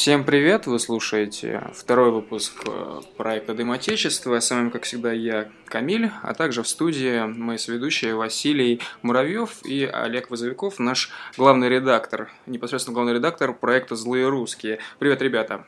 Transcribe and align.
Всем 0.00 0.24
привет! 0.24 0.66
Вы 0.66 0.78
слушаете 0.78 1.62
второй 1.74 2.10
выпуск 2.10 2.54
э, 2.66 3.00
проекта 3.18 3.52
Дым 3.52 3.70
Отечества. 3.70 4.40
С 4.40 4.50
вами, 4.50 4.70
как 4.70 4.84
всегда, 4.84 5.12
я, 5.12 5.48
Камиль, 5.66 6.10
а 6.22 6.32
также 6.32 6.62
в 6.62 6.68
студии 6.68 7.26
мои 7.26 7.58
соведущие 7.58 8.14
Василий 8.14 8.80
Муравьев 9.02 9.58
и 9.62 9.84
Олег 9.84 10.30
Вазовиков, 10.30 10.78
наш 10.78 11.10
главный 11.36 11.68
редактор, 11.68 12.30
непосредственно 12.46 12.94
главный 12.94 13.12
редактор 13.12 13.52
проекта 13.52 13.94
«Злые 13.94 14.30
русские». 14.30 14.78
Привет, 14.98 15.20
ребята! 15.20 15.66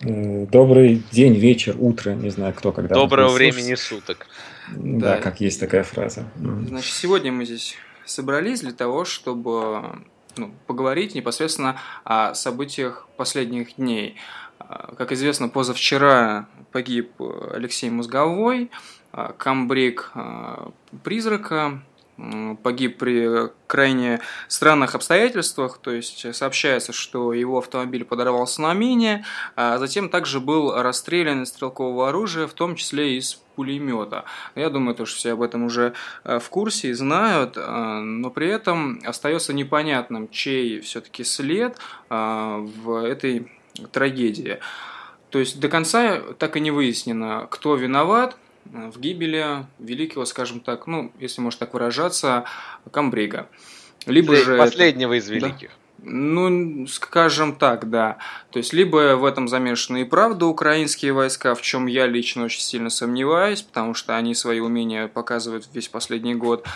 Э, 0.00 0.46
добрый 0.46 1.02
день, 1.12 1.34
вечер, 1.34 1.76
утро, 1.78 2.12
не 2.12 2.30
знаю, 2.30 2.54
кто 2.54 2.72
когда. 2.72 2.94
Доброго 2.94 3.34
времени 3.34 3.74
суток. 3.74 4.28
Да, 4.74 5.16
да, 5.16 5.18
как 5.18 5.42
есть 5.42 5.60
такая 5.60 5.82
фраза. 5.82 6.24
Значит, 6.36 6.94
сегодня 6.94 7.30
мы 7.32 7.44
здесь 7.44 7.76
собрались 8.06 8.62
для 8.62 8.72
того, 8.72 9.04
чтобы 9.04 10.06
ну, 10.36 10.52
поговорить 10.66 11.14
непосредственно 11.14 11.76
о 12.04 12.34
событиях 12.34 13.08
последних 13.16 13.76
дней. 13.76 14.16
А, 14.58 14.94
как 14.96 15.12
известно, 15.12 15.48
позавчера 15.48 16.48
погиб 16.72 17.12
Алексей 17.52 17.90
Мозговой, 17.90 18.70
а, 19.12 19.32
камбрик 19.32 20.10
а, 20.14 20.72
призрака, 21.02 21.82
погиб 22.62 22.98
при 22.98 23.50
крайне 23.66 24.20
странных 24.48 24.94
обстоятельствах, 24.94 25.78
то 25.78 25.90
есть 25.90 26.34
сообщается, 26.34 26.92
что 26.92 27.32
его 27.32 27.58
автомобиль 27.58 28.04
подорвался 28.04 28.62
на 28.62 28.72
мине, 28.72 29.24
а 29.56 29.78
затем 29.78 30.08
также 30.08 30.40
был 30.40 30.72
расстрелян 30.74 31.42
из 31.42 31.48
стрелкового 31.48 32.08
оружия, 32.08 32.46
в 32.46 32.52
том 32.52 32.76
числе 32.76 33.16
из 33.16 33.40
пулемета. 33.56 34.24
Я 34.54 34.70
думаю, 34.70 34.94
то, 34.94 35.06
что 35.06 35.16
все 35.16 35.32
об 35.32 35.42
этом 35.42 35.64
уже 35.64 35.94
э, 36.24 36.38
в 36.38 36.48
курсе 36.50 36.88
и 36.88 36.92
знают, 36.92 37.56
э, 37.56 37.60
но 38.00 38.30
при 38.30 38.48
этом 38.48 39.00
остается 39.04 39.52
непонятным, 39.52 40.28
чей 40.28 40.80
все-таки 40.80 41.24
след 41.24 41.76
э, 42.10 42.66
в 42.84 43.04
этой 43.04 43.50
трагедии. 43.92 44.58
То 45.30 45.38
есть 45.38 45.58
до 45.58 45.68
конца 45.68 46.20
так 46.38 46.56
и 46.56 46.60
не 46.60 46.70
выяснено, 46.70 47.46
кто 47.50 47.74
виноват, 47.74 48.36
в 48.64 48.98
гибели 48.98 49.66
великого, 49.78 50.24
скажем 50.24 50.60
так, 50.60 50.86
ну, 50.86 51.12
если 51.18 51.40
можно 51.40 51.60
так 51.60 51.74
выражаться, 51.74 52.44
Камбрига. 52.90 53.48
Либо 54.06 54.36
же 54.36 54.58
последнего 54.58 55.14
из 55.18 55.28
великих. 55.28 55.68
Да? 55.68 55.74
Ну, 56.06 56.86
скажем 56.86 57.54
так, 57.54 57.88
да. 57.88 58.18
То 58.50 58.58
есть, 58.58 58.72
либо 58.74 59.16
в 59.16 59.24
этом 59.24 59.48
замешаны 59.48 60.02
и 60.02 60.04
правда 60.04 60.46
украинские 60.46 61.12
войска, 61.12 61.54
в 61.54 61.62
чем 61.62 61.86
я 61.86 62.06
лично 62.06 62.44
очень 62.44 62.60
сильно 62.60 62.90
сомневаюсь, 62.90 63.62
потому 63.62 63.94
что 63.94 64.16
они 64.16 64.34
свои 64.34 64.60
умения 64.60 65.08
показывают 65.08 65.66
весь 65.72 65.88
последний 65.88 66.34
год, 66.34 66.66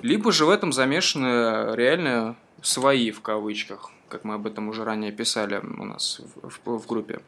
либо 0.00 0.30
же 0.30 0.44
в 0.44 0.50
этом 0.50 0.72
замешаны 0.72 1.74
реально 1.74 2.36
свои, 2.62 3.10
в 3.10 3.20
кавычках, 3.20 3.90
как 4.08 4.22
мы 4.22 4.34
об 4.34 4.46
этом 4.46 4.68
уже 4.68 4.84
ранее 4.84 5.10
писали 5.10 5.60
у 5.60 5.84
нас 5.84 6.20
в, 6.42 6.48
в, 6.48 6.78
в 6.78 6.86
группе. 6.86 7.20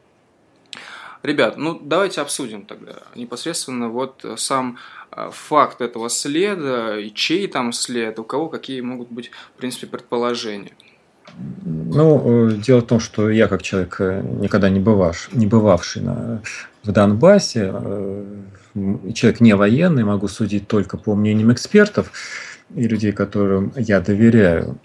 Ребят, 1.23 1.57
ну 1.57 1.79
давайте 1.79 2.21
обсудим 2.21 2.65
тогда 2.65 2.93
непосредственно 3.15 3.89
вот 3.89 4.25
сам 4.37 4.77
а, 5.11 5.29
факт 5.29 5.81
этого 5.81 6.09
следа, 6.09 6.97
и 6.97 7.13
чей 7.13 7.47
там 7.47 7.73
след, 7.73 8.17
у 8.17 8.23
кого 8.23 8.49
какие 8.49 8.81
могут 8.81 9.11
быть, 9.11 9.29
в 9.55 9.57
принципе, 9.57 9.87
предположения. 9.87 10.71
Ну, 11.63 12.49
э, 12.49 12.53
дело 12.53 12.79
в 12.81 12.87
том, 12.87 12.99
что 12.99 13.29
я 13.29 13.47
как 13.47 13.61
человек, 13.61 13.97
э, 13.99 14.21
никогда 14.21 14.69
не, 14.69 14.79
бываш, 14.79 15.29
не 15.31 15.45
бывавший 15.45 16.01
на, 16.01 16.41
в 16.83 16.91
Донбассе, 16.91 17.71
э, 17.73 18.25
человек 19.13 19.41
не 19.41 19.55
военный, 19.55 20.03
могу 20.03 20.27
судить 20.27 20.67
только 20.67 20.97
по 20.97 21.15
мнениям 21.15 21.51
экспертов 21.51 22.11
и 22.75 22.87
людей, 22.87 23.11
которым 23.11 23.73
я 23.75 23.99
доверяю. 23.99 24.77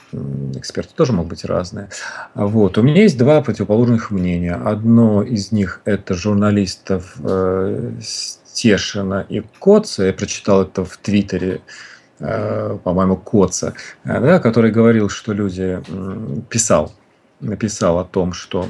Эксперты 0.55 0.93
тоже 0.95 1.13
могут 1.13 1.31
быть 1.31 1.45
разные. 1.45 1.89
Вот. 2.35 2.79
У 2.79 2.83
меня 2.83 3.03
есть 3.03 3.19
два 3.19 3.41
противоположных 3.43 4.11
мнения. 4.11 4.55
Одно 4.55 5.23
из 5.23 5.53
них– 5.53 5.81
это 5.85 6.15
журналистов 6.15 7.17
э, 7.23 7.93
Стешина 8.01 9.25
и 9.29 9.43
Коца. 9.61 10.07
Я 10.07 10.13
прочитал 10.13 10.63
это 10.63 10.85
в 10.85 10.97
Твиттере 10.97 11.61
э, 12.19 12.79
по-моему, 12.83 13.17
Коца, 13.17 13.75
э, 14.05 14.21
да, 14.21 14.41
который 14.41 14.71
говорил, 14.71 15.09
что 15.09 15.33
люди 15.33 15.81
писал, 16.49 16.93
написал 17.41 17.99
о 17.99 18.05
том, 18.05 18.33
что 18.33 18.67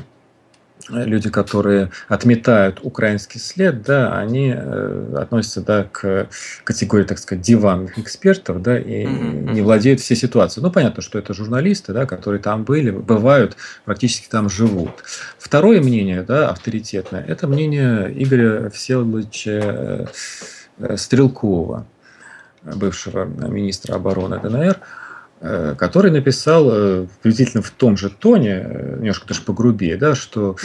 люди, 0.89 1.31
которые 1.31 1.91
отметают 2.09 2.81
украинский 2.83 3.41
след, 3.41 3.83
да, 3.83 4.19
они 4.19 4.55
э, 4.57 5.15
относятся 5.17 5.61
да, 5.61 5.85
к 5.91 6.29
категории, 6.65 7.05
так 7.05 7.19
сказать, 7.19 7.43
диванных 7.45 7.99
экспертов, 7.99 8.63
да, 8.63 8.79
и 8.79 9.05
mm-hmm. 9.05 9.53
не 9.53 9.63
владеют 9.63 10.01
всей 10.01 10.17
ситуацией. 10.17 10.65
Ну, 10.65 10.71
понятно, 10.71 11.03
что 11.03 11.19
это 11.19 11.35
журналисты, 11.35 11.93
да, 11.93 12.07
которые 12.07 12.41
там 12.41 12.65
были, 12.65 12.91
бывают, 12.91 13.57
практически 13.85 14.29
там 14.29 14.49
живут. 14.49 15.05
Второе 15.39 15.81
мнение, 15.81 16.23
да, 16.23 16.51
авторитетное, 16.51 17.25
это 17.25 17.47
мнение 17.47 18.13
Игоря 18.15 18.71
Всеволодовича 18.71 20.09
э, 20.79 20.97
Стрелкова, 20.97 21.87
бывшего 22.63 23.25
министра 23.25 23.95
обороны 23.95 24.39
ДНР, 24.41 24.77
Э, 24.77 25.06
который 25.77 26.11
написал 26.11 26.69
э, 26.71 27.07
приблизительно 27.23 27.63
в 27.63 27.71
том 27.71 27.97
же 27.97 28.09
тоне, 28.09 28.63
э, 28.65 28.97
немножко 28.99 29.29
даже 29.29 29.43
погрубее, 29.43 29.97
да, 29.97 30.15
что 30.15 30.57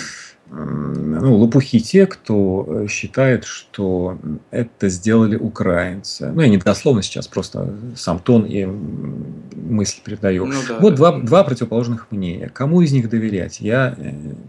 ну, 0.54 1.38
лопухи 1.38 1.80
те, 1.80 2.06
кто 2.06 2.86
считает, 2.90 3.46
что 3.46 4.20
это 4.52 4.90
сделали 4.90 5.38
украинцы. 5.38 6.30
Ну, 6.34 6.42
я 6.42 6.50
не 6.50 6.58
дословно 6.58 7.02
сейчас, 7.02 7.28
просто 7.28 7.74
сам 7.96 8.20
тон 8.20 8.44
и 8.44 8.66
мысль 8.66 10.00
передаю. 10.04 10.46
Ну, 10.46 10.56
да, 10.68 10.80
вот 10.80 10.90
да. 10.92 10.96
Два, 10.98 11.20
два 11.20 11.44
противоположных 11.46 12.12
мнения. 12.12 12.50
Кому 12.54 12.82
из 12.82 12.92
них 12.92 13.10
доверять? 13.10 13.62
Я, 13.62 13.96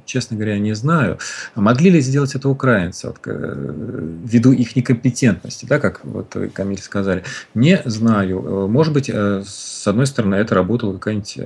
честно 0.04 0.36
говоря, 0.36 0.58
не 0.58 0.74
знаю. 0.74 1.18
Могли 1.54 1.90
ли 1.90 2.00
сделать 2.00 2.34
это 2.34 2.48
украинцы, 2.48 3.06
вот, 3.06 3.18
ввиду 3.24 4.52
их 4.52 4.74
некомпетентности, 4.74 5.66
да, 5.66 5.78
как 5.78 6.04
вот 6.04 6.36
Камиль 6.52 6.80
сказали? 6.80 7.22
Не 7.54 7.80
знаю. 7.84 8.68
Может 8.68 8.92
быть, 8.92 9.08
с 9.08 9.86
одной 9.86 10.06
стороны, 10.06 10.34
это 10.34 10.56
работала 10.56 10.94
какая-нибудь 10.94 11.38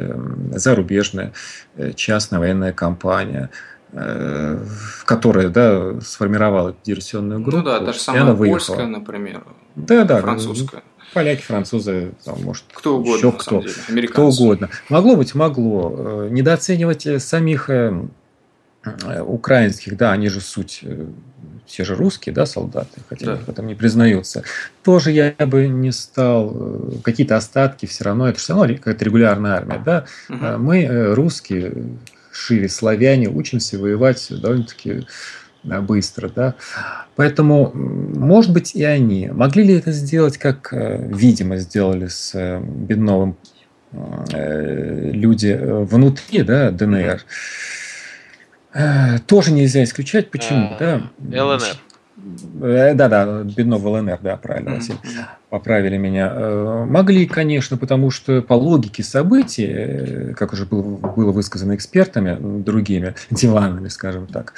зарубежная 0.59 1.33
э, 1.77 1.93
частная 1.95 2.39
военная 2.39 2.73
компания, 2.73 3.51
э, 3.51 3.76
которая 5.05 5.49
да, 5.49 6.01
сформировала 6.01 6.77
диверсионную 6.85 7.41
группу. 7.41 7.59
Ну 7.59 7.65
да, 7.65 7.81
даже 7.81 7.99
самая 7.99 8.35
польская, 8.35 8.87
например. 8.87 9.45
Да, 9.75 10.05
да. 10.05 10.21
Французская. 10.21 10.83
Поляки, 11.15 11.41
французы, 11.41 12.13
там, 12.25 12.43
может, 12.43 12.65
кто 12.73 12.99
угодно, 12.99 13.17
еще 13.17 13.33
кто, 13.33 13.63
кто 14.09 14.27
угодно. 14.27 14.69
Могло 14.91 15.17
быть, 15.17 15.35
могло. 15.35 15.95
Э, 15.97 16.29
недооценивать 16.31 17.23
самих 17.23 17.71
украинских, 19.25 19.97
да, 19.97 20.13
они 20.13 20.29
же 20.29 20.41
суть 20.41 20.85
все 21.67 21.85
же 21.85 21.95
русские, 21.95 22.35
да, 22.35 22.47
солдаты, 22.47 23.01
хотя 23.09 23.27
да. 23.27 23.37
в 23.37 23.49
этом 23.49 23.67
не 23.67 23.75
признаются, 23.75 24.45
тоже 24.83 25.11
я 25.11 25.35
бы 25.47 25.67
не 25.67 25.93
стал, 25.93 26.53
э, 26.55 26.93
какие-то 27.03 27.37
остатки 27.37 27.87
все 27.87 28.05
равно, 28.05 28.29
это 28.29 28.39
все 28.39 28.55
равно 28.55 28.75
какая-то 28.75 29.05
регулярная 29.05 29.55
армия, 29.55 29.83
да, 29.85 30.07
угу. 30.29 30.59
мы, 30.59 30.83
э, 30.85 31.15
русские, 31.15 31.99
шире 32.37 32.69
славяне, 32.69 33.29
учимся 33.29 33.79
воевать 33.79 34.27
довольно-таки 34.31 35.07
быстро, 35.63 36.29
да, 36.29 36.55
поэтому, 37.17 37.73
может 37.75 38.53
быть, 38.53 38.75
и 38.77 38.85
они. 38.85 39.29
Могли 39.29 39.65
ли 39.65 39.75
это 39.75 39.91
сделать, 39.91 40.39
как, 40.39 40.73
видимо, 40.73 41.57
сделали 41.57 42.07
с 42.07 42.61
Бедновым 42.61 43.37
люди 43.93 45.59
внутри, 45.61 46.43
да, 46.43 46.71
ДНР, 46.71 47.23
Э, 48.77 49.19
тоже 49.27 49.53
нельзя 49.53 49.83
исключать. 49.85 50.31
Почему? 50.31 50.77
А, 50.79 51.11
да. 51.19 51.45
ЛНР. 51.45 51.77
Э, 52.61 52.95
да, 52.95 53.09
да, 53.09 53.43
Бедно 53.43 53.79
в 53.79 53.87
ЛНР, 53.87 54.19
да, 54.23 54.37
правильно, 54.37 54.77
Василий. 54.77 54.99
Поправили 55.51 55.97
меня. 55.97 56.33
Э, 56.35 56.85
могли, 56.89 57.27
конечно, 57.27 57.77
потому 57.77 58.11
что 58.11 58.43
по 58.43 58.55
логике 58.55 59.03
событий, 59.03 60.33
как 60.35 60.53
уже 60.53 60.67
было 60.67 61.33
высказано 61.33 61.75
экспертами, 61.75 62.37
другими, 62.63 63.15
диванами, 63.31 63.89
скажем 63.89 64.27
так, 64.27 64.55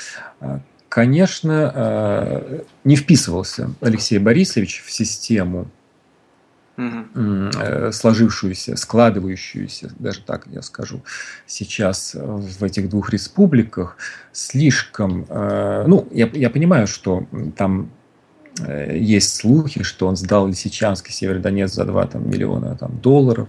конечно, 0.89 2.43
не 2.85 2.97
вписывался 2.97 3.71
Алексей 3.81 4.19
Борисович 4.19 4.83
в 4.87 4.91
систему 4.91 5.69
угу. 6.79 7.93
сложившуюся, 7.93 8.77
складывающуюся, 8.77 9.91
даже 9.99 10.21
так 10.23 10.47
я 10.47 10.63
скажу, 10.63 11.03
сейчас 11.47 12.15
в 12.15 12.63
этих 12.65 12.89
двух 12.89 13.11
республиках, 13.11 13.97
слишком... 14.33 15.27
Э, 15.29 15.85
ну, 15.87 16.09
я, 16.13 16.29
я 16.33 16.51
понимаю, 16.51 16.87
что 16.87 17.27
там 17.57 17.91
э, 18.61 18.97
есть 18.97 19.37
слухи, 19.37 19.83
что 19.83 20.07
он 20.07 20.17
сдал 20.17 20.47
Лисичанск 20.47 21.09
и 21.09 21.13
Северодонецк 21.13 21.75
за 21.75 21.85
2 21.85 22.07
там, 22.07 22.31
миллиона 22.31 22.77
там, 22.77 22.99
долларов. 22.99 23.49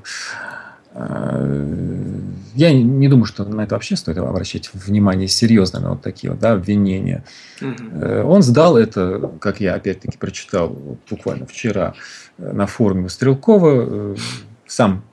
Я 0.96 2.74
не 2.74 3.08
думаю, 3.08 3.26
что 3.26 3.46
на 3.46 3.62
это 3.62 3.76
вообще 3.76 3.96
стоит 3.96 4.18
обращать 4.18 4.72
внимание 4.74 5.28
серьезно 5.28 5.80
на 5.80 5.90
вот 5.92 6.02
такие 6.02 6.32
вот, 6.32 6.40
да, 6.40 6.54
обвинения. 6.54 7.24
Угу. 7.62 8.28
Он 8.28 8.42
сдал 8.42 8.76
это, 8.76 9.32
как 9.40 9.62
я 9.62 9.76
опять-таки 9.76 10.18
прочитал 10.18 10.70
буквально 11.10 11.46
вчера, 11.46 11.94
на 12.40 12.66
форуме 12.68 13.10
Стрелкова, 13.10 14.14
э, 14.14 14.16
сам 14.66 15.04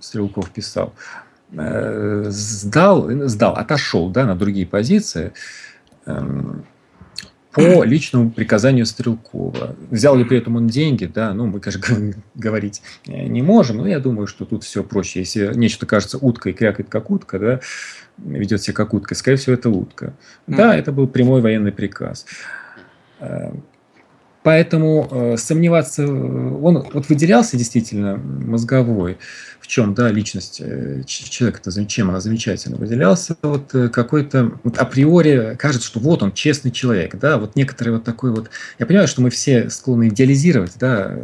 Стрелков 0.00 0.50
писал, 0.50 0.92
э, 1.52 2.26
сдал, 2.28 3.08
сдал, 3.28 3.54
отошел 3.54 4.10
да, 4.10 4.26
на 4.26 4.36
другие 4.36 4.66
позиции 4.66 5.32
эм, 6.06 6.64
по 7.52 7.60
личному 7.84 8.30
приказанию 8.30 8.84
Стрелкова. 8.84 9.76
Взял 9.90 10.16
ли 10.16 10.24
при 10.24 10.38
этом 10.38 10.56
он 10.56 10.66
деньги, 10.68 11.06
да, 11.06 11.32
ну, 11.32 11.46
мы, 11.46 11.60
конечно, 11.60 12.12
говорить 12.34 12.82
не 13.06 13.40
можем, 13.40 13.78
но 13.78 13.86
я 13.86 13.98
думаю, 13.98 14.26
что 14.26 14.44
тут 14.44 14.64
все 14.64 14.84
проще. 14.84 15.20
Если 15.20 15.54
нечто 15.54 15.86
кажется 15.86 16.18
уткой, 16.18 16.52
крякает 16.52 16.90
как 16.90 17.10
утка, 17.10 17.38
да, 17.38 17.60
ведет 18.18 18.62
себя 18.62 18.74
как 18.74 18.92
утка, 18.92 19.14
скорее 19.14 19.38
всего, 19.38 19.54
это 19.54 19.70
утка. 19.70 20.12
Да, 20.46 20.76
это 20.76 20.92
был 20.92 21.08
прямой 21.08 21.40
военный 21.40 21.72
приказ. 21.72 22.26
Э, 24.44 24.50
поэтому 24.54 25.08
э, 25.10 25.36
сомневаться, 25.38 26.06
он 26.06 26.86
вот 26.92 27.08
выделялся 27.08 27.56
действительно 27.56 28.16
мозговой, 28.16 29.18
в 29.58 29.66
чем, 29.66 29.94
да, 29.94 30.10
личность 30.10 30.60
э, 30.60 31.02
человека-то, 31.06 31.84
чем 31.86 32.10
она 32.10 32.20
замечательно 32.20 32.76
выделялся, 32.76 33.36
вот 33.42 33.72
какой-то, 33.92 34.52
вот 34.62 34.78
априори 34.78 35.56
кажется, 35.58 35.86
что 35.88 36.00
вот 36.00 36.22
он 36.22 36.32
честный 36.32 36.70
человек, 36.70 37.16
да, 37.16 37.38
вот 37.38 37.56
некоторые 37.56 37.94
вот 37.94 38.04
такой 38.04 38.30
вот, 38.30 38.50
я 38.78 38.86
понимаю, 38.86 39.08
что 39.08 39.22
мы 39.22 39.30
все 39.30 39.70
склонны 39.70 40.08
идеализировать, 40.08 40.72
да, 40.78 41.16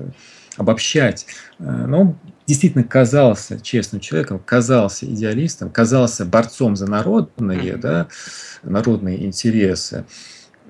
обобщать, 0.56 1.26
но 1.58 2.00
он 2.00 2.18
действительно 2.46 2.84
казался 2.84 3.60
честным 3.60 4.00
человеком, 4.00 4.40
казался 4.44 5.06
идеалистом, 5.06 5.70
казался 5.70 6.24
борцом 6.24 6.76
за 6.76 6.86
народные, 6.86 7.76
да, 7.76 8.08
народные 8.62 9.24
интересы. 9.24 10.04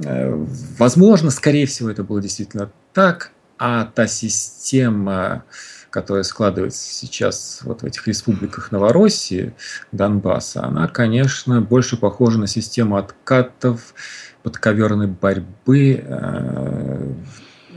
Э, 0.05 0.47
возможно, 0.79 1.31
скорее 1.31 1.67
всего, 1.67 1.91
это 1.91 2.05
было 2.05 2.21
действительно 2.21 2.71
так, 2.93 3.33
а 3.59 3.85
та 3.85 4.07
система, 4.07 5.45
которая 5.91 6.23
складывается 6.23 6.83
сейчас 6.83 7.61
вот 7.63 7.83
в 7.83 7.85
этих 7.85 8.07
республиках 8.07 8.73
Новороссии, 8.73 9.53
Донбасса, 9.93 10.65
она, 10.65 10.89
конечно, 10.89 11.61
больше 11.61 11.97
похожа 11.97 12.39
на 12.39 12.47
систему 12.47 12.97
откатов, 12.97 13.95
подковерной 14.43 15.09
борьбы, 15.09 16.03
э, 16.03 17.13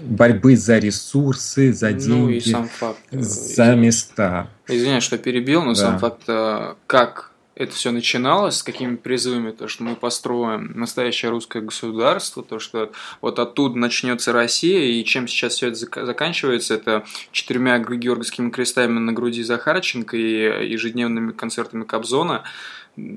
борьбы 0.04 0.56
за 0.56 0.78
ресурсы, 0.78 1.74
за 1.74 1.92
деньги, 1.92 2.10
ну, 2.10 2.30
и 2.30 2.40
сам 2.40 2.68
факт, 2.70 3.00
э, 3.12 3.20
за 3.20 3.76
места. 3.76 4.48
Извиняюсь, 4.68 5.04
что 5.04 5.18
перебил, 5.18 5.64
но 5.64 5.74
да. 5.74 5.76
сам 5.76 6.00
факт, 6.00 6.24
как 6.88 7.33
это 7.56 7.74
все 7.74 7.92
начиналось, 7.92 8.58
с 8.58 8.64
какими 8.64 8.96
призывами, 8.96 9.52
то, 9.52 9.68
что 9.68 9.84
мы 9.84 9.96
построим 9.96 10.72
настоящее 10.76 11.30
русское 11.32 11.62
государство, 11.62 12.44
то, 12.44 12.60
что 12.60 12.92
вот 13.22 13.38
оттуда 13.38 13.78
начнется 13.78 14.32
Россия, 14.34 14.86
и 14.86 15.04
чем 15.04 15.28
сейчас 15.28 15.54
все 15.56 15.68
это 15.68 16.06
заканчивается, 16.06 16.74
это 16.74 17.06
четырьмя 17.32 17.78
георгиевскими 17.80 18.50
крестами 18.50 18.98
на 18.98 19.14
груди 19.14 19.44
Захарченко 19.44 20.18
и 20.18 20.68
ежедневными 20.68 21.32
концертами 21.32 21.84
Кобзона. 21.84 22.44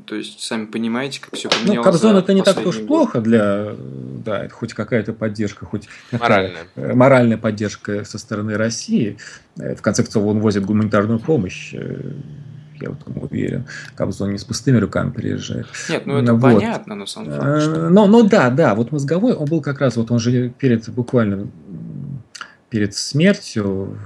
То 0.07 0.15
есть, 0.15 0.41
сами 0.41 0.65
понимаете, 0.65 1.21
как 1.21 1.35
все 1.35 1.51
поменялось. 1.51 1.77
Ну, 1.77 1.83
Кобзон 1.83 2.17
это 2.17 2.33
не 2.33 2.43
так 2.43 2.65
уж 2.65 2.79
год. 2.79 2.87
плохо 2.87 3.21
для, 3.21 3.75
да, 3.79 4.49
хоть 4.49 4.73
какая-то 4.73 5.13
поддержка, 5.13 5.67
хоть 5.67 5.87
моральная. 6.13 6.67
Э, 6.77 6.95
моральная 6.95 7.37
поддержка 7.37 8.05
со 8.05 8.19
стороны 8.19 8.57
России. 8.57 9.19
Э, 9.59 9.75
в 9.75 9.83
конце 9.83 10.03
концов, 10.03 10.25
он 10.25 10.41
возит 10.41 10.65
гуманитарную 10.65 11.19
помощь 11.21 11.75
э, 11.75 12.13
я 12.81 12.91
в 12.91 13.01
этом 13.01 13.23
уверен. 13.23 13.67
Кобзон 13.95 14.33
не 14.33 14.39
с 14.39 14.45
пустыми 14.45 14.79
руками 14.79 15.11
приезжает. 15.11 15.67
Нет, 15.89 16.07
ну 16.07 16.19
это 16.19 16.35
вот. 16.35 16.43
понятно, 16.43 16.95
на 16.95 17.07
самом 17.07 17.31
деле. 17.31 17.61
Что... 17.61 17.89
Но, 17.91 18.07
но 18.07 18.23
да, 18.23 18.51
да, 18.51 18.75
вот 18.75 18.93
мозговой, 18.93 19.35
он 19.35 19.47
был 19.47 19.61
как 19.61 19.81
раз, 19.81 19.97
вот 19.97 20.11
он 20.11 20.19
же 20.19 20.51
перед, 20.51 20.89
буквально 20.91 21.49
перед 22.69 22.95
смертью 22.95 23.97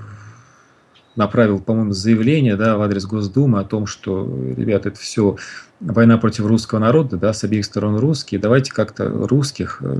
направил, 1.16 1.58
по-моему, 1.58 1.92
заявление 1.92 2.56
да, 2.56 2.76
в 2.76 2.82
адрес 2.82 3.04
Госдумы 3.04 3.60
о 3.60 3.64
том, 3.64 3.86
что, 3.86 4.26
ребята, 4.56 4.90
это 4.90 4.98
все 4.98 5.36
война 5.80 6.18
против 6.18 6.46
русского 6.46 6.78
народа, 6.78 7.16
да, 7.16 7.32
с 7.32 7.42
обеих 7.44 7.64
сторон 7.64 7.96
русские, 7.96 8.40
давайте 8.40 8.72
как-то 8.72 9.08
русских, 9.08 9.78
э, 9.82 9.96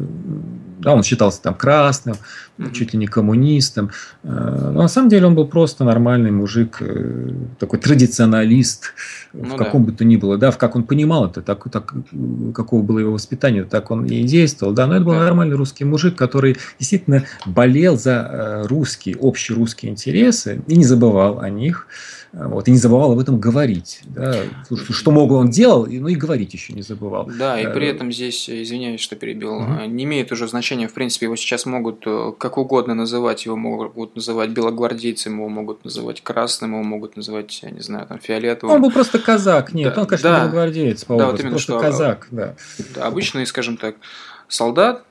да, 0.81 0.95
он 0.95 1.03
считался 1.03 1.43
там 1.43 1.55
красным, 1.55 2.17
mm-hmm. 2.59 2.73
чуть 2.73 2.93
ли 2.93 2.99
не 2.99 3.07
коммунистом, 3.07 3.91
э, 4.23 4.71
но 4.73 4.83
на 4.83 4.89
самом 4.89 5.09
деле 5.09 5.27
он 5.27 5.35
был 5.35 5.47
просто 5.47 5.85
нормальный 5.85 6.31
мужик, 6.31 6.79
э, 6.81 7.31
такой 7.59 7.79
традиционалист, 7.79 8.95
ну, 9.33 9.55
в 9.55 9.57
каком 9.57 9.85
да. 9.85 9.91
бы 9.91 9.97
то 9.97 10.05
ни 10.05 10.17
было, 10.17 10.39
да, 10.39 10.51
в 10.51 10.59
как 10.59 10.77
он 10.77 10.85
понимал 10.85 11.27
это, 11.27 11.43
так, 11.43 11.71
так, 11.71 11.95
какого 12.55 12.83
было 12.83 12.99
его 12.99 13.13
воспитание, 13.13 13.65
так 13.65 13.91
он 13.91 14.07
и 14.07 14.23
действовал, 14.25 14.73
да, 14.73 14.87
но 14.87 14.97
это 14.97 15.05
был 15.05 15.13
да. 15.13 15.21
нормальный 15.21 15.57
русский 15.57 15.85
мужик, 15.85 16.17
который 16.17 16.57
действительно 16.79 17.25
болел 17.47 17.99
за 17.99 18.65
русские, 18.69 19.17
общие 19.17 19.57
русские 19.57 19.93
интересы 19.93 20.63
и 20.67 20.77
не 20.77 20.85
забывал 20.85 21.41
о 21.41 21.51
них, 21.51 21.87
вот, 22.33 22.69
и 22.69 22.71
не 22.71 22.77
забывал 22.77 23.13
об 23.13 23.19
этом 23.19 23.41
говорить. 23.41 24.03
Да, 24.05 24.45
что 24.69 25.11
мог 25.11 25.33
он 25.33 25.51
делал, 25.51 25.87
ну 25.87 26.07
и 26.07 26.15
говорить 26.15 26.55
еще 26.55 26.73
не 26.73 26.83
забывал. 26.83 27.29
Да, 27.39 27.61
и 27.61 27.65
при 27.73 27.87
э, 27.87 27.91
этом 27.91 28.13
здесь, 28.13 28.49
извиняюсь, 28.49 29.01
что 29.01 29.17
перебил, 29.17 29.57
угу. 29.57 29.85
не 29.87 30.05
имеет 30.05 30.31
уже 30.31 30.47
значения, 30.47 30.87
в 30.87 30.95
принципе, 30.95 31.27
его 31.27 31.35
сейчас 31.35 31.67
могут 31.67 32.03
э, 32.07 32.33
как 32.39 32.57
угодно 32.57 32.95
называть, 32.95 33.47
его 33.47 33.57
могут 33.57 34.15
называть 34.15 34.51
белогвардейцем, 34.51 35.39
его 35.39 35.49
могут 35.49 35.85
называть 35.85 36.21
красным, 36.23 36.75
его 36.75 36.85
могут 36.85 37.17
называть, 37.17 37.61
я 37.63 37.71
не 37.71 37.81
знаю, 37.81 38.07
там, 38.07 38.21
фиолетовым. 38.21 38.77
Он 38.77 38.83
был 38.83 38.93
просто 38.93 39.19
казак, 39.19 39.75
нет, 39.75 39.95
да, 39.95 40.03
он, 40.03 40.07
конечно, 40.07 40.31
да, 40.31 40.41
белогвардеец 40.43 41.05
по 41.05 41.17
да, 41.17 41.27
вот 41.27 41.41
именно, 41.41 41.51
просто 41.51 41.73
что, 41.73 41.81
казак, 41.81 42.29
да. 42.31 42.55
да. 42.95 43.07
Обычный, 43.07 43.45
скажем 43.45 43.77
так, 43.77 43.97
солдат, 44.47 45.05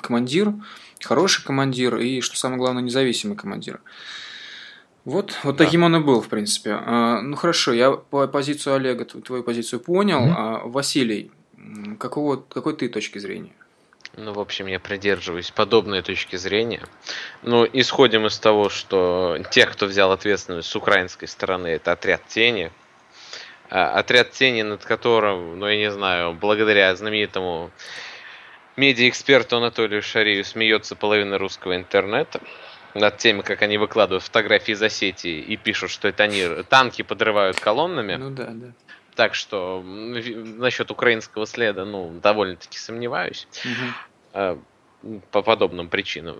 командир, 0.00 0.54
хороший 1.00 1.44
командир 1.44 1.96
и, 1.98 2.20
что 2.20 2.36
самое 2.36 2.58
главное, 2.58 2.82
независимый 2.82 3.36
командир. 3.36 3.80
Вот, 5.04 5.38
вот 5.44 5.56
да. 5.56 5.64
таким 5.64 5.82
он 5.82 5.96
и 5.96 6.00
был, 6.00 6.20
в 6.20 6.28
принципе. 6.28 6.72
А, 6.72 7.20
ну 7.22 7.36
хорошо, 7.36 7.72
я 7.72 7.92
по 7.92 8.26
позицию 8.26 8.76
Олега 8.76 9.04
твою 9.04 9.42
позицию 9.42 9.80
понял. 9.80 10.26
Mm-hmm. 10.26 10.34
А 10.36 10.60
Василий, 10.66 11.30
какого, 11.98 12.36
какой 12.36 12.76
ты 12.76 12.88
точки 12.88 13.18
зрения? 13.18 13.52
Ну, 14.16 14.32
в 14.32 14.40
общем, 14.40 14.66
я 14.66 14.80
придерживаюсь 14.80 15.50
подобной 15.50 16.02
точки 16.02 16.36
зрения. 16.36 16.82
Ну, 17.42 17.66
исходим 17.72 18.26
из 18.26 18.38
того, 18.38 18.68
что 18.68 19.38
тех, 19.50 19.72
кто 19.72 19.86
взял 19.86 20.10
ответственность 20.10 20.68
с 20.68 20.76
украинской 20.76 21.26
стороны, 21.26 21.68
это 21.68 21.92
отряд 21.92 22.26
тени. 22.26 22.72
А, 23.70 23.92
отряд 23.92 24.32
тени, 24.32 24.62
над 24.62 24.84
которым, 24.84 25.58
ну, 25.58 25.68
я 25.68 25.76
не 25.76 25.90
знаю, 25.90 26.34
благодаря 26.34 26.94
знаменитому 26.94 27.70
медиа-эксперту 28.76 29.56
Анатолию 29.58 30.02
Шарию 30.02 30.44
смеется 30.44 30.96
половина 30.96 31.38
русского 31.38 31.76
интернета 31.76 32.40
над 32.94 33.16
теми, 33.18 33.42
как 33.42 33.62
они 33.62 33.78
выкладывают 33.78 34.24
фотографии 34.24 34.72
за 34.72 34.88
сети 34.88 35.40
и 35.40 35.56
пишут, 35.56 35.90
что 35.90 36.08
это 36.08 36.24
они 36.24 36.46
танки 36.68 37.02
подрывают 37.02 37.58
колоннами. 37.60 38.14
Ну 38.16 38.30
да, 38.30 38.48
да. 38.50 38.72
Так 39.14 39.34
что 39.34 39.82
насчет 39.84 40.90
украинского 40.90 41.46
следа, 41.46 41.84
ну, 41.84 42.18
довольно-таки 42.22 42.78
сомневаюсь. 42.78 43.46
Угу. 44.32 44.62
По 45.30 45.42
подобным 45.42 45.88
причинам. 45.88 46.36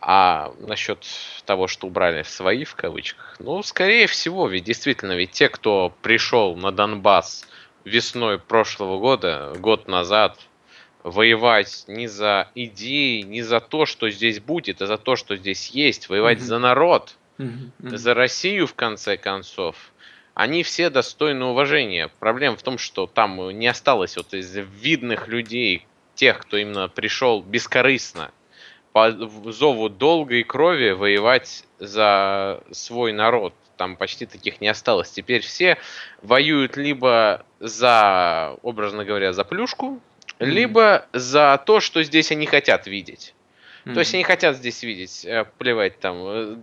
А 0.00 0.52
насчет 0.60 1.04
того, 1.46 1.66
что 1.66 1.88
убрали 1.88 2.22
свои 2.22 2.64
в 2.64 2.76
кавычках, 2.76 3.36
ну, 3.40 3.62
скорее 3.62 4.06
всего, 4.06 4.46
ведь 4.46 4.64
действительно, 4.64 5.12
ведь 5.16 5.32
те, 5.32 5.48
кто 5.48 5.92
пришел 6.00 6.54
на 6.54 6.70
Донбасс 6.70 7.44
весной 7.84 8.38
прошлого 8.38 9.00
года, 9.00 9.52
год 9.58 9.88
назад, 9.88 10.38
воевать 11.04 11.84
не 11.86 12.08
за 12.08 12.48
идеи, 12.54 13.20
не 13.20 13.42
за 13.42 13.60
то, 13.60 13.86
что 13.86 14.10
здесь 14.10 14.40
будет, 14.40 14.82
а 14.82 14.86
за 14.86 14.96
то, 14.96 15.14
что 15.14 15.36
здесь 15.36 15.68
есть, 15.68 16.08
воевать 16.08 16.38
mm-hmm. 16.38 16.42
за 16.42 16.58
народ, 16.58 17.16
mm-hmm. 17.38 17.70
Mm-hmm. 17.82 17.96
за 17.96 18.14
Россию 18.14 18.66
в 18.66 18.74
конце 18.74 19.16
концов. 19.16 19.76
Они 20.32 20.64
все 20.64 20.90
достойны 20.90 21.44
уважения. 21.44 22.10
Проблема 22.18 22.56
в 22.56 22.62
том, 22.62 22.78
что 22.78 23.06
там 23.06 23.50
не 23.50 23.68
осталось 23.68 24.16
вот 24.16 24.34
из 24.34 24.56
видных 24.56 25.28
людей, 25.28 25.86
тех, 26.14 26.38
кто 26.38 26.56
именно 26.56 26.88
пришел 26.88 27.42
бескорыстно, 27.42 28.32
по 28.92 29.12
зову 29.52 29.88
долгой 29.88 30.42
крови 30.42 30.90
воевать 30.90 31.64
за 31.78 32.62
свой 32.70 33.12
народ. 33.12 33.52
Там 33.76 33.96
почти 33.96 34.24
таких 34.24 34.60
не 34.60 34.68
осталось. 34.68 35.10
Теперь 35.10 35.42
все 35.42 35.76
воюют 36.22 36.76
либо 36.76 37.44
за, 37.58 38.56
образно 38.62 39.04
говоря, 39.04 39.32
за 39.32 39.44
плюшку. 39.44 40.00
Либо 40.44 41.06
за 41.12 41.62
то, 41.64 41.80
что 41.80 42.02
здесь 42.02 42.30
они 42.32 42.46
хотят 42.46 42.86
видеть. 42.86 43.34
Mm-hmm. 43.84 43.94
То 43.94 44.00
есть 44.00 44.14
они 44.14 44.22
хотят 44.22 44.56
здесь 44.56 44.82
видеть, 44.82 45.24
э, 45.24 45.44
плевать 45.58 46.00
там, 46.00 46.16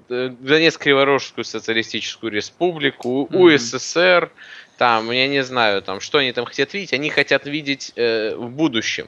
э, 0.09 0.29
Донецк-Криворожскую 0.39 1.43
социалистическую 1.43 2.31
республику, 2.31 3.27
mm-hmm. 3.29 3.55
УССР, 3.55 4.31
там, 4.77 5.11
я 5.11 5.27
не 5.27 5.43
знаю, 5.43 5.83
там, 5.83 5.99
что 5.99 6.17
они 6.17 6.31
там 6.31 6.45
хотят 6.45 6.73
видеть, 6.73 6.93
они 6.93 7.11
хотят 7.11 7.45
видеть 7.45 7.93
э, 7.95 8.33
в 8.35 8.49
будущем. 8.49 9.07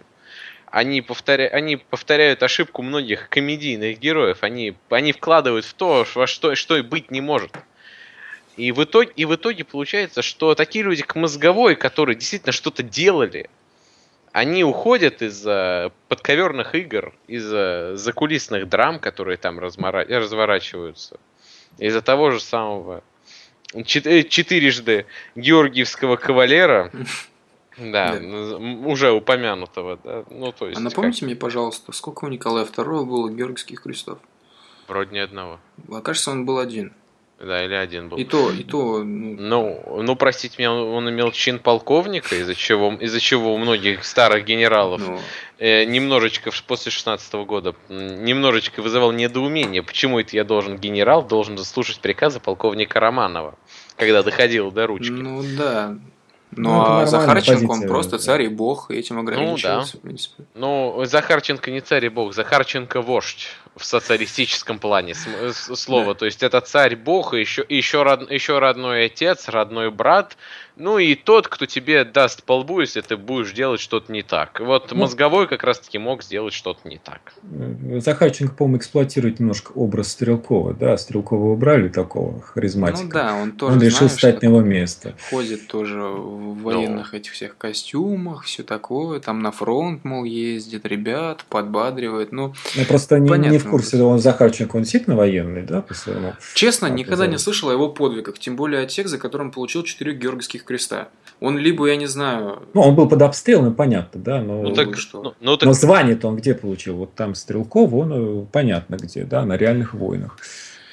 Они, 0.67 1.01
повторя... 1.01 1.47
они 1.47 1.77
повторяют 1.77 2.43
ошибку 2.43 2.83
многих 2.83 3.29
комедийных 3.29 3.99
героев, 3.99 4.39
они, 4.41 4.75
они 4.89 5.11
вкладывают 5.11 5.65
в 5.65 5.73
то, 5.73 6.05
во 6.13 6.27
что, 6.27 6.53
что 6.55 6.77
и 6.77 6.81
быть 6.81 7.09
не 7.09 7.21
может. 7.21 7.51
И 8.57 8.71
в, 8.71 8.83
итоге, 8.83 9.11
и 9.15 9.25
в 9.25 9.33
итоге 9.33 9.63
получается, 9.63 10.21
что 10.21 10.53
такие 10.53 10.85
люди 10.85 11.01
к 11.01 11.15
мозговой, 11.15 11.75
которые 11.75 12.15
действительно 12.15 12.51
что-то 12.51 12.83
делали, 12.83 13.49
они 14.33 14.63
уходят 14.63 15.21
из-за 15.21 15.91
подковерных 16.09 16.73
игр, 16.75 17.13
из-за 17.27 17.91
закулисных 17.95 18.67
драм, 18.67 18.99
которые 18.99 19.37
там 19.37 19.59
размора... 19.59 20.05
разворачиваются, 20.05 21.19
из-за 21.77 22.01
того 22.01 22.31
же 22.31 22.39
самого 22.41 23.03
четырежды 23.85 25.05
Георгиевского 25.35 26.15
кавалера, 26.15 26.91
да, 27.77 28.19
уже 28.85 29.11
упомянутого, 29.11 29.99
да. 30.03 30.25
Ну, 30.31 30.51
то 30.51 30.67
есть, 30.67 30.79
а 30.79 30.83
напомните 30.83 31.21
как... 31.21 31.27
мне, 31.27 31.35
пожалуйста, 31.35 31.91
сколько 31.91 32.25
у 32.25 32.27
Николая 32.27 32.65
II 32.65 33.05
было 33.05 33.29
Георгиевских 33.29 33.83
крестов? 33.83 34.17
Вроде 34.87 35.13
ни 35.13 35.19
одного. 35.19 35.59
А 35.91 36.01
кажется, 36.01 36.31
он 36.31 36.45
был 36.45 36.57
один. 36.57 36.93
Да, 37.45 37.65
или 37.65 37.73
один 37.73 38.09
был. 38.09 38.17
И 38.17 38.23
то, 38.23 38.51
и 38.51 38.63
то. 38.63 39.03
Ну, 39.03 39.35
ну, 39.37 40.01
ну 40.01 40.15
простите 40.15 40.55
меня, 40.57 40.71
он 40.71 41.09
имел 41.09 41.31
чин 41.31 41.59
полковника, 41.59 42.35
из-за 42.35 42.55
чего, 42.55 42.93
из-за 42.93 43.19
чего 43.19 43.53
у 43.53 43.57
многих 43.57 44.05
старых 44.05 44.45
генералов 44.45 45.01
ну... 45.05 45.19
э, 45.59 45.83
немножечко 45.83 46.51
после 46.65 46.91
16 46.91 47.33
года 47.45 47.75
немножечко 47.89 48.81
вызывал 48.81 49.11
недоумение, 49.11 49.83
почему 49.83 50.19
это 50.19 50.35
я 50.35 50.45
должен 50.45 50.77
генерал 50.77 51.23
должен 51.23 51.57
заслушать 51.57 51.99
приказы 51.99 52.39
полковника 52.39 52.99
Романова, 52.99 53.57
когда 53.97 54.23
доходил 54.23 54.71
до 54.71 54.87
ручки. 54.87 55.11
Ну 55.11 55.43
да, 55.57 55.97
ну, 56.57 56.73
ну 56.73 56.81
а 56.81 57.05
Захарченко, 57.05 57.67
позиция, 57.67 57.69
он 57.69 57.87
просто 57.87 58.17
царь 58.17 58.43
и 58.43 58.47
бог, 58.47 58.91
и 58.91 58.95
этим 58.95 59.19
ограничивался, 59.19 59.75
ну, 59.75 59.81
да. 59.81 59.99
в 59.99 60.01
принципе. 60.01 60.43
Ну, 60.55 61.01
Захарченко 61.05 61.71
не 61.71 61.81
царь 61.81 62.05
и 62.05 62.09
бог, 62.09 62.33
Захарченко 62.33 63.01
вождь 63.01 63.47
в 63.75 63.85
социалистическом 63.85 64.79
плане 64.79 65.15
слова. 65.51 66.13
Да. 66.13 66.19
То 66.19 66.25
есть 66.25 66.43
это 66.43 66.61
царь 66.61 66.95
бог, 66.95 67.33
и 67.33 67.39
еще, 67.39 67.65
еще, 67.67 68.03
род, 68.03 68.29
еще 68.29 68.59
родной 68.59 69.05
отец, 69.05 69.49
родной 69.49 69.89
брат, 69.89 70.37
ну 70.75 70.97
и 70.97 71.15
тот, 71.15 71.47
кто 71.47 71.65
тебе 71.65 72.03
даст 72.03 72.43
по 72.43 72.57
лбу, 72.57 72.81
если 72.81 73.01
ты 73.01 73.15
будешь 73.15 73.51
делать 73.51 73.79
что-то 73.79 74.11
не 74.11 74.23
так. 74.23 74.59
Вот 74.59 74.91
ну, 74.91 74.97
мозговой 74.97 75.47
как 75.47 75.63
раз-таки 75.63 75.99
мог 75.99 76.23
сделать 76.23 76.53
что-то 76.53 76.87
не 76.87 76.97
так. 76.97 77.33
Захарченко, 78.01 78.55
по-моему, 78.55 78.77
эксплуатирует 78.77 79.39
немножко 79.39 79.71
образ 79.73 80.09
Стрелкова, 80.09 80.73
да? 80.73 80.97
Стрелкова 80.97 81.53
убрали 81.53 81.89
такого 81.89 82.41
харизматика. 82.41 83.03
Ну 83.03 83.09
да, 83.11 83.35
он 83.35 83.51
тоже, 83.51 83.73
Он 83.73 83.81
решил 83.81 83.97
знаешь, 83.97 84.11
встать 84.13 84.41
на 84.41 84.47
его 84.47 84.61
место. 84.61 85.15
Ходит 85.29 85.67
тоже 85.67 86.01
в 86.01 86.63
военных 86.63 87.13
Но... 87.13 87.17
этих 87.19 87.33
всех 87.33 87.57
костюмах, 87.57 88.43
все 88.43 88.63
такое, 88.63 89.19
там 89.19 89.41
на 89.41 89.51
фронт, 89.51 90.03
мол, 90.03 90.23
ездит, 90.23 90.85
ребят, 90.85 91.45
подбадривает, 91.49 92.31
ну... 92.31 92.53
Я 92.73 92.85
просто 92.85 93.19
не, 93.19 93.29
не 93.49 93.57
в 93.59 93.69
курсе, 93.69 94.01
он 94.01 94.19
Захарченко, 94.19 94.75
он 94.75 94.81
действительно 94.83 95.15
военный, 95.15 95.61
да, 95.61 95.81
по 95.81 95.93
своему? 95.93 96.33
Честно, 96.55 96.87
никогда 96.87 97.27
не 97.27 97.37
слышал 97.37 97.69
о 97.69 97.73
его 97.73 97.89
подвигах, 97.89 98.39
тем 98.39 98.55
более 98.55 98.81
о 98.81 98.85
тех, 98.85 99.07
за 99.07 99.17
которым 99.17 99.51
получил 99.51 99.83
четыре 99.83 100.13
георгиевских 100.13 100.62
Крестных 100.63 100.99
Креста. 100.99 101.09
Он 101.39 101.57
либо, 101.57 101.87
я 101.87 101.97
не 101.97 102.05
знаю... 102.05 102.63
Ну, 102.73 102.81
он 102.81 102.95
был 102.95 103.09
под 103.09 103.21
обстрелом, 103.21 103.73
понятно, 103.73 104.21
да, 104.21 104.41
но... 104.41 104.61
Ну, 104.61 104.73
так, 104.73 104.97
что? 104.97 105.21
Ну, 105.21 105.33
ну, 105.41 105.57
так... 105.57 105.67
но 105.67 105.73
звание-то 105.73 106.29
он 106.29 106.37
где 106.37 106.53
получил? 106.53 106.95
Вот 106.95 107.15
там 107.15 107.35
Стрелков, 107.35 107.91
он 107.93 108.43
э, 108.43 108.45
понятно 108.51 108.95
где, 108.95 109.25
да, 109.25 109.45
на 109.45 109.57
реальных 109.57 109.93
войнах. 109.93 110.37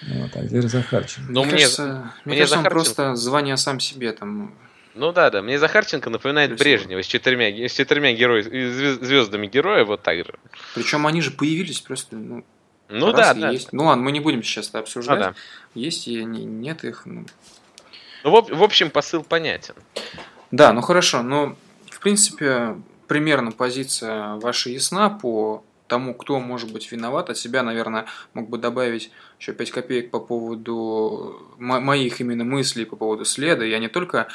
Вот, 0.08 0.30
а 0.34 0.42
здесь 0.44 0.64
Захарченко. 0.64 1.30
Ну, 1.30 1.44
мне, 1.44 1.52
мне 1.52 1.60
кажется, 1.60 2.12
мне 2.24 2.36
кажется 2.36 2.56
Захарченко... 2.56 2.58
он 2.58 2.64
просто 2.64 3.14
звание 3.16 3.56
сам 3.56 3.78
себе 3.78 4.12
там... 4.12 4.52
Ну 4.96 5.12
да, 5.12 5.30
да. 5.30 5.40
Мне 5.40 5.56
Захарченко 5.56 6.10
напоминает 6.10 6.58
Брежнева 6.58 7.00
с 7.00 7.06
четырьмя, 7.06 7.46
с 7.46 7.72
четырьмя 7.72 8.12
герои, 8.12 8.42
звездами 8.42 9.46
героя, 9.46 9.84
вот 9.84 10.02
так 10.02 10.16
же. 10.16 10.34
Причем 10.74 11.06
они 11.06 11.20
же 11.20 11.30
появились 11.30 11.80
просто, 11.80 12.16
ну, 12.16 12.44
ну 12.88 13.12
да, 13.12 13.34
да. 13.34 13.50
Есть. 13.50 13.72
Ну 13.72 13.84
ладно, 13.84 14.02
мы 14.02 14.10
не 14.10 14.20
будем 14.20 14.42
сейчас 14.42 14.68
это 14.68 14.80
обсуждать. 14.80 15.18
А, 15.18 15.20
да. 15.20 15.34
Есть 15.74 16.08
и 16.08 16.24
нет 16.24 16.82
их. 16.82 17.02
Ну, 17.04 17.24
ну, 18.24 18.42
в, 18.42 18.62
общем, 18.62 18.90
посыл 18.90 19.22
понятен. 19.22 19.74
Да, 20.50 20.72
ну 20.72 20.80
хорошо. 20.80 21.22
Но, 21.22 21.56
в 21.90 22.00
принципе, 22.00 22.76
примерно 23.06 23.52
позиция 23.52 24.34
ваша 24.36 24.70
ясна 24.70 25.10
по 25.10 25.64
тому, 25.90 26.14
кто 26.14 26.38
может 26.38 26.72
быть 26.72 26.90
виноват. 26.92 27.30
От 27.30 27.36
себя, 27.36 27.62
наверное, 27.62 28.06
мог 28.32 28.48
бы 28.48 28.58
добавить 28.58 29.10
еще 29.38 29.52
5 29.52 29.70
копеек 29.70 30.10
по 30.10 30.20
поводу 30.20 31.42
моих 31.58 32.20
именно 32.20 32.44
мыслей 32.44 32.84
по 32.84 32.96
поводу 32.96 33.24
следа. 33.24 33.64
Я 33.64 33.78
не 33.78 33.88
только... 33.88 34.28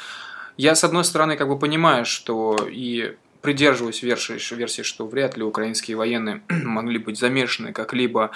Я, 0.58 0.74
с 0.74 0.84
одной 0.84 1.04
стороны, 1.04 1.36
как 1.36 1.48
бы 1.48 1.58
понимаю, 1.58 2.04
что 2.04 2.56
и 2.70 3.16
придерживаюсь 3.42 4.02
версии, 4.02 4.54
версии 4.54 4.82
что 4.82 5.06
вряд 5.06 5.36
ли 5.36 5.44
украинские 5.44 5.96
военные 5.96 6.42
могли 6.48 6.98
быть 6.98 7.18
замешаны 7.18 7.72
как-либо 7.72 8.30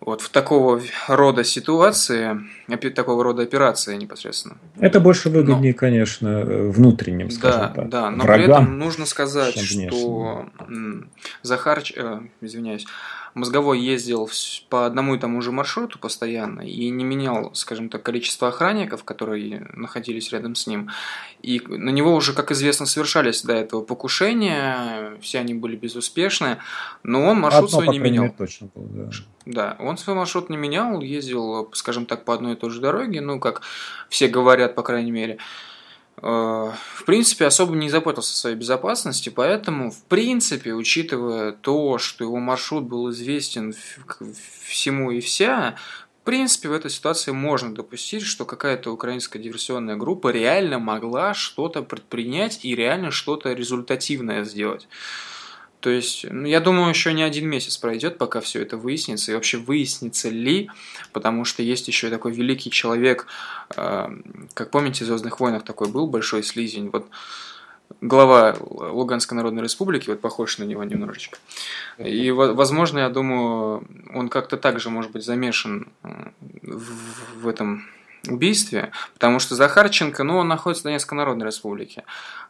вот 0.00 0.20
в 0.20 0.30
такого 0.30 0.80
рода 1.08 1.44
ситуации, 1.44 2.40
такого 2.94 3.24
рода 3.24 3.42
операции 3.42 3.96
непосредственно. 3.96 4.56
Это 4.78 5.00
больше 5.00 5.28
выгоднее, 5.28 5.72
но, 5.72 5.78
конечно, 5.78 6.40
внутренним, 6.44 7.30
скажем 7.30 7.60
да, 7.60 7.68
так. 7.68 7.88
Да, 7.88 8.10
но 8.10 8.24
врагам, 8.24 8.44
при 8.44 8.52
этом 8.52 8.78
нужно 8.78 9.06
сказать, 9.06 9.58
что 9.58 10.46
Захарч, 11.42 11.92
э, 11.96 12.20
извиняюсь, 12.40 12.86
Мозговой 13.38 13.80
ездил 13.80 14.28
по 14.68 14.86
одному 14.86 15.14
и 15.14 15.18
тому 15.18 15.40
же 15.40 15.52
маршруту 15.52 15.98
постоянно 15.98 16.62
и 16.62 16.90
не 16.90 17.04
менял, 17.04 17.54
скажем 17.54 17.88
так, 17.88 18.02
количество 18.02 18.48
охранников, 18.48 19.04
которые 19.04 19.70
находились 19.74 20.32
рядом 20.32 20.54
с 20.54 20.66
ним. 20.66 20.90
И 21.42 21.60
на 21.66 21.90
него 21.90 22.14
уже, 22.14 22.32
как 22.32 22.50
известно, 22.50 22.86
совершались 22.86 23.42
до 23.42 23.54
этого 23.54 23.82
покушения, 23.82 25.16
все 25.20 25.38
они 25.38 25.54
были 25.54 25.76
безуспешны, 25.76 26.58
но 27.02 27.24
он 27.24 27.40
маршрут 27.40 27.70
Одно, 27.70 27.82
свой 27.82 27.88
не 27.94 27.98
менял. 27.98 28.28
Точно 28.36 28.68
был, 28.74 28.86
да. 28.90 29.10
да, 29.46 29.76
он 29.78 29.98
свой 29.98 30.16
маршрут 30.16 30.50
не 30.50 30.56
менял, 30.56 31.00
ездил, 31.00 31.70
скажем 31.72 32.06
так, 32.06 32.24
по 32.24 32.34
одной 32.34 32.54
и 32.54 32.56
той 32.56 32.70
же 32.70 32.80
дороге, 32.80 33.20
ну, 33.20 33.38
как 33.38 33.62
все 34.08 34.28
говорят, 34.28 34.74
по 34.74 34.82
крайней 34.82 35.12
мере. 35.12 35.38
В 36.20 37.04
принципе, 37.06 37.46
особо 37.46 37.76
не 37.76 37.90
заботился 37.90 38.32
о 38.32 38.36
своей 38.36 38.56
безопасности, 38.56 39.28
поэтому, 39.28 39.90
в 39.90 40.02
принципе, 40.04 40.74
учитывая 40.74 41.52
то, 41.52 41.98
что 41.98 42.24
его 42.24 42.38
маршрут 42.38 42.84
был 42.84 43.10
известен 43.10 43.74
всему 44.66 45.12
и 45.12 45.20
вся, 45.20 45.76
в 46.22 46.24
принципе, 46.24 46.68
в 46.68 46.72
этой 46.72 46.90
ситуации 46.90 47.30
можно 47.30 47.74
допустить, 47.74 48.22
что 48.22 48.44
какая-то 48.44 48.92
украинская 48.92 49.40
диверсионная 49.40 49.96
группа 49.96 50.28
реально 50.28 50.78
могла 50.78 51.32
что-то 51.34 51.82
предпринять 51.82 52.64
и 52.64 52.74
реально 52.74 53.10
что-то 53.10 53.52
результативное 53.52 54.44
сделать. 54.44 54.88
То 55.80 55.90
есть, 55.90 56.26
ну, 56.28 56.46
я 56.46 56.60
думаю, 56.60 56.88
еще 56.88 57.12
не 57.12 57.22
один 57.22 57.48
месяц 57.48 57.76
пройдет, 57.76 58.18
пока 58.18 58.40
все 58.40 58.62
это 58.62 58.76
выяснится. 58.76 59.30
И 59.30 59.34
вообще 59.34 59.58
выяснится 59.58 60.28
ли, 60.28 60.70
потому 61.12 61.44
что 61.44 61.62
есть 61.62 61.86
еще 61.86 62.10
такой 62.10 62.32
великий 62.32 62.70
человек, 62.70 63.26
э, 63.76 64.08
как 64.54 64.70
помните, 64.70 65.04
в 65.04 65.06
Звездных 65.06 65.38
войнах 65.38 65.64
такой 65.64 65.88
был 65.88 66.08
большой 66.08 66.42
слизень. 66.42 66.90
Вот 66.90 67.06
глава 68.00 68.56
Луганской 68.60 69.36
Народной 69.36 69.62
Республики, 69.62 70.10
вот 70.10 70.20
похож 70.20 70.58
на 70.58 70.64
него 70.64 70.82
немножечко. 70.82 71.38
И, 71.98 72.30
возможно, 72.32 72.98
я 72.98 73.08
думаю, 73.08 73.86
он 74.12 74.28
как-то 74.28 74.56
также 74.56 74.90
может 74.90 75.12
быть 75.12 75.24
замешан 75.24 75.88
э, 76.02 76.08
в, 76.62 77.42
в 77.42 77.48
этом 77.48 77.86
убийстве, 78.26 78.90
потому 79.14 79.38
что 79.38 79.54
Захарченко, 79.54 80.24
ну, 80.24 80.38
он 80.38 80.48
находится 80.48 80.82
в 80.82 80.84
Донецкой 80.84 81.16
Народной 81.18 81.46
Республике. 81.46 82.04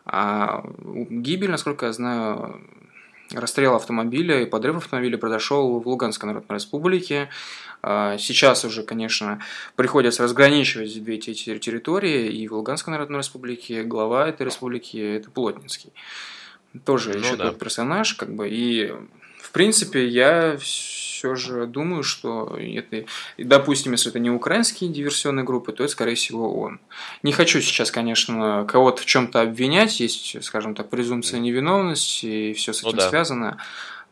А 0.07 0.65
гибель, 0.83 1.51
насколько 1.51 1.87
я 1.87 1.93
знаю, 1.93 2.61
Расстрел 3.33 3.75
автомобиля 3.75 4.43
и 4.43 4.47
подрыв 4.47 4.77
автомобиля 4.77 5.19
произошел 5.19 5.79
в 5.81 5.87
Луганской 5.87 6.29
Народной 6.29 6.57
Республике. 6.57 7.29
А, 7.83 8.17
сейчас 8.19 8.65
уже, 8.65 8.83
конечно, 8.83 9.41
приходится 9.77 10.23
разграничивать 10.23 11.03
две 11.03 11.17
эти 11.17 11.33
территории, 11.35 12.29
и 12.29 12.49
в 12.49 12.55
Луганской 12.55 12.93
Народной 12.93 13.19
Республике 13.19 13.83
глава 13.83 14.29
этой 14.29 14.47
республики– 14.47 14.97
это 15.17 15.31
Плотницкий. 15.31 15.93
Тоже 16.85 17.13
ну, 17.13 17.19
еще 17.19 17.37
да. 17.37 17.51
тот 17.51 17.59
персонаж, 17.59 18.15
как 18.15 18.35
бы, 18.35 18.49
и 18.49 18.93
в 19.41 19.53
принципе 19.53 20.07
я 20.07 20.57
все 21.19 21.35
же 21.35 21.67
думаю, 21.67 22.05
что 22.05 22.57
это, 22.57 23.05
допустим, 23.39 23.91
если 23.91 24.11
это 24.11 24.21
не 24.21 24.31
украинские 24.31 24.89
диверсионные 24.89 25.45
группы, 25.45 25.73
то 25.73 25.83
это, 25.83 25.93
скорее 25.93 26.15
всего, 26.15 26.61
он. 26.61 26.79
Не 27.25 27.33
хочу 27.33 27.61
сейчас, 27.61 27.91
конечно, 27.91 28.65
кого-то 28.69 29.03
в 29.03 29.07
чем-то 29.07 29.41
обвинять, 29.41 29.99
есть, 29.99 30.45
скажем 30.45 30.77
так, 30.77 30.89
презумпция 30.89 31.41
невиновности, 31.41 32.27
и 32.27 32.53
все 32.53 32.73
с 32.73 32.85
ну 32.85 32.91
этим 32.91 32.99
ну, 32.99 33.03
да. 33.03 33.09
связано. 33.09 33.59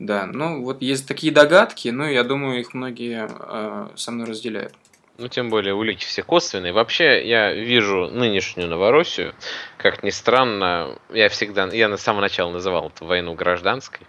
Да, 0.00 0.26
ну 0.26 0.64
вот 0.64 0.82
есть 0.82 1.06
такие 1.06 1.32
догадки, 1.32 1.88
но 1.90 2.08
я 2.08 2.25
думаю, 2.25 2.58
их 2.58 2.75
многие 2.75 3.28
э, 3.30 3.88
со 3.94 4.10
мной 4.10 4.26
разделяют. 4.26 4.75
Ну, 5.16 5.28
тем 5.28 5.48
более 5.48 5.75
улики 5.75 6.04
все 6.04 6.22
косвенные. 6.25 6.72
Вообще, 6.72 7.26
я 7.26 7.54
вижу 7.54 8.10
нынешнюю 8.10 8.68
Новороссию, 8.68 9.32
как 9.78 10.02
ни 10.02 10.10
странно, 10.10 10.98
я 11.10 11.28
всегда, 11.28 11.68
я 11.68 11.88
на 11.88 11.96
самого 11.96 12.22
начала 12.22 12.50
называл 12.50 12.88
эту 12.88 13.06
войну 13.06 13.32
гражданской 13.34 14.06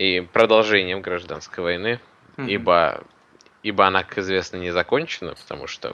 и 0.00 0.20
продолжением 0.22 1.02
гражданской 1.02 1.62
войны, 1.62 2.00
mm-hmm. 2.38 2.48
ибо, 2.48 3.04
ибо 3.62 3.86
она, 3.86 4.02
как 4.02 4.16
известно, 4.18 4.56
не 4.56 4.70
закончена, 4.70 5.34
потому 5.34 5.66
что 5.66 5.92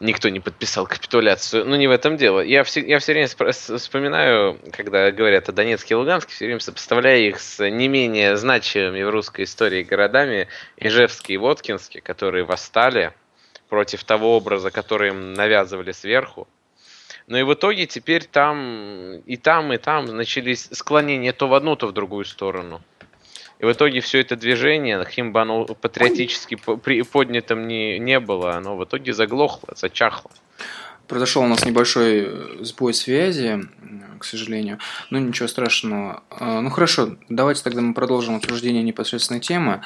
никто 0.00 0.30
не 0.30 0.40
подписал 0.40 0.86
капитуляцию. 0.86 1.66
Ну, 1.66 1.76
не 1.76 1.88
в 1.88 1.90
этом 1.90 2.16
дело. 2.16 2.40
Я 2.40 2.64
все, 2.64 2.80
я 2.80 2.98
все 3.00 3.12
время 3.12 3.28
вспоминаю, 3.28 4.58
когда 4.72 5.10
говорят 5.10 5.46
о 5.50 5.52
Донецке 5.52 5.92
и 5.92 5.96
Луганске, 5.98 6.32
все 6.32 6.46
время 6.46 6.60
сопоставляю 6.60 7.28
их 7.28 7.38
с 7.38 7.62
не 7.68 7.86
менее 7.86 8.34
значимыми 8.38 9.02
в 9.02 9.10
русской 9.10 9.44
истории 9.44 9.82
городами 9.82 10.48
Ижевске 10.78 11.34
и 11.34 11.36
Воткинске, 11.36 12.00
которые 12.00 12.44
восстали 12.44 13.12
против 13.68 14.04
того 14.04 14.38
образа, 14.38 14.70
который 14.70 15.10
им 15.10 15.34
навязывали 15.34 15.92
сверху. 15.92 16.48
Но 17.26 17.38
и 17.38 17.42
в 17.42 17.52
итоге 17.52 17.86
теперь 17.86 18.24
там 18.24 19.16
и 19.26 19.36
там, 19.36 19.70
и 19.74 19.76
там 19.76 20.06
начались 20.06 20.70
склонения 20.72 21.34
то 21.34 21.46
в 21.46 21.52
одну, 21.52 21.76
то 21.76 21.86
в 21.86 21.92
другую 21.92 22.24
сторону. 22.24 22.82
И 23.62 23.64
в 23.64 23.70
итоге 23.70 24.00
все 24.00 24.20
это 24.20 24.34
движение, 24.34 25.02
каким 25.02 25.32
бы 25.32 25.40
оно 25.40 25.64
патриотически 25.64 26.56
поднятым 27.04 27.68
не, 27.68 28.00
не 28.00 28.18
было, 28.18 28.56
оно 28.56 28.76
в 28.76 28.84
итоге 28.84 29.12
заглохло, 29.12 29.74
зачахло. 29.76 30.32
Произошел 31.06 31.42
у 31.42 31.46
нас 31.46 31.64
небольшой 31.64 32.24
э, 32.26 32.56
сбой 32.62 32.92
связи, 32.92 33.60
к 34.18 34.24
сожалению. 34.24 34.78
Но 35.10 35.20
ничего 35.20 35.46
страшного. 35.46 36.24
А, 36.30 36.60
ну 36.60 36.70
хорошо, 36.70 37.16
давайте 37.28 37.62
тогда 37.62 37.82
мы 37.82 37.94
продолжим 37.94 38.34
обсуждение 38.34 38.82
непосредственной 38.82 39.40
темы. 39.40 39.82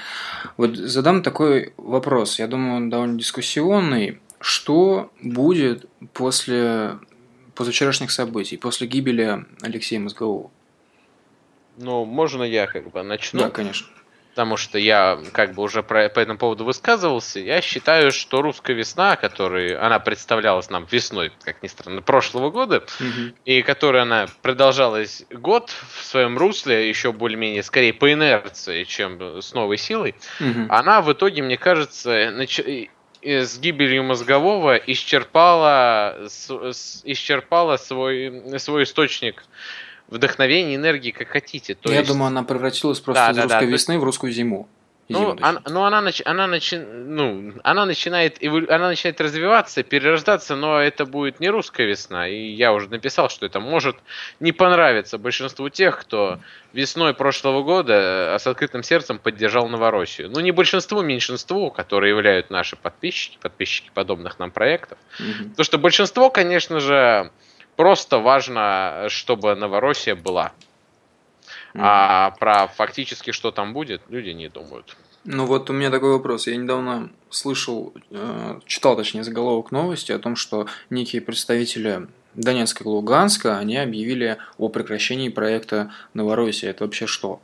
Вот 0.57 0.77
задам 0.77 1.23
такой 1.23 1.75
вопрос. 1.77 2.39
Я 2.39 2.47
думаю, 2.47 2.77
он 2.77 2.91
довольно 2.91 3.19
дискуссионный. 3.19 4.21
Что 4.41 5.11
будет 5.21 5.87
после 6.15 6.99
позавчерашних 7.55 8.11
событий, 8.11 8.57
после 8.57 8.87
гибели 8.87 9.45
Алексея 9.61 10.01
Мозгового? 10.01 10.51
Ну, 11.77 12.05
можно 12.05 12.43
я 12.43 12.67
как 12.67 12.91
бы 12.91 13.03
начну? 13.03 13.41
Да, 13.41 13.51
конечно 13.51 13.87
потому 14.37 14.59
что 14.59 14.79
я 14.79 15.19
как 15.33 15.55
бы 15.55 15.63
уже 15.63 15.83
про, 15.83 16.11
по 16.11 16.21
этому 16.21 16.39
поводу 16.39 16.67
высказывался, 16.67 17.41
я 17.41 17.63
считаю, 17.63 18.13
что 18.13 18.43
русская 18.43 18.75
весна, 18.75 19.17
которая 19.17 19.83
она 19.83 19.99
представлялась 19.99 20.69
нам 20.69 20.87
весной, 20.91 21.33
как 21.43 21.63
ни 21.63 21.69
странно, 21.69 22.03
прошлого 22.03 22.51
года, 22.51 22.85
угу. 23.01 23.35
и 23.47 23.63
которая 23.63 24.03
она 24.03 24.27
продолжалась 24.43 25.25
год 25.31 25.73
в 25.99 26.05
своем 26.05 26.37
русле, 26.37 26.87
еще 26.87 27.13
более-менее 27.13 27.63
скорее 27.63 27.95
по 27.95 28.13
инерции, 28.13 28.85
чем 28.85 29.41
с 29.41 29.55
новой 29.55 29.79
силой, 29.79 30.15
угу. 30.39 30.67
она 30.69 31.01
в 31.01 31.11
итоге, 31.11 31.43
мне 31.43 31.57
кажется, 31.57 32.31
нач... 32.31 32.61
с 33.23 33.59
гибелью 33.59 34.05
мозгового 34.05 34.77
исчерпала, 34.77 36.29
исчерпала 37.05 37.79
свой, 37.79 38.59
свой 38.59 38.83
источник 38.83 39.45
вдохновение, 40.09 40.77
энергии, 40.77 41.11
как 41.11 41.29
хотите. 41.29 41.75
То 41.75 41.91
Я 41.91 42.01
есть... 42.01 42.11
думаю, 42.11 42.29
она 42.29 42.43
превратилась 42.43 43.01
просто 43.01 43.27
да, 43.27 43.31
из 43.33 43.37
да, 43.37 43.43
русской 43.45 43.67
да, 43.67 43.73
весны 43.73 43.93
есть... 43.93 44.03
в 44.03 44.05
русскую 44.05 44.33
зиму. 44.33 44.69
Ну, 45.09 45.37
она, 45.41 45.63
ну 45.69 45.85
она, 45.85 46.01
нач, 46.01 46.21
она, 46.25 46.49
начи, 46.49 46.79
ну, 46.79 47.53
она, 47.63 47.87
начинает, 47.87 48.43
она 48.43 48.89
начинает 48.89 49.21
развиваться, 49.21 49.85
перерождаться, 49.85 50.57
но 50.57 50.81
это 50.81 51.07
будет 51.07 51.39
не 51.39 51.49
русская 51.49 51.87
весна. 51.87 52.27
И 52.27 52.51
я 52.51 52.73
уже 52.73 52.89
написал, 52.89 53.31
что 53.31 53.47
это 53.47 53.61
может 53.61 53.97
не 54.41 54.51
понравиться 54.51 55.17
большинству 55.19 55.69
тех, 55.69 56.01
кто 56.01 56.41
весной 56.73 57.15
прошлого 57.15 57.63
года 57.63 58.35
э, 58.35 58.39
с 58.39 58.47
открытым 58.49 58.83
сердцем 58.83 59.21
поддержал 59.21 59.69
Новороссию. 59.69 60.29
Ну, 60.29 60.41
не 60.41 60.51
большинству, 60.51 61.03
меньшинству, 61.03 61.71
которые 61.71 62.11
являются 62.11 62.53
наши 62.53 62.75
подписчики, 62.75 63.39
подписчики 63.41 63.91
подобных 63.95 64.41
нам 64.41 64.51
проектов. 64.51 64.99
Mm-hmm. 65.21 65.51
Потому 65.51 65.65
что 65.65 65.79
большинство, 65.79 66.31
конечно 66.31 66.81
же, 66.81 67.31
Просто 67.77 68.19
важно, 68.19 69.07
чтобы 69.09 69.55
Новороссия 69.55 70.15
была. 70.15 70.53
А 71.75 72.31
про 72.39 72.69
фактически, 72.69 73.33
что 73.33 73.51
там 73.51 73.75
будет, 73.75 74.01
люди 74.09 74.31
не 74.31 74.49
думают. 74.49 74.97
Ну 75.25 75.45
вот 75.45 75.69
у 75.69 75.73
меня 75.73 75.91
такой 75.91 76.13
вопрос. 76.13 76.47
Я 76.47 76.57
недавно 76.57 77.11
слышал, 77.31 77.93
э, 78.11 78.61
читал 78.65 78.97
точнее 78.97 79.25
заголовок 79.25 79.73
новости 79.73 80.13
о 80.13 80.19
том, 80.19 80.37
что 80.37 80.69
некие 80.89 81.21
представители 81.21 82.07
Донецка 82.35 82.85
и 82.85 82.87
Луганска, 82.87 83.59
они 83.59 83.77
объявили 83.77 84.39
о 84.57 84.69
прекращении 84.69 85.29
проекта 85.29 85.91
Новороссия. 86.15 86.71
Это 86.71 86.85
вообще 86.85 87.07
что? 87.07 87.41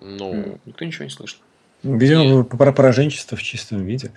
Ну... 0.00 0.58
Никто 0.64 0.84
ничего 0.84 1.04
не 1.04 1.10
слышал. 1.10 1.40
Видимо, 1.82 2.44
про 2.44 2.72
пораженчество 2.72 3.36
в 3.36 3.42
чистом 3.42 3.84
виде. 3.84 4.12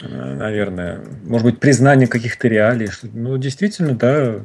Э, 0.00 0.34
наверное. 0.34 1.00
Может 1.24 1.44
быть, 1.44 1.60
признание 1.60 2.08
каких-то 2.08 2.48
реалий. 2.48 2.88
Ну, 3.02 3.36
действительно, 3.36 3.94
да, 3.94 4.40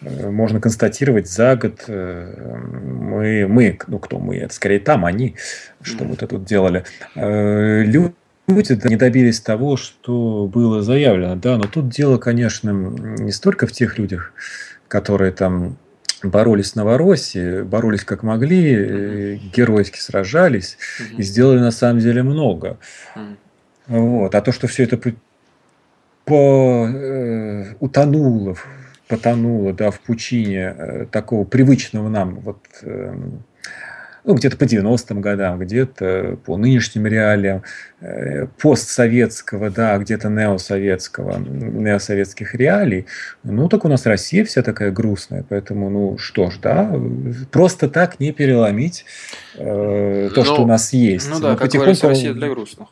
э, 0.00 0.30
можно 0.30 0.60
констатировать 0.60 1.28
за 1.28 1.56
год 1.56 1.84
э, 1.88 2.56
мы, 2.56 3.46
мы, 3.48 3.78
ну 3.86 3.98
кто 3.98 4.18
мы, 4.18 4.36
это 4.36 4.54
скорее 4.54 4.80
там 4.80 5.04
они, 5.04 5.36
что 5.82 6.04
это 6.04 6.26
вот 6.30 6.44
делали. 6.44 6.84
Люди 7.14 8.88
не 8.88 8.96
добились 8.96 9.40
того, 9.40 9.76
что 9.76 10.50
было 10.52 10.82
заявлено, 10.82 11.36
да, 11.36 11.56
но 11.56 11.64
тут 11.64 11.88
дело, 11.88 12.18
конечно, 12.18 12.70
не 12.70 13.30
столько 13.30 13.68
в 13.68 13.72
тех 13.72 13.96
людях, 13.96 14.32
которые 14.88 15.30
там 15.30 15.76
боролись 16.24 16.70
с 16.70 16.74
Новороссией, 16.74 17.62
боролись 17.62 18.02
как 18.02 18.24
могли, 18.24 19.36
геройски 19.54 20.00
сражались 20.00 20.78
и 21.16 21.22
сделали 21.22 21.60
на 21.60 21.70
самом 21.70 22.00
деле 22.00 22.24
много. 22.24 22.78
Вот. 23.90 24.34
А 24.36 24.40
то, 24.40 24.52
что 24.52 24.68
все 24.68 24.84
это 24.84 24.98
по, 26.24 26.86
э, 26.86 27.74
утонуло, 27.80 28.56
потонуло 29.08 29.72
да, 29.72 29.90
в 29.90 29.98
пучине 29.98 30.74
э, 30.78 31.06
такого 31.10 31.44
привычного 31.44 32.08
нам 32.08 32.36
вот, 32.36 32.60
э, 32.82 33.14
ну, 34.22 34.34
где-то 34.34 34.56
по 34.56 34.62
90-м 34.62 35.20
годам, 35.20 35.58
где-то 35.58 36.38
по 36.46 36.56
нынешним 36.56 37.08
реалиям, 37.08 37.64
э, 38.00 38.46
постсоветского, 38.62 39.70
да, 39.70 39.98
где-то 39.98 40.28
неосоветского, 40.28 41.38
неосоветских 41.38 42.54
реалий. 42.54 43.06
Ну, 43.42 43.68
так 43.68 43.84
у 43.84 43.88
нас 43.88 44.06
Россия 44.06 44.44
вся 44.44 44.62
такая 44.62 44.92
грустная, 44.92 45.44
поэтому, 45.48 45.90
ну, 45.90 46.16
что 46.16 46.50
ж, 46.50 46.58
да, 46.62 46.94
просто 47.50 47.88
так 47.88 48.20
не 48.20 48.30
переломить 48.30 49.04
э, 49.56 50.30
то, 50.32 50.40
ну, 50.42 50.44
что 50.44 50.62
у 50.62 50.66
нас 50.66 50.92
есть. 50.92 51.28
Ну 51.28 51.40
да, 51.40 51.50
Но 51.50 51.56
как 51.56 51.72
говорится, 51.72 52.06
Россия 52.06 52.34
для 52.34 52.48
грустных. 52.48 52.86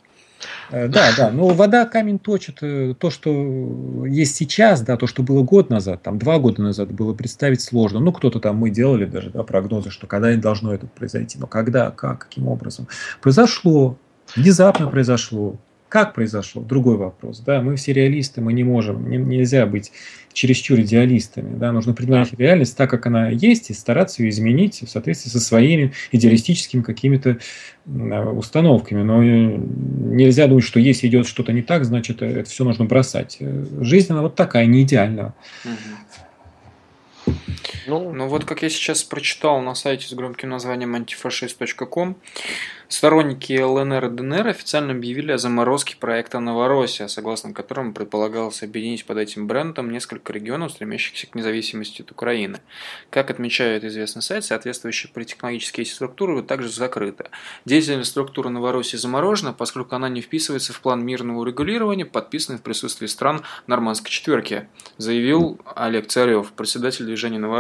Э, 0.71 0.89
да, 0.89 1.11
да, 1.17 1.31
но 1.31 1.49
вода 1.49 1.85
камень 1.87 2.19
точит. 2.19 2.59
Э, 2.63 2.95
то, 2.99 3.11
что 3.11 4.07
есть 4.07 4.37
сейчас, 4.37 4.83
да, 4.83 4.97
то, 4.97 5.07
что 5.07 5.23
было 5.23 5.43
год 5.43 5.71
назад, 5.71 6.03
там 6.03 6.19
два 6.19 6.39
года 6.39 6.63
назад, 6.63 6.93
было 6.93 7.15
представить 7.15 7.61
сложно. 7.61 8.01
Ну, 8.01 8.13
кто-то 8.13 8.41
там, 8.41 8.57
мы 8.57 8.71
делали 8.71 9.05
даже 9.05 9.31
да, 9.31 9.43
прогнозы, 9.43 9.91
что 9.91 10.07
когда 10.07 10.35
не 10.35 10.41
должно 10.41 10.75
это 10.75 10.87
произойти. 10.87 11.39
Но 11.39 11.47
когда, 11.47 11.91
как, 11.91 12.27
каким 12.29 12.49
образом? 12.49 12.89
Произошло, 13.21 13.97
внезапно 14.37 14.89
произошло. 14.89 15.57
Как 15.89 16.13
произошло? 16.13 16.63
Другой 16.63 16.99
вопрос. 16.99 17.41
Да, 17.41 17.63
мы 17.63 17.77
все 17.77 17.95
реалисты, 17.95 18.43
мы 18.43 18.53
не 18.53 18.63
можем, 18.63 19.09
не, 19.09 19.17
нельзя 19.17 19.65
быть 19.65 19.91
чересчур 20.33 20.81
идеалистами. 20.81 21.57
Да? 21.59 21.73
Нужно 21.73 21.95
принимать 21.95 22.33
реальность 22.39 22.77
так, 22.77 22.91
как 22.91 23.07
она 23.07 23.29
есть, 23.29 23.71
и 23.71 23.75
стараться 23.75 24.23
ее 24.23 24.31
изменить 24.31 24.83
в 24.83 24.89
соответствии 24.89 25.31
со 25.31 25.41
своими 25.41 25.93
идеалистическими 26.13 26.83
какими-то 26.83 27.39
установками. 27.87 29.03
Но 29.03 29.23
э, 29.23 29.27
нельзя 29.27 30.47
думать, 30.47 30.65
что 30.65 30.79
если 30.79 31.07
идет 31.09 31.27
что-то 31.27 31.53
не 31.53 31.63
так, 31.63 31.85
значит, 31.85 32.23
это 32.23 32.49
все 32.49 32.65
нужно 32.65 32.85
бросать. 32.85 33.39
Жизнь, 33.81 34.13
она 34.13 34.23
вот 34.23 34.35
такая, 34.35 34.67
не 34.67 34.83
идеальная. 34.83 35.35
Ну, 37.87 38.13
ну 38.13 38.29
вот 38.29 38.45
как 38.45 38.63
я 38.63 38.69
сейчас 38.69 39.03
прочитал 39.03 39.61
на 39.61 39.75
сайте 39.75 40.07
с 40.09 40.13
громким 40.13 40.51
названием 40.51 40.95
antifascist.com, 40.97 42.17
Сторонники 42.89 43.53
ЛНР 43.53 44.07
и 44.07 44.09
ДНР 44.09 44.47
официально 44.49 44.93
объявили 44.93 45.33
о 45.33 45.37
заморозке 45.37 45.95
проекта 45.97 46.41
«Новороссия», 46.41 47.07
согласно 47.09 47.53
которому 47.53 47.93
предполагалось 47.93 48.63
объединить 48.63 49.05
под 49.05 49.19
этим 49.19 49.47
брендом 49.47 49.91
несколько 49.91 50.33
регионов, 50.33 50.73
стремящихся 50.73 51.27
к 51.27 51.35
независимости 51.35 52.01
от 52.01 52.11
Украины. 52.13 52.61
Как 53.11 53.31
отмечает 53.31 53.85
известный 53.85 54.23
сайт, 54.23 54.47
соответствующие 54.47 55.13
политтехнологические 55.13 55.85
структуры 55.85 56.43
также 56.43 56.71
закрыты. 56.71 57.27
Деятельность 57.67 58.09
структуры 58.09 58.49
Новороссии 58.49 58.97
заморожена, 58.97 59.53
поскольку 59.53 59.95
она 59.95 60.09
не 60.09 60.23
вписывается 60.23 60.73
в 60.73 60.81
план 60.81 61.05
мирного 61.05 61.41
урегулирования, 61.41 62.07
подписанный 62.07 62.59
в 62.59 62.63
присутствии 62.63 63.07
стран 63.07 63.43
Нормандской 63.67 64.11
четверки, 64.11 64.67
заявил 64.97 65.61
Олег 65.77 66.07
Царев, 66.07 66.53
председатель 66.53 67.05
движения 67.05 67.39
«Новороссия». 67.39 67.58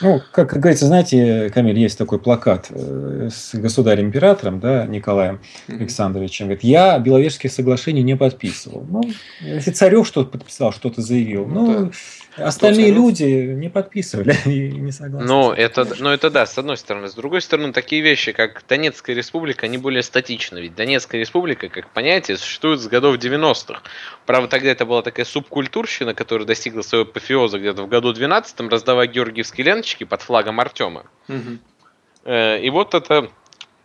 Ну, 0.00 0.20
как, 0.32 0.50
как 0.50 0.60
говорится, 0.60 0.86
знаете, 0.86 1.50
Камиль, 1.54 1.78
есть 1.78 1.96
такой 1.96 2.18
плакат 2.18 2.66
э, 2.70 3.30
с 3.32 3.54
государем-императором, 3.54 4.60
да, 4.60 4.86
Николаем 4.86 5.40
Александровичем. 5.68 6.46
Говорит, 6.46 6.64
я 6.64 6.98
Беловежских 6.98 7.52
соглашений 7.52 8.02
не 8.02 8.16
подписывал. 8.16 8.84
Ну, 8.88 9.02
если 9.40 9.70
Царев 9.70 10.06
что-то 10.06 10.30
подписал, 10.30 10.72
что-то 10.72 11.00
заявил, 11.00 11.46
ну, 11.46 11.66
ну 11.66 11.86
да. 11.86 11.90
Остальные 12.36 12.90
люди 12.92 13.24
не 13.24 13.68
подписывали 13.68 14.36
и 14.46 14.70
не 14.70 14.92
согласны. 14.92 15.28
Ну 15.28 15.52
это, 15.52 15.86
ну, 15.98 16.10
это 16.10 16.30
да, 16.30 16.46
с 16.46 16.56
одной 16.56 16.76
стороны. 16.76 17.08
С 17.08 17.14
другой 17.14 17.42
стороны, 17.42 17.72
такие 17.72 18.02
вещи, 18.02 18.32
как 18.32 18.64
Донецкая 18.68 19.14
республика, 19.14 19.66
они 19.66 19.78
более 19.78 20.02
статичны. 20.02 20.58
Ведь 20.58 20.74
Донецкая 20.74 21.20
республика, 21.20 21.68
как 21.68 21.90
понятие, 21.90 22.36
существует 22.36 22.80
с 22.80 22.86
годов 22.86 23.16
90-х. 23.16 23.82
Правда, 24.26 24.48
тогда 24.48 24.70
это 24.70 24.86
была 24.86 25.02
такая 25.02 25.26
субкультурщина, 25.26 26.14
которая 26.14 26.46
достигла 26.46 26.82
своего 26.82 27.08
апофеоза 27.08 27.58
где-то 27.58 27.82
в 27.82 27.88
году 27.88 28.12
12-м, 28.12 28.68
раздавая 28.68 29.06
георгиевские 29.06 29.66
ленточки 29.66 30.04
под 30.04 30.22
флагом 30.22 30.60
Артема. 30.60 31.04
Угу. 31.28 32.30
И 32.30 32.70
вот 32.70 32.94
это 32.94 33.30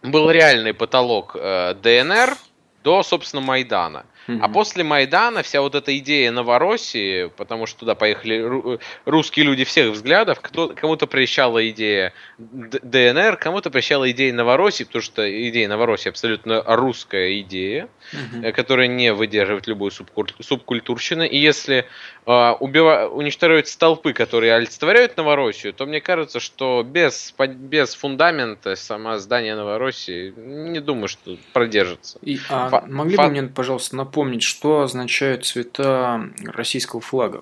был 0.04 0.30
реальный 0.30 0.74
потолок 0.74 1.36
э, 1.36 1.74
ДНР 1.82 2.38
до, 2.84 3.04
собственно, 3.04 3.42
Майдана. 3.42 4.06
Угу. 4.28 4.40
А 4.42 4.50
после 4.50 4.84
Майдана 4.84 5.42
вся 5.42 5.62
вот 5.62 5.76
эта 5.76 5.98
идея 6.00 6.32
Новороссии, 6.32 7.28
потому 7.38 7.66
что 7.66 7.80
туда 7.82 7.96
поехали 7.96 8.80
русские 9.06 9.46
люди 9.46 9.64
всех 9.64 9.92
взглядов, 9.92 10.40
кто, 10.42 10.70
кому-то 10.70 11.08
прищала 11.08 11.68
идея 11.70 12.14
ДНР, 12.38 13.38
кому-то 13.38 13.70
прищала 13.70 14.10
идея 14.12 14.34
Новороссии, 14.34 14.84
потому 14.84 15.02
что 15.02 15.50
идея 15.50 15.70
Новороссии 15.70 16.10
абсолютно 16.10 16.62
русская 16.66 17.40
идея, 17.40 17.88
угу. 18.12 18.52
которая 18.54 18.88
не 18.88 19.14
выдерживает 19.14 19.68
любую 19.68 19.92
субкуль... 19.92 20.32
субкультурщину. 20.40 21.24
И 21.24 21.38
если 21.38 21.86
э, 22.26 22.52
убива... 22.60 23.08
уничтожать 23.08 23.70
столпы, 23.70 24.12
которые 24.12 24.56
олицетворяют 24.56 25.16
Новороссию, 25.16 25.74
то 25.74 25.86
мне 25.86 26.02
кажется, 26.02 26.40
что 26.42 26.84
без, 26.84 27.34
без 27.38 27.96
фундамента 27.96 28.76
сама 28.76 29.20
здание 29.20 29.56
Новороссии 29.56 30.34
не 30.36 30.80
думаю, 30.80 31.08
что 31.08 31.38
продержится. 31.54 32.20
И, 32.22 32.40
а 32.50 32.70
Фа... 32.70 32.84
могли 32.88 33.16
Фа... 33.16 33.24
бы 33.24 33.32
мне, 33.32 33.44
пожалуйста, 33.44 33.96
напомнить, 33.96 34.17
напомнить, 34.18 34.42
что 34.42 34.82
означают 34.82 35.46
цвета 35.46 36.30
российского 36.44 37.02
флага. 37.02 37.42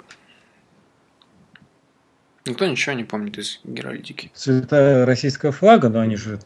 Никто 2.46 2.66
ничего 2.66 2.94
не 2.94 3.06
помнит 3.06 3.38
из 3.38 3.62
геральдики. 3.64 4.30
Цвета 4.34 5.06
российского 5.06 5.52
флага, 5.52 5.90
но 5.90 6.02
они 6.02 6.18
же 6.18 6.40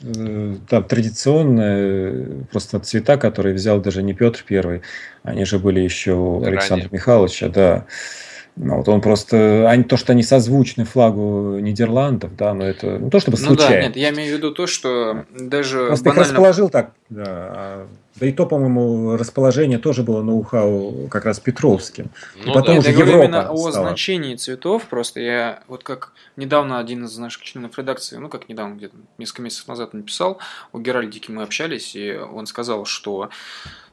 э, 0.00 0.54
там 0.68 0.84
традиционные 0.84 2.46
просто 2.50 2.80
цвета, 2.80 3.18
которые 3.18 3.54
взял 3.54 3.80
даже 3.80 4.02
не 4.02 4.14
Петр 4.14 4.42
Первый, 4.46 4.80
они 5.22 5.44
же 5.44 5.58
были 5.58 5.80
еще 5.80 6.12
у 6.12 6.42
Александра 6.42 6.88
Михайловича, 6.90 7.48
да. 7.48 7.86
Ну, 8.56 8.76
вот 8.76 8.88
он 8.88 9.00
просто, 9.00 9.68
они, 9.68 9.82
то, 9.82 9.96
что 9.96 10.12
они 10.12 10.22
созвучны 10.22 10.84
флагу 10.84 11.58
Нидерландов, 11.58 12.36
да, 12.36 12.54
но 12.54 12.64
это 12.64 12.98
ну, 12.98 13.10
то, 13.10 13.18
чтобы 13.18 13.36
случайно. 13.36 13.74
Ну 13.74 13.80
да, 13.80 13.86
нет, 13.88 13.96
я 13.96 14.10
имею 14.10 14.34
в 14.34 14.38
виду 14.38 14.52
то, 14.52 14.66
что 14.66 15.26
даже 15.30 15.86
Просто 15.86 16.04
банально... 16.04 16.22
их 16.22 16.28
расположил 16.30 16.68
так, 16.70 16.92
да, 17.10 17.24
а, 17.26 17.88
да 18.16 18.26
и 18.26 18.32
то, 18.32 18.46
по-моему, 18.46 19.16
расположение 19.16 19.78
тоже 19.78 20.02
было 20.02 20.22
ноу-хау 20.22 21.08
как 21.08 21.24
раз 21.24 21.40
Петровским. 21.40 22.10
Ну, 22.44 22.52
и 22.52 22.54
потом 22.54 22.74
да, 22.74 22.80
уже 22.80 22.90
я 22.90 22.98
Европа 22.98 23.24
именно 23.24 23.42
стала. 23.42 23.68
о 23.68 23.72
значении 23.72 24.36
цветов, 24.36 24.86
просто 24.88 25.20
я 25.20 25.62
вот 25.66 25.82
как 25.82 26.12
недавно 26.36 26.78
один 26.78 27.04
из 27.04 27.16
наших 27.18 27.42
членов 27.42 27.76
редакции, 27.78 28.16
ну 28.16 28.28
как 28.28 28.48
недавно, 28.48 28.76
где-то 28.76 28.96
несколько 29.18 29.42
месяцев 29.42 29.66
назад 29.68 29.94
написал, 29.94 30.38
у 30.72 30.78
Геральдики 30.78 31.30
мы 31.30 31.42
общались, 31.42 31.96
и 31.96 32.12
он 32.12 32.46
сказал, 32.46 32.84
что, 32.84 33.30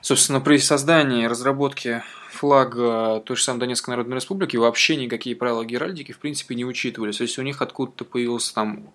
собственно, 0.02 0.40
при 0.40 0.58
создании 0.58 1.26
разработке 1.26 2.04
флага 2.32 3.22
той 3.26 3.36
же 3.36 3.44
самой 3.44 3.60
Донецкой 3.60 3.92
Народной 3.92 4.16
Республики 4.16 4.56
вообще 4.56 4.96
никакие 4.96 5.36
правила 5.36 5.66
геральдики 5.66 6.12
в 6.12 6.20
принципе 6.20 6.56
не 6.56 6.66
учитывались. 6.66 7.18
То 7.18 7.24
есть 7.24 7.38
у 7.38 7.42
них 7.42 7.62
откуда-то 7.62 8.06
появился 8.06 8.54
там 8.54 8.92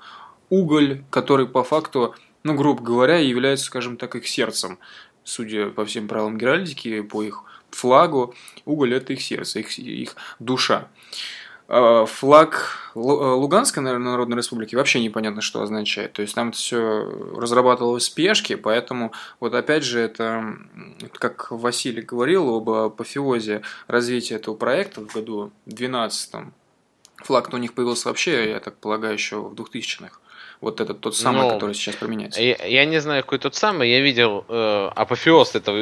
уголь, 0.48 1.04
который 1.10 1.46
по 1.46 1.62
факту, 1.62 2.14
ну, 2.42 2.54
грубо 2.54 2.82
говоря, 2.82 3.18
является, 3.18 3.66
скажем 3.66 3.96
так, 3.96 4.16
их 4.16 4.26
сердцем. 4.26 4.78
Судя 5.26 5.70
по 5.70 5.84
всем 5.84 6.06
правилам 6.06 6.38
геральдики, 6.38 7.00
по 7.00 7.20
их 7.20 7.42
флагу, 7.72 8.32
уголь– 8.64 8.94
это 8.96 9.12
их 9.12 9.20
сердце, 9.20 9.58
их, 9.58 9.76
их 9.76 10.14
душа. 10.38 10.86
Э, 11.66 12.06
флаг 12.06 12.92
э, 12.94 12.98
Луганской 12.98 13.82
Народной 13.82 14.36
Республики 14.36 14.76
вообще 14.76 15.00
непонятно, 15.00 15.40
что 15.40 15.62
означает. 15.62 16.12
То 16.12 16.22
есть 16.22 16.36
там 16.36 16.50
это 16.50 16.56
все 16.56 17.32
разрабатывалось 17.36 18.04
в 18.04 18.06
спешке, 18.06 18.56
поэтому 18.56 19.10
вот 19.40 19.52
опять 19.52 19.82
же 19.82 19.98
это, 19.98 20.58
как 21.14 21.50
Василий 21.50 22.02
говорил 22.02 22.54
об 22.54 22.70
апофеозе 22.70 23.62
развития 23.88 24.36
этого 24.36 24.54
проекта 24.54 25.00
в 25.00 25.12
году 25.12 25.50
2012 25.66 26.52
флаг 27.16 27.52
у 27.52 27.56
них 27.56 27.74
появился 27.74 28.08
вообще, 28.08 28.50
я 28.50 28.60
так 28.60 28.76
полагаю, 28.76 29.14
еще 29.14 29.40
в 29.40 29.54
2000-х. 29.54 30.20
Вот 30.60 30.80
этот 30.80 31.00
тот 31.00 31.14
самый, 31.14 31.42
Но, 31.42 31.50
который 31.54 31.74
сейчас 31.74 31.96
применяется. 31.96 32.40
Я, 32.40 32.56
я 32.64 32.84
не 32.86 32.98
знаю, 32.98 33.22
какой 33.22 33.38
тот 33.38 33.54
самый. 33.54 33.90
Я 33.90 34.00
видел 34.00 34.44
э, 34.48 34.90
апофеоз 34.94 35.54
этого, 35.54 35.76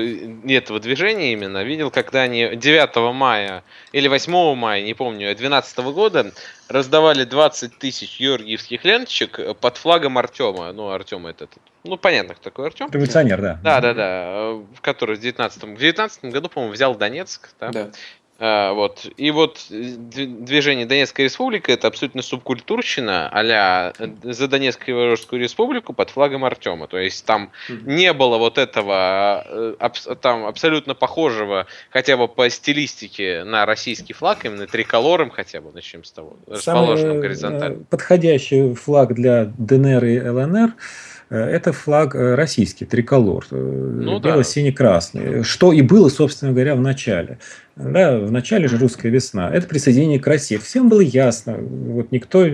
этого 0.49 0.81
движения 0.81 1.33
именно. 1.33 1.63
Видел, 1.63 1.91
когда 1.91 2.23
они 2.23 2.57
9 2.57 3.15
мая 3.15 3.63
или 3.93 4.09
8 4.09 4.55
мая, 4.55 4.83
не 4.83 4.95
помню, 4.95 5.27
2012 5.27 5.79
года 5.79 6.33
раздавали 6.69 7.25
20 7.25 7.79
тысяч 7.79 8.19
георгиевских 8.19 8.85
ленточек 8.85 9.39
под 9.61 9.77
флагом 9.77 10.19
Артема. 10.19 10.73
Ну, 10.73 10.91
Артем 10.91 11.27
этот. 11.27 11.51
Ну, 11.85 11.97
понятно, 11.97 12.35
кто 12.35 12.45
такой 12.45 12.67
Артем. 12.67 12.89
Революционер, 12.91 13.41
да. 13.41 13.61
Да, 13.63 13.81
да, 13.81 13.95
да. 13.95 14.53
В 14.75 14.81
который 14.81 15.17
в 15.17 15.21
19 15.21 15.63
в 15.63 15.79
19 15.79 16.25
году, 16.25 16.49
по-моему, 16.49 16.75
взял 16.75 16.95
Донецк. 16.95 17.51
Да? 17.61 17.69
да. 17.69 17.91
А, 18.39 18.73
вот. 18.73 19.07
И 19.17 19.31
вот 19.31 19.67
движение 19.69 20.87
Донецкая 20.87 21.25
республика 21.25 21.71
это 21.73 21.87
абсолютно 21.87 22.23
субкультурщина 22.23 23.29
а 23.33 23.93
за 24.23 24.49
Воронежскую 24.49 25.41
республику 25.41 25.93
под 25.93 26.11
флагом 26.11 26.45
Артема. 26.45 26.89
То 26.89 26.99
есть 26.99 27.25
там 27.25 27.53
не 27.69 28.13
было 28.13 28.39
вот 28.39 28.59
этого 28.59 29.77
э, 29.79 30.17
там 30.21 30.47
абсолютно 30.47 30.95
похожего 30.95 31.67
хотя 31.91 32.17
бы 32.17 32.27
по 32.27 32.51
стилистике 32.51 33.45
на 33.45 33.67
российский 33.67 34.13
флаг, 34.13 34.45
именно 34.45 34.67
триколором 34.67 35.31
хотя 35.31 35.61
бы, 35.61 35.71
начнем 35.73 36.03
с 36.03 36.11
того, 36.11 36.37
расположенным 36.47 37.21
горизонтально. 37.21 37.83
Э, 37.83 37.85
подходящий 37.89 38.75
флаг 38.75 39.15
для 39.15 39.45
ДНР 39.57 40.05
и 40.05 40.29
ЛНР 40.29 40.71
Э, 40.71 41.14
это 41.31 41.73
флаг 41.73 42.15
э, 42.15 42.35
российский, 42.35 42.85
триколор, 42.85 43.47
э, 43.51 43.57
ну, 43.57 44.21
бело-синий-красный, 44.21 45.39
да. 45.39 45.45
что 45.45 45.73
и 45.73 45.83
было, 45.83 46.09
собственно 46.09 46.53
говоря, 46.53 46.75
в 46.77 46.81
начале. 46.81 47.39
Да, 47.77 48.19
в 48.19 48.31
начале 48.31 48.69
же 48.69 48.79
русская 48.79 49.09
весна. 49.09 49.51
Это 49.53 49.67
присоединение 49.67 50.21
к 50.21 50.27
России. 50.29 50.59
Всем 50.59 50.89
было 50.89 51.01
ясно. 51.01 51.57
Вот 51.57 52.13
никто 52.13 52.47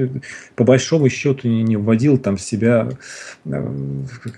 по 0.54 0.64
большому 0.64 1.11
счету 1.11 1.46
не, 1.46 1.62
не 1.62 1.76
вводил 1.76 2.16
там 2.16 2.38
в 2.38 2.40
себя 2.40 2.88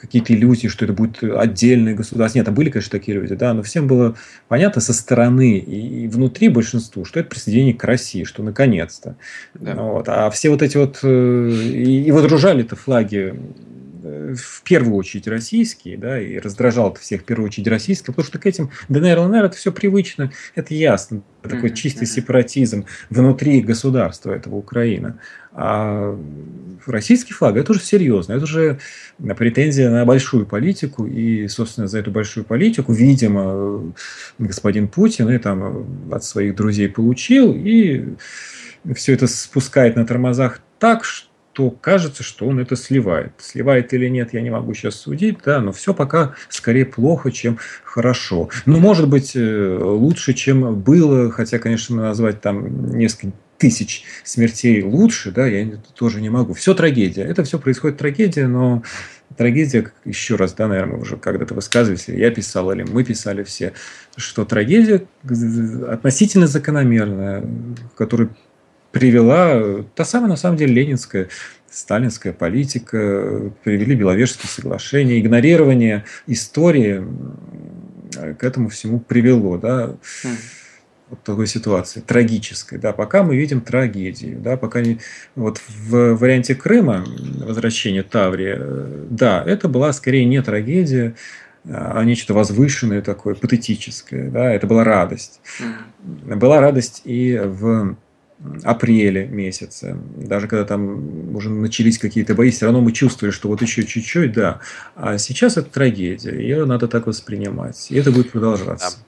какие-то 0.01 0.35
иллюзии, 0.35 0.67
что 0.67 0.85
это 0.85 0.93
будет 0.93 1.23
отдельное 1.23 1.95
государство. 1.95 2.39
Нет, 2.39 2.47
там 2.47 2.55
были, 2.57 2.71
конечно, 2.71 2.91
такие 2.91 3.17
люди, 3.17 3.37
да, 3.37 3.55
но 3.55 3.63
всем 3.63 3.87
было 3.87 4.17
понятно 4.49 4.81
со 4.81 4.93
стороны 4.93 5.59
и 5.59 6.09
внутри 6.09 6.49
большинству, 6.49 7.05
что 7.05 7.21
это 7.21 7.29
присоединение 7.29 7.75
к 7.75 7.85
России, 7.85 8.25
что 8.25 8.43
наконец-то. 8.43 9.15
Да. 9.55 9.75
Вот. 9.77 10.09
А 10.09 10.31
все 10.31 10.51
вот 10.51 10.63
эти 10.63 10.79
вот... 10.79 10.99
И, 11.05 12.05
и 12.07 12.11
водружали-то 12.11 12.75
флаги 12.75 13.37
в 14.03 14.63
первую 14.65 14.97
очередь 14.97 15.29
российские, 15.29 15.97
да, 15.97 16.21
и 16.21 16.39
раздражал 16.39 16.91
это 16.91 17.01
всех 17.01 17.23
в 17.23 17.25
первую 17.25 17.47
очередь 17.47 17.69
российские, 17.69 18.07
потому 18.07 18.27
что 18.27 18.39
к 18.39 18.47
этим 18.47 18.71
ДНР, 18.89 19.19
ЛНР 19.19 19.45
это 19.45 19.57
все 19.57 19.71
привычно, 19.71 20.33
это 20.55 20.75
ясно, 20.75 21.23
такой 21.43 21.71
mm-hmm. 21.71 21.75
чистый 21.75 22.07
сепаратизм 22.07 22.87
внутри 23.11 23.61
государства 23.61 24.33
этого 24.33 24.57
Украины. 24.57 25.15
А 25.53 26.19
российский 26.87 27.33
флаг 27.33 27.57
это 27.57 27.73
уже 27.73 27.81
серьезно, 27.81 28.33
это 28.33 28.45
уже 28.45 28.81
претензия 29.37 29.91
на 29.91 30.05
большую 30.05 30.47
политику, 30.47 31.07
и, 31.07 31.47
собственно, 31.49 31.87
за 31.87 31.99
эту 31.99 32.11
большую 32.11 32.45
политику, 32.45 32.93
видимо, 32.93 33.93
господин 34.39 34.89
Путин 34.89 35.31
и 35.31 35.39
там 35.39 35.95
от 36.11 36.25
своих 36.25 36.57
друзей 36.57 36.89
получил, 36.89 37.55
и 37.55 38.15
все 38.95 39.13
это 39.13 39.27
спускает 39.29 39.95
на 39.95 40.05
тормозах 40.05 40.61
так, 40.79 41.05
что 41.05 41.32
то 41.53 41.71
кажется, 41.71 42.23
что 42.23 42.47
он 42.47 42.61
это 42.61 42.77
сливает. 42.77 43.33
Сливает 43.39 43.93
или 43.93 44.09
нет, 44.09 44.33
я 44.33 44.41
не 44.41 44.51
могу 44.51 44.73
сейчас 44.75 44.97
судить, 44.97 45.39
да, 45.45 45.61
но 45.61 45.73
все 45.73 45.93
пока 45.93 46.35
скорее 46.49 46.87
плохо, 46.87 47.31
чем 47.31 47.59
хорошо. 47.85 48.49
Ну, 48.65 48.79
может 48.79 49.09
быть, 49.09 49.33
э, 49.35 49.79
лучше, 49.81 50.33
чем 50.33 50.81
было, 50.81 51.31
хотя, 51.31 51.59
конечно, 51.59 51.97
назвать 51.97 52.41
там 52.41 52.97
несколько 52.97 53.33
тысяч 53.59 54.05
смертей 54.25 54.83
лучше, 54.83 55.31
да, 55.31 55.47
я 55.47 55.77
тоже 55.95 56.21
не 56.21 56.31
могу. 56.31 56.55
Все 56.55 56.75
трагедия. 56.75 57.23
Это 57.23 57.45
все 57.45 57.59
происходит 57.59 57.99
трагедия, 57.99 58.49
но 58.49 58.83
трагедия, 59.37 59.93
еще 60.05 60.37
раз, 60.37 60.55
да, 60.55 60.69
наверное, 60.69 60.99
уже 60.99 61.17
когда-то 61.17 61.55
высказывались, 61.55 62.09
я 62.09 62.31
писал, 62.31 62.73
или 62.73 62.83
мы 62.83 63.05
писали 63.05 63.45
все, 63.45 63.73
что 64.17 64.45
трагедия 64.45 65.05
относительно 65.89 66.47
закономерная, 66.47 67.45
которая 67.97 68.31
привела 68.93 69.85
та 69.95 70.05
самая, 70.05 70.29
на 70.29 70.37
самом 70.37 70.57
деле, 70.57 70.75
ленинская 70.75 71.29
сталинская 71.71 72.33
политика, 72.33 73.51
привели 73.65 73.97
Беловежские 73.97 74.49
соглашения, 74.49 75.19
игнорирование 75.19 76.05
истории 76.27 77.05
к 78.39 78.45
этому 78.45 78.69
всему 78.69 79.01
привело, 79.01 79.57
да, 79.57 79.97
mm. 80.25 80.29
вот 81.09 81.23
такой 81.23 81.47
ситуации, 81.47 82.01
трагической, 82.01 82.79
да, 82.79 82.93
пока 82.93 83.23
мы 83.23 83.37
видим 83.37 83.63
трагедию, 83.63 84.39
да, 84.39 84.59
пока 84.59 84.83
не, 84.83 84.99
вот 85.35 85.63
в 85.67 86.15
варианте 86.17 86.55
Крыма, 86.55 87.07
возвращение 87.39 88.03
Таврия, 88.03 88.61
да, 89.09 89.43
это 89.43 89.69
была 89.69 89.95
скорее 89.95 90.27
не 90.27 90.43
трагедия, 90.43 91.15
а 91.65 92.05
нечто 92.05 92.35
возвышенное 92.35 93.01
такое, 93.01 93.35
патетическое, 93.35 94.31
да, 94.31 94.53
это 94.53 94.67
была 94.67 94.85
радость. 94.85 95.41
Mm. 95.59 96.37
Была 96.37 96.61
радость 96.61 97.01
и 97.05 97.41
в 97.43 97.97
апреле 98.65 99.27
месяце, 99.27 99.97
даже 100.17 100.49
когда 100.49 100.65
там 100.65 101.35
уже 101.35 101.51
начались 101.51 101.99
какие-то 101.99 102.35
бои, 102.35 102.51
все 102.51 102.67
равно 102.67 102.81
мы 102.81 102.93
чувствовали, 102.93 103.33
что 103.33 103.49
вот 103.49 103.63
еще 103.63 103.85
чуть-чуть, 103.85 104.33
да. 104.33 104.61
А 104.97 105.19
сейчас 105.19 105.57
это 105.57 105.71
трагедия, 105.71 106.35
ее 106.35 106.65
надо 106.65 106.89
так 106.89 107.07
воспринимать, 107.07 107.91
и 107.91 107.97
это 107.97 108.11
будет 108.11 108.33
продолжаться. 108.33 108.99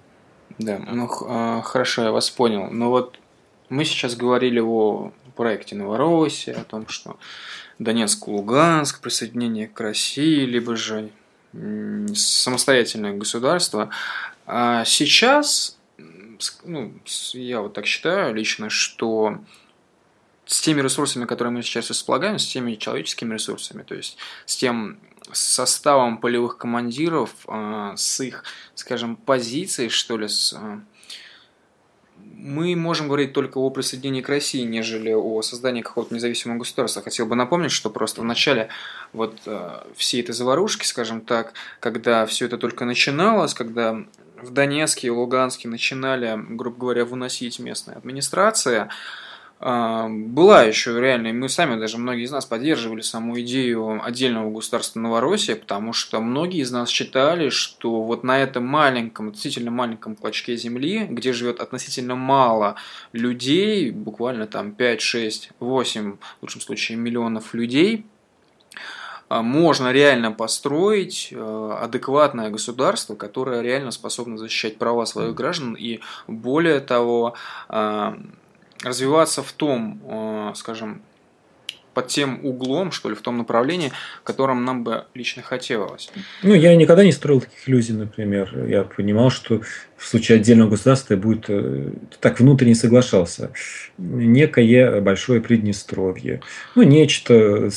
Да, 0.59 0.79
да 0.79 0.93
ну 0.93 1.09
а, 1.27 1.63
хорошо, 1.63 2.03
я 2.03 2.13
вас 2.13 2.31
понял. 2.31 2.71
Но 2.71 2.91
вот 2.91 3.19
мы 3.69 3.85
сейчас 3.85 4.15
говорили 4.15 4.61
о 4.61 5.13
проекте 5.37 5.75
Новороссия, 5.75 6.55
о 6.55 6.65
том, 6.65 6.87
что 6.89 7.19
Донецк, 7.79 8.29
Луганск, 8.29 9.01
присоединение 9.01 9.67
к 9.67 9.81
России, 9.81 10.45
либо 10.45 10.77
же 10.77 11.11
самостоятельное 12.15 13.15
государство. 13.15 13.91
А 14.47 14.85
сейчас, 14.85 15.79
ну, 16.65 16.95
я 17.33 17.61
вот 17.61 17.75
так 17.75 17.87
считаю 17.87 18.35
лично, 18.35 18.71
что 18.71 19.39
с 20.47 20.61
теми 20.61 20.81
ресурсами, 20.81 21.25
которые 21.25 21.53
мы 21.53 21.63
сейчас 21.63 21.91
располагаем, 21.91 22.39
с 22.39 22.47
теми 22.47 22.75
человеческими 22.75 23.35
ресурсами, 23.35 23.83
то 23.83 23.95
есть 23.95 24.19
с 24.47 24.57
тем 24.57 24.99
составом 25.33 26.19
полевых 26.19 26.59
командиров, 26.59 27.31
а, 27.47 27.97
с 27.97 28.21
их, 28.21 28.45
скажем, 28.75 29.17
позицией, 29.17 29.89
что 29.89 30.19
ли, 30.19 30.29
с 30.29 30.53
а, 30.53 30.81
мы 32.45 32.77
можем 32.77 33.07
говорить 33.07 33.33
только 33.33 33.57
о 33.57 33.71
присоединении 33.71 34.21
к 34.21 34.29
России, 34.29 34.63
нежели 34.65 35.13
о 35.13 35.41
создании 35.41 35.81
какого-то 35.81 36.15
независимого 36.15 36.59
государства. 36.59 37.01
Хотел 37.01 37.25
бы 37.25 37.37
напомнить, 37.37 37.73
что 37.73 37.89
просто 37.89 38.21
в 38.21 38.25
начале 38.25 38.69
вот 39.15 39.41
э, 39.47 39.81
всей 39.97 40.21
этой 40.21 40.35
заварушки, 40.35 40.85
скажем 40.85 41.23
так, 41.23 41.55
когда 41.81 42.27
все 42.27 42.45
это 42.45 42.59
только 42.59 42.85
начиналось, 42.85 43.55
когда 43.55 44.05
в 44.45 44.53
Донецке 44.53 45.09
и 45.09 45.11
Луганске 45.11 45.69
начинали, 45.69 46.39
грубо 46.51 46.79
говоря, 46.79 47.05
выносить 47.05 47.59
местная 47.59 47.97
администрация, 47.97 48.91
а, 49.61 50.09
была 50.09 50.65
еще 50.65 51.01
реально, 51.01 51.33
мы 51.33 51.49
сами, 51.49 51.81
даже 51.81 51.97
многие 51.97 52.25
из 52.25 52.31
нас 52.31 52.45
поддерживали 52.45 53.01
саму 53.01 53.41
идею 53.41 54.05
отдельного 54.05 54.51
государства 54.51 55.01
Новороссия, 55.01 55.57
потому 55.57 55.93
что 55.93 56.21
многие 56.21 56.61
из 56.61 56.71
нас 56.71 56.91
считали, 56.91 57.49
что 57.49 58.03
вот 58.03 58.25
на 58.25 58.43
этом 58.43 58.67
маленьком, 58.67 59.29
относительно 59.29 59.71
маленьком 59.71 60.17
клочке 60.17 60.57
земли, 60.57 61.07
где 61.09 61.33
живет 61.33 61.61
относительно 61.61 62.15
мало 62.15 62.77
людей, 63.13 63.91
буквально 63.91 64.47
там 64.47 64.73
5, 64.73 65.01
6, 65.01 65.51
8, 65.61 66.13
в 66.13 66.43
лучшем 66.43 66.61
случае 66.61 66.99
миллионов 66.99 67.55
людей, 67.55 68.05
можно 69.43 69.93
реально 69.93 70.33
построить 70.33 71.29
э, 71.33 71.79
адекватное 71.81 72.51
государство, 72.51 73.15
которое 73.15 73.63
реально 73.63 73.91
способно 73.91 74.39
защищать 74.39 74.79
права 74.79 75.05
своих 75.07 75.35
граждан 75.35 75.75
и 75.75 76.01
более 76.27 76.81
того 76.81 77.35
а, 77.69 78.19
развиваться 78.83 79.43
в 79.43 79.53
том, 79.53 80.01
э, 80.05 80.53
скажем, 80.55 81.03
под 81.95 82.09
тем 82.09 82.41
углом, 82.45 82.91
что 82.91 83.09
ли, 83.09 83.15
в 83.15 83.23
том 83.23 83.39
направлении, 83.39 83.93
в 84.21 84.25
котором 84.25 84.65
нам 84.65 84.83
бы 84.85 85.05
лично 85.15 85.43
хотелось. 85.43 86.11
Ну, 86.43 86.53
я 86.53 86.75
никогда 86.75 87.05
не 87.05 87.13
строил 87.13 87.41
таких 87.41 87.69
иллюзий, 87.69 87.93
например. 87.93 88.67
Я 88.67 88.83
понимал, 88.83 89.31
что 89.31 89.63
в 89.97 90.07
случае 90.07 90.37
отдельного 90.37 90.71
государства 90.71 91.17
будет 91.17 91.45
э, 91.49 91.93
так 92.21 92.41
внутренне 92.41 92.75
соглашался. 92.75 93.53
Некое 93.97 95.01
большое 95.01 95.41
Приднестровье. 95.41 96.41
Ну, 96.75 96.83
нечто 96.83 97.71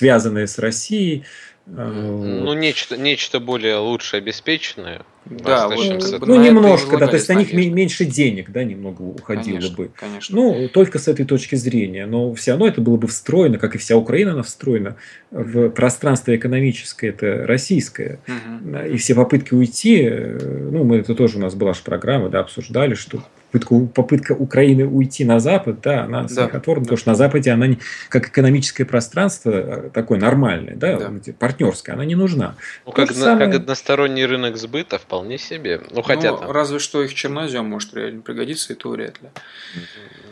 связанное 0.00 0.46
с 0.46 0.58
Россией, 0.58 1.24
ну, 1.66 2.54
нечто, 2.54 2.96
нечто 2.96 3.38
более 3.38 3.76
лучше 3.76 4.16
обеспеченное. 4.16 5.02
Да, 5.26 5.68
вот, 5.68 6.26
ну, 6.26 6.42
немножко, 6.42 6.96
да, 6.96 7.06
то 7.06 7.16
есть 7.16 7.28
на 7.28 7.34
них 7.34 7.52
меньше 7.52 8.06
денег, 8.06 8.50
да, 8.50 8.64
немного 8.64 9.02
уходило 9.02 9.58
конечно, 9.58 9.76
бы. 9.76 9.90
Конечно. 9.94 10.34
Ну, 10.34 10.68
только 10.72 10.98
с 10.98 11.06
этой 11.06 11.26
точки 11.26 11.56
зрения. 11.56 12.06
Но 12.06 12.32
все 12.34 12.52
равно 12.52 12.66
это 12.66 12.80
было 12.80 12.96
бы 12.96 13.06
встроено, 13.06 13.58
как 13.58 13.74
и 13.74 13.78
вся 13.78 13.96
Украина, 13.96 14.32
она 14.32 14.42
встроена 14.42 14.96
в 15.30 15.68
пространство 15.68 16.34
экономическое, 16.34 17.10
это 17.10 17.46
российское. 17.46 18.20
Угу. 18.26 18.78
И 18.94 18.96
все 18.96 19.14
попытки 19.14 19.52
уйти, 19.52 20.00
э, 20.02 20.68
ну, 20.72 20.82
мы 20.82 20.96
это 20.96 21.14
тоже 21.14 21.36
у 21.36 21.40
нас 21.40 21.54
была 21.54 21.74
же 21.74 21.82
программа, 21.84 22.30
да, 22.30 22.40
обсуждали, 22.40 22.94
что 22.94 23.22
попытка, 23.50 23.86
попытка 23.94 24.32
Украины 24.32 24.86
уйти 24.86 25.24
на 25.24 25.40
Запад, 25.40 25.80
да, 25.80 26.04
она 26.04 26.28
смехотворна, 26.28 26.82
да. 26.82 26.86
потому 26.86 26.98
что 26.98 27.08
на 27.10 27.14
Западе 27.14 27.50
она 27.50 27.66
не, 27.66 27.78
как 28.08 28.28
экономическое 28.28 28.84
пространство 28.84 29.50
э, 29.50 29.90
такое 29.92 30.18
нормальное, 30.18 30.76
да, 30.76 30.98
да. 30.98 31.32
партнерское, 31.38 31.94
она 31.94 32.04
не 32.04 32.14
нужна. 32.14 32.56
Ну, 32.86 32.92
как, 32.92 33.12
самое... 33.12 33.46
как 33.46 33.60
односторонний 33.60 34.24
рынок 34.24 34.56
сбыта 34.56 34.98
вполне 34.98 35.38
себе. 35.38 35.80
Ну, 35.90 36.02
хотя 36.02 36.32
ну, 36.32 36.38
там... 36.38 36.50
разве 36.50 36.78
что 36.78 37.02
их 37.02 37.14
чернозем 37.14 37.66
может 37.66 37.94
реально 37.94 38.22
пригодиться, 38.22 38.72
и 38.72 38.76
то 38.76 38.90
вряд 38.90 39.20
ли. 39.22 39.28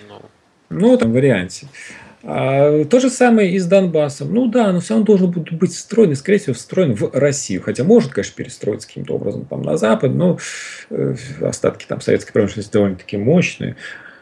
Ну, 0.08 0.22
ну 0.70 0.96
там 0.96 1.12
варианте. 1.12 1.68
А, 2.24 2.84
то 2.84 3.00
же 3.00 3.10
самое 3.10 3.52
и 3.52 3.58
с 3.58 3.66
Донбассом. 3.66 4.32
Ну 4.32 4.48
да, 4.48 4.72
но 4.72 4.80
все 4.80 4.94
равно 4.94 5.06
должен 5.06 5.30
быть 5.30 5.72
встроен, 5.72 6.12
и, 6.12 6.14
скорее 6.14 6.38
всего, 6.38 6.54
встроен 6.54 6.94
в 6.94 7.10
Россию. 7.12 7.62
Хотя 7.62 7.84
может, 7.84 8.12
конечно, 8.12 8.34
перестроиться 8.36 8.88
каким-то 8.88 9.14
образом 9.14 9.44
там 9.44 9.62
на 9.62 9.76
Запад, 9.76 10.14
но 10.14 10.38
э, 10.90 11.14
остатки 11.42 11.86
там 11.86 12.00
советской 12.00 12.32
промышленности 12.32 12.72
довольно-таки 12.72 13.16
мощные. 13.16 13.76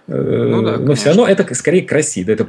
Э, 0.09 0.13
ну, 0.15 0.63
да, 0.63 0.77
но 0.77 0.95
все 0.95 1.09
равно 1.09 1.27
это 1.27 1.53
скорее 1.55 1.83
к 1.83 1.93
России, 1.93 2.23
да, 2.23 2.35
это 2.35 2.47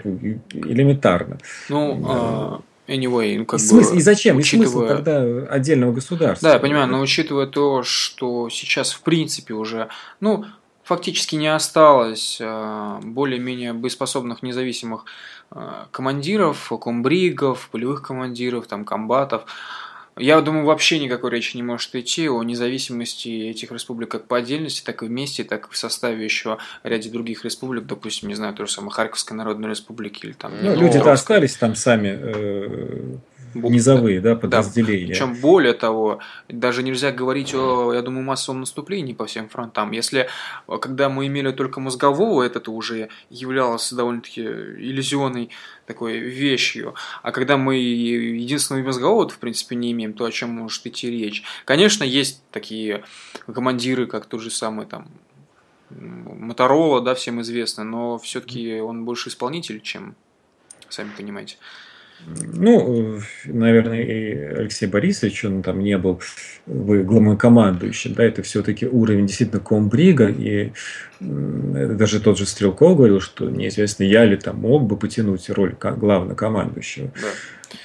элементарно. 0.54 1.38
Ну, 1.70 2.04
а, 2.06 2.62
Anyway, 2.88 3.38
ну 3.38 3.46
как 3.46 3.60
и, 3.60 3.64
бы, 3.64 3.68
смысл, 3.68 3.96
и 3.96 4.02
зачем? 4.02 4.38
Учитывая... 4.38 4.68
И 4.68 4.70
смысл 4.70 4.88
тогда 4.88 5.22
отдельного 5.50 5.92
государства? 5.92 6.50
Да, 6.50 6.54
я 6.54 6.60
понимаю, 6.60 6.88
но 6.88 7.02
учитывая 7.02 7.46
то, 7.46 7.84
что 7.84 8.50
сейчас 8.50 8.94
в 8.94 9.02
принципе 9.02 9.54
уже, 9.54 9.90
ну, 10.22 10.46
фактически 10.84 11.36
не 11.36 11.54
осталось 11.54 12.40
более-менее 12.40 13.74
боеспособных 13.74 14.42
независимых 14.42 15.04
командиров, 15.92 16.72
комбригов, 16.82 17.70
полевых 17.72 18.02
командиров, 18.02 18.68
там, 18.68 18.86
комбатов. 18.86 19.46
Я 20.20 20.42
думаю, 20.42 20.66
вообще 20.66 20.98
никакой 21.00 21.30
речи 21.30 21.56
не 21.56 21.64
может 21.64 21.94
идти 21.94 22.28
о 22.28 22.42
независимости 22.42 23.50
этих 23.50 23.72
республик 23.72 24.10
как 24.10 24.26
по 24.26 24.38
отдельности, 24.38 24.84
так 24.84 25.04
и 25.04 25.06
вместе, 25.06 25.44
так 25.44 25.68
и 25.68 25.72
в 25.72 25.78
составе 25.78 26.24
еще 26.24 26.58
ряде 26.84 27.12
других 27.12 27.46
республик, 27.46 27.86
допустим, 27.86 28.28
не 28.28 28.36
знаю, 28.36 28.56
то 28.56 28.66
же 28.66 28.72
самое 28.72 28.92
Харьковской 28.92 29.38
Народной 29.38 29.70
Республики 29.70 30.26
или 30.26 30.34
там... 30.34 30.54
Ну, 30.60 30.76
люди-то 30.76 31.12
остались 31.12 31.56
там 31.56 31.76
сами 31.76 32.18
э, 32.20 33.16
низовые 33.64 34.22
да, 34.22 34.36
подразделения. 34.36 35.08
Да, 35.08 35.12
причем 35.14 35.34
более 35.42 35.74
того, 35.74 36.20
даже 36.48 36.84
нельзя 36.84 37.12
говорить 37.12 37.54
о, 37.54 37.94
я 37.94 38.02
думаю, 38.02 38.24
массовом 38.24 38.62
наступлении 38.62 39.14
по 39.14 39.26
всем 39.26 39.50
фронтам. 39.50 39.92
Если, 39.92 40.28
когда 40.82 41.10
мы 41.10 41.28
имели 41.28 41.52
только 41.52 41.80
мозгового, 41.80 42.44
это 42.44 42.70
уже 42.72 43.10
являлось 43.30 43.92
довольно-таки 43.92 44.42
иллюзионной 44.42 45.50
такой 45.86 46.20
вещью. 46.20 46.96
А 47.24 47.32
когда 47.32 47.58
мы 47.58 47.78
единственного 47.78 48.84
мозгового, 48.84 49.30
в 49.30 49.40
принципе, 49.40 49.76
не 49.76 49.92
имеем, 49.92 50.14
то 50.14 50.26
о 50.26 50.32
чем 50.32 50.50
может 50.50 50.86
идти 50.86 51.10
речь? 51.10 51.44
Конечно, 51.66 52.04
есть 52.04 52.42
такие 52.52 53.04
командиры, 53.52 54.08
как 54.08 54.26
тот 54.26 54.42
же 54.42 54.50
самый 54.50 54.86
там 54.86 55.08
Моторола, 55.90 57.02
да, 57.02 57.16
всем 57.16 57.42
известно, 57.42 57.84
но 57.84 58.18
все-таки 58.18 58.82
он 58.82 59.06
больше 59.06 59.30
исполнитель, 59.30 59.80
чем, 59.82 60.16
сами 60.90 61.12
понимаете. 61.16 61.56
Ну, 62.26 63.20
наверное, 63.46 64.02
и 64.02 64.34
Алексей 64.34 64.88
Борисович, 64.88 65.46
он 65.46 65.62
там 65.62 65.80
не 65.80 65.98
был 65.98 66.20
вы 66.66 67.04
главнокомандующим, 67.04 68.14
да, 68.14 68.24
это 68.24 68.42
все-таки 68.42 68.86
уровень 68.86 69.28
действительно 69.28 69.62
комбрига, 69.62 70.28
и 70.28 70.72
даже 71.20 72.20
тот 72.20 72.38
же 72.38 72.46
Стрелков 72.46 72.98
говорил, 72.98 73.22
что 73.22 73.50
неизвестно, 73.50 74.04
я 74.04 74.26
ли 74.26 74.36
там 74.36 74.58
мог 74.58 74.84
бы 74.84 74.98
потянуть 74.98 75.50
роль 75.50 75.76
главнокомандующего. 75.80 77.12
Да. 77.22 77.28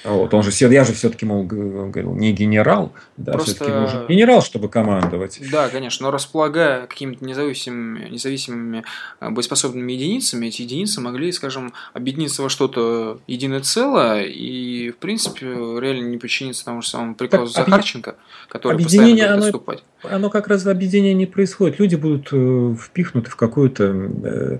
Вот, 0.03 0.33
он 0.33 0.43
же, 0.43 0.51
я 0.67 0.83
же 0.83 0.93
все-таки, 0.93 1.25
мол, 1.25 1.43
говорил, 1.43 2.13
не 2.15 2.31
генерал, 2.31 2.93
да, 3.17 3.33
Просто... 3.33 3.55
все-таки 3.55 3.71
нужен 3.71 4.07
генерал, 4.07 4.41
чтобы 4.41 4.69
командовать. 4.69 5.39
Да, 5.51 5.69
конечно, 5.69 6.05
но 6.05 6.11
располагая 6.11 6.87
какими-то 6.87 7.23
независимыми, 7.25 8.09
независимыми 8.09 8.83
э, 9.19 9.29
боеспособными 9.29 9.91
единицами, 9.91 10.47
эти 10.47 10.61
единицы 10.61 11.01
могли, 11.01 11.31
скажем, 11.31 11.73
объединиться 11.93 12.41
во 12.41 12.49
что-то 12.49 13.19
единое 13.27 13.61
целое 13.61 14.23
и, 14.23 14.91
в 14.91 14.97
принципе, 14.97 15.45
реально 15.45 16.07
не 16.07 16.17
подчиниться 16.17 16.65
тому 16.65 16.81
же 16.81 16.89
самому 16.89 17.15
приказу 17.15 17.53
так, 17.53 17.65
Захарченко, 17.65 18.15
который 18.49 18.75
объединение, 18.75 19.35
постоянно 19.35 19.51
будет 19.51 19.55
оно, 19.67 19.81
оно 20.03 20.29
как 20.29 20.47
раз 20.47 20.65
объединение 20.65 21.13
не 21.13 21.25
происходит. 21.25 21.79
Люди 21.79 21.95
будут 21.95 22.29
э, 22.31 22.75
впихнуты 22.79 23.29
в 23.29 23.35
какую-то 23.35 23.83
э, 24.23 24.59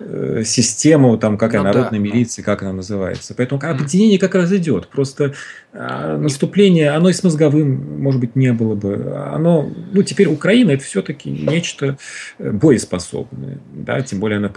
э, 0.00 0.42
систему, 0.44 1.18
там, 1.18 1.38
какая 1.38 1.60
ну, 1.60 1.68
народная 1.68 1.98
да, 1.98 1.98
милиция, 1.98 2.42
как 2.42 2.62
она 2.62 2.72
называется. 2.72 3.34
Поэтому 3.34 3.60
объединение 3.62 4.18
как 4.18 4.34
раз 4.34 4.52
идет. 4.52 4.88
Просто 4.88 5.34
э, 5.72 6.16
наступление, 6.16 6.90
оно 6.90 7.08
и 7.08 7.12
с 7.12 7.22
мозговым, 7.22 8.02
может 8.02 8.20
быть, 8.20 8.36
не 8.36 8.52
было 8.52 8.74
бы. 8.74 9.14
Оно, 9.32 9.70
ну, 9.92 10.02
теперь 10.02 10.28
Украина 10.28 10.72
это 10.72 10.84
все-таки 10.84 11.30
нечто 11.30 11.98
боеспособное. 12.38 13.58
Да? 13.72 14.00
Тем 14.02 14.20
более 14.20 14.38
она 14.38 14.52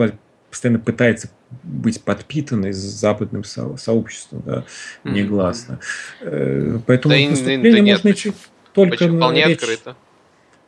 постоянно 0.49 0.79
пытается 0.79 1.29
быть 1.63 2.01
подпитанной 2.01 2.71
западным 2.71 3.43
со 3.43 3.75
сообществом, 3.75 4.41
да, 4.45 4.63
негласно. 5.03 5.79
Mm-hmm. 6.21 6.81
Поэтому 6.87 7.13
да 7.13 7.29
наступление 7.29 7.83
да 7.83 7.91
можно 7.91 8.11
идти 8.11 8.33
только 8.73 9.07
вполне 9.07 9.45
речь... 9.45 9.57
открыто. 9.57 9.95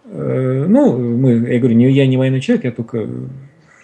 Э, 0.10 0.66
ну, 0.68 0.98
мы, 0.98 1.52
я 1.52 1.60
говорю, 1.60 1.78
я 1.90 2.08
не 2.08 2.18
военный 2.18 2.42
человек, 2.42 2.66
я 2.66 2.72
только 2.72 3.08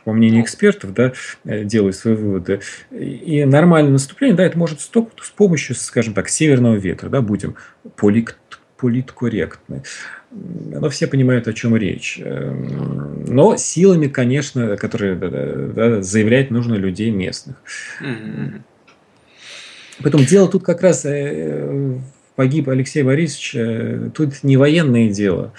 по 0.05 0.11
мнению 0.11 0.43
экспертов, 0.43 0.93
да, 0.93 1.13
э, 1.45 1.63
делаю 1.63 1.93
свои 1.93 2.15
выводы. 2.15 2.61
И 2.91 3.43
нормальное 3.45 3.93
наступление, 3.93 4.35
да, 4.35 4.45
это 4.45 4.57
может 4.57 4.81
с 4.81 5.29
помощью, 5.35 5.75
скажем 5.75 6.13
так, 6.13 6.29
северного 6.29 6.75
ветра, 6.75 7.09
да, 7.09 7.21
будем 7.21 7.55
полит, 7.95 8.37
политкорректны. 8.77 9.83
Но 10.31 10.89
все 10.89 11.07
понимают, 11.07 11.47
о 11.47 11.53
чем 11.53 11.75
речь. 11.75 12.19
Эм, 12.19 13.23
но 13.25 13.55
силами, 13.55 14.07
конечно, 14.07 14.77
которые 14.77 15.15
да, 15.15 15.29
да, 15.29 16.01
заявлять 16.01 16.49
нужно 16.49 16.73
людей 16.73 17.11
местных. 17.11 17.55
Mm-hmm. 18.01 18.61
Поэтому 20.01 20.25
дело 20.25 20.49
тут 20.49 20.63
как 20.63 20.81
раз 20.81 21.05
э, 21.05 21.99
погиб 22.35 22.67
Алексей 22.67 23.03
Борисович, 23.03 24.11
тут 24.15 24.43
не 24.43 24.57
военное 24.57 25.09
дело. 25.09 25.53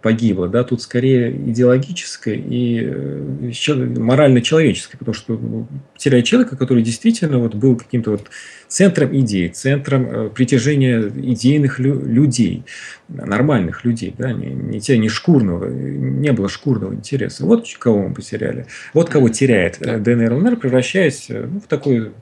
Погибло, 0.00 0.48
да, 0.48 0.62
тут 0.62 0.80
скорее 0.80 1.32
идеологическое 1.32 2.36
и 2.36 3.50
морально-человеческое, 3.98 4.96
потому 4.96 5.14
что 5.14 5.36
ну, 5.36 5.66
теряет 5.96 6.24
человека, 6.24 6.56
который 6.56 6.84
действительно 6.84 7.38
вот 7.38 7.56
был 7.56 7.76
каким-то 7.76 8.12
вот 8.12 8.30
центром 8.68 9.16
идей, 9.16 9.48
центром 9.48 10.06
э, 10.08 10.30
притяжения 10.30 11.00
идейных 11.00 11.80
людей, 11.80 12.64
нормальных 13.08 13.84
людей, 13.84 14.14
да, 14.16 14.32
не, 14.32 14.46
не 14.46 14.80
те, 14.80 14.98
не 14.98 15.08
шкурного, 15.08 15.68
не 15.68 16.32
было 16.32 16.48
шкурного 16.48 16.94
интереса. 16.94 17.44
Вот 17.44 17.66
кого 17.78 18.08
мы 18.08 18.14
потеряли. 18.14 18.66
Вот 18.92 19.10
кого 19.10 19.30
теряет 19.30 19.78
э, 19.80 19.98
ДНР 19.98 20.32
ЛНР, 20.34 20.56
превращаясь 20.56 21.26
э, 21.28 21.48
ну, 21.50 21.60
в 21.60 21.66
такой 21.66 22.12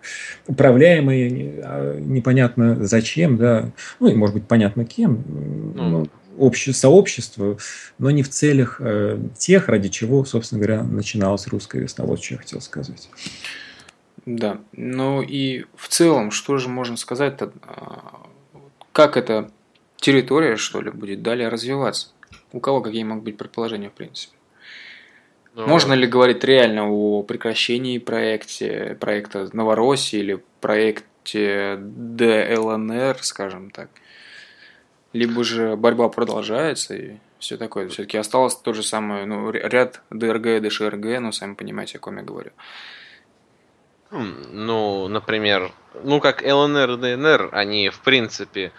управляемый, 0.46 1.60
а, 1.62 1.98
непонятно 2.00 2.84
зачем, 2.84 3.36
да, 3.36 3.70
ну 4.00 4.08
и 4.08 4.14
может 4.14 4.34
быть 4.34 4.44
понятно 4.44 4.86
кем, 4.86 5.22
ну 5.74 6.06
обще, 6.42 6.72
сообществу, 6.72 7.58
но 7.98 8.10
не 8.10 8.22
в 8.22 8.28
целях 8.28 8.76
э, 8.80 9.18
тех, 9.38 9.68
ради 9.68 9.88
чего, 9.88 10.24
собственно 10.24 10.60
говоря, 10.60 10.82
начиналась 10.82 11.46
русская 11.46 11.80
весна. 11.80 12.04
Вот 12.04 12.22
что 12.22 12.34
я 12.34 12.40
хотел 12.40 12.60
сказать. 12.60 13.08
Да, 14.26 14.60
ну 14.72 15.22
и 15.22 15.64
в 15.74 15.88
целом, 15.88 16.30
что 16.30 16.58
же 16.58 16.68
можно 16.68 16.96
сказать-то, 16.96 17.52
а, 17.64 18.26
как 18.92 19.16
эта 19.16 19.50
территория, 19.96 20.56
что 20.56 20.80
ли, 20.80 20.90
будет 20.90 21.22
далее 21.22 21.48
развиваться? 21.48 22.08
У 22.52 22.60
кого 22.60 22.80
какие 22.82 23.04
могут 23.04 23.24
быть 23.24 23.36
предположения, 23.36 23.88
в 23.88 23.94
принципе? 23.94 24.36
Но... 25.54 25.62
Ну, 25.62 25.68
можно 25.68 25.92
ли 25.92 26.06
говорить 26.06 26.44
реально 26.44 26.88
о 26.88 27.22
прекращении 27.22 27.98
проекте, 27.98 28.96
проекта 29.00 29.48
Новороссии 29.52 30.18
или 30.18 30.42
проекте 30.60 31.76
ДЛНР, 31.78 33.18
скажем 33.22 33.70
так? 33.70 33.90
Либо 35.12 35.44
же 35.44 35.76
борьба 35.76 36.08
продолжается 36.08 36.94
и 36.94 37.16
все 37.38 37.56
такое. 37.56 37.88
Все-таки 37.88 38.16
осталось 38.16 38.54
тот 38.54 38.76
же 38.76 38.82
самый 38.82 39.26
ну, 39.26 39.50
ряд 39.50 40.00
ДРГ 40.10 40.62
ДШРГ, 40.62 41.20
но 41.20 41.32
сами 41.32 41.54
понимаете, 41.54 41.98
о 41.98 42.00
ком 42.00 42.16
я 42.16 42.22
говорю. 42.22 42.52
Ну, 44.10 45.08
например, 45.08 45.72
ну 46.04 46.20
как 46.20 46.42
ЛНР 46.42 46.90
и 46.92 46.96
ДНР, 46.96 47.48
они 47.52 47.88
в 47.88 48.00
принципе 48.00 48.72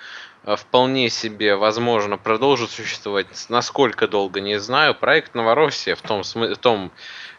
э, 0.43 0.55
вполне 0.55 1.09
себе 1.09 1.55
возможно 1.55 2.17
продолжат 2.17 2.69
существовать. 2.69 3.27
Насколько 3.49 4.07
долго, 4.07 4.41
не 4.41 4.59
знаю. 4.59 4.93
Проект 4.93 5.33
Новороссия 5.33 5.95
в 5.95 6.01
том, 6.01 6.23
в 6.23 6.57
том 6.57 6.91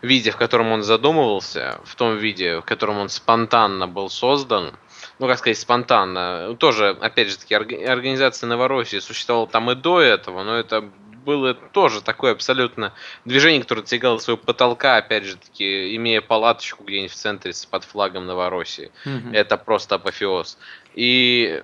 виде, 0.03 0.31
в 0.31 0.37
котором 0.37 0.73
он 0.73 0.83
задумывался, 0.83 1.81
в 1.85 1.95
том 1.95 2.17
виде, 2.17 2.59
в 2.59 2.63
котором 2.63 2.99
он 2.99 3.09
спонтанно 3.09 3.87
был 3.87 4.11
создан, 4.11 4.75
ну, 5.19 5.27
как 5.27 5.39
сказать, 5.39 5.59
спонтанно. 5.59 6.57
Тоже, 6.59 6.97
опять 7.01 7.29
же 7.29 7.39
таки, 7.39 7.55
организация 7.55 8.47
Новороссии 8.47 8.99
существовала 8.99 9.47
там 9.47 9.71
и 9.71 9.75
до 9.75 10.01
этого, 10.01 10.43
но 10.43 10.57
это 10.57 10.85
было 11.25 11.55
тоже 11.55 12.03
такое 12.03 12.33
абсолютно 12.33 12.93
движение, 13.25 13.63
которое 13.63 13.81
достигало 13.81 14.19
своего 14.19 14.41
потолка, 14.41 14.97
опять 14.97 15.25
же 15.25 15.37
таки, 15.37 15.97
имея 15.97 16.21
палаточку 16.21 16.85
где-нибудь 16.85 17.13
в 17.13 17.17
центре 17.17 17.53
под 17.71 17.85
флагом 17.85 18.27
Новороссии. 18.27 18.91
Mm-hmm. 19.05 19.33
Это 19.33 19.57
просто 19.57 19.95
апофеоз. 19.95 20.59
И 20.95 21.63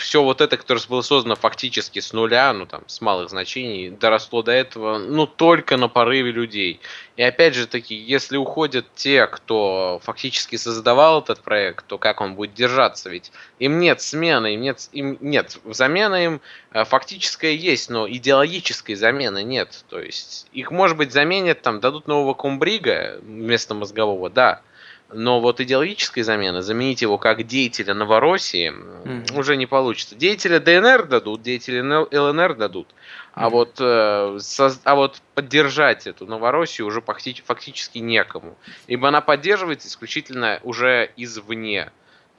все 0.00 0.22
вот 0.22 0.40
это, 0.40 0.56
которое 0.56 0.80
было 0.88 1.02
создано 1.02 1.36
фактически 1.36 2.00
с 2.00 2.12
нуля, 2.12 2.52
ну 2.52 2.66
там, 2.66 2.82
с 2.86 3.00
малых 3.00 3.30
значений, 3.30 3.90
доросло 3.90 4.42
до 4.42 4.52
этого, 4.52 4.98
ну, 4.98 5.26
только 5.26 5.76
на 5.76 5.88
порыве 5.88 6.32
людей. 6.32 6.80
И 7.16 7.22
опять 7.22 7.54
же 7.54 7.66
таки, 7.66 7.94
если 7.94 8.36
уходят 8.36 8.86
те, 8.94 9.26
кто 9.26 10.00
фактически 10.02 10.56
создавал 10.56 11.20
этот 11.20 11.40
проект, 11.40 11.86
то 11.86 11.98
как 11.98 12.20
он 12.20 12.34
будет 12.34 12.54
держаться? 12.54 13.10
Ведь 13.10 13.30
им 13.58 13.78
нет 13.78 14.00
смены, 14.00 14.54
им 14.54 14.60
нет, 14.62 14.88
им 14.92 15.18
нет 15.20 15.58
замена 15.64 16.24
им 16.24 16.40
э, 16.72 16.84
фактическая 16.84 17.52
есть, 17.52 17.90
но 17.90 18.08
идеологической 18.08 18.94
замены 18.94 19.42
нет. 19.42 19.84
То 19.88 20.00
есть 20.00 20.46
их, 20.52 20.70
может 20.70 20.96
быть, 20.96 21.12
заменят, 21.12 21.62
там, 21.62 21.80
дадут 21.80 22.06
нового 22.06 22.34
кумбрига 22.34 23.18
вместо 23.22 23.74
мозгового, 23.74 24.30
да, 24.30 24.62
но 25.12 25.40
вот 25.40 25.60
идеологической 25.60 26.22
замены, 26.22 26.62
заменить 26.62 27.02
его 27.02 27.18
как 27.18 27.46
деятеля 27.46 27.94
Новороссии, 27.94 28.70
mm-hmm. 28.70 29.38
уже 29.38 29.56
не 29.56 29.66
получится. 29.66 30.14
Деятеля 30.14 30.60
ДНР 30.60 31.06
дадут, 31.06 31.42
деятеля 31.42 32.06
ЛНР 32.10 32.54
дадут. 32.54 32.88
Mm-hmm. 32.88 33.30
А, 33.34 33.50
вот, 33.50 33.76
э, 33.80 34.38
соз... 34.40 34.80
а 34.84 34.94
вот 34.94 35.20
поддержать 35.34 36.06
эту 36.06 36.26
Новороссию 36.26 36.86
уже 36.86 37.00
фактически 37.00 37.98
некому. 37.98 38.56
Ибо 38.86 39.08
она 39.08 39.20
поддерживается 39.20 39.88
исключительно 39.88 40.60
уже 40.62 41.10
извне. 41.16 41.90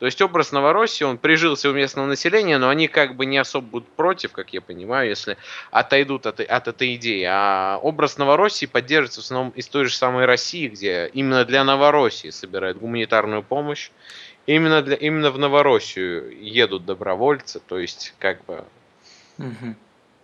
То 0.02 0.08
есть 0.08 0.20
образ 0.20 0.52
Новороссии, 0.52 1.04
он 1.04 1.20
прижился 1.20 1.70
у 1.70 1.74
местного 1.74 2.08
населения, 2.08 2.58
но 2.58 2.70
они 2.70 2.88
как 2.88 3.16
бы 3.16 3.28
не 3.28 3.38
особо 3.38 3.68
будут 3.68 3.88
против, 3.90 4.32
как 4.32 4.52
я 4.52 4.60
понимаю, 4.60 5.08
если 5.08 5.38
отойдут 5.70 6.26
от, 6.26 6.40
от 6.40 6.68
этой 6.68 6.96
идеи. 6.96 7.24
А 7.30 7.78
образ 7.84 8.18
Новороссии 8.18 8.66
поддерживается 8.66 9.22
в 9.22 9.26
основном 9.26 9.52
из 9.52 9.68
той 9.68 9.86
же 9.86 9.94
самой 9.94 10.26
России, 10.26 10.70
где 10.70 11.12
именно 11.14 11.46
для 11.46 11.64
Новороссии 11.64 12.32
собирают 12.32 12.80
гуманитарную 12.80 13.44
помощь. 13.44 13.92
Именно, 14.48 14.82
для, 14.82 14.96
именно 14.96 15.30
в 15.30 15.38
Новороссию 15.38 16.36
едут 16.36 16.84
добровольцы, 16.88 17.60
то 17.60 17.78
есть 17.78 18.16
как 18.18 18.44
бы... 18.46 18.66
Угу. 19.38 19.76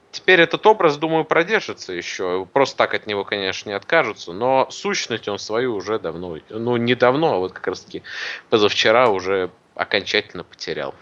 Теперь 0.09 0.41
этот 0.41 0.65
образ, 0.65 0.97
думаю, 0.97 1.23
продержится 1.23 1.93
еще. 1.93 2.47
Просто 2.51 2.77
так 2.77 2.95
от 2.95 3.05
него, 3.05 3.23
конечно, 3.25 3.69
не 3.69 3.75
откажутся. 3.75 4.33
Но 4.33 4.67
сущность 4.71 5.27
он 5.27 5.37
свою 5.37 5.75
уже 5.75 5.99
давно, 5.99 6.39
ну 6.49 6.77
не 6.77 6.95
давно, 6.95 7.35
а 7.35 7.37
вот 7.37 7.53
как 7.53 7.67
раз 7.67 7.81
таки 7.81 8.01
позавчера 8.49 9.09
уже 9.09 9.51
окончательно 9.77 10.43
потерял. 10.43 10.95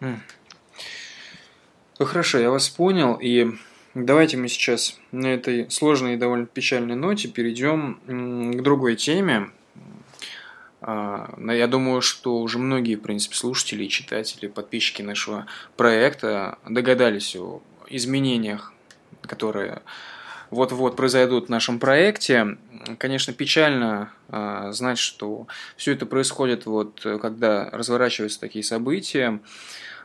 Ну 0.00 2.06
хорошо, 2.06 2.38
я 2.38 2.50
вас 2.50 2.68
понял. 2.68 3.18
И 3.20 3.46
давайте 3.94 4.36
мы 4.36 4.48
сейчас 4.48 4.98
на 5.12 5.28
этой 5.28 5.70
сложной 5.70 6.14
и 6.14 6.16
довольно 6.16 6.46
печальной 6.46 6.96
ноте 6.96 7.28
перейдем 7.28 8.00
к 8.56 8.62
другой 8.62 8.96
теме. 8.96 9.50
А, 10.80 11.34
я 11.38 11.66
думаю, 11.66 12.02
что 12.02 12.40
уже 12.40 12.58
многие, 12.58 12.96
в 12.96 13.00
принципе, 13.00 13.36
слушатели, 13.36 13.86
читатели, 13.86 14.48
подписчики 14.48 15.02
нашего 15.02 15.46
проекта 15.76 16.58
догадались 16.68 17.36
о 17.36 17.62
изменениях, 17.88 18.72
которые 19.22 19.82
вот-вот 20.54 20.96
произойдут 20.96 21.46
в 21.46 21.50
нашем 21.50 21.78
проекте. 21.78 22.56
Конечно, 22.98 23.32
печально 23.32 24.12
э, 24.28 24.68
знать, 24.72 24.98
что 24.98 25.46
все 25.76 25.92
это 25.92 26.06
происходит 26.06 26.66
вот 26.66 27.00
когда 27.20 27.68
разворачиваются 27.70 28.40
такие 28.40 28.64
события, 28.64 29.40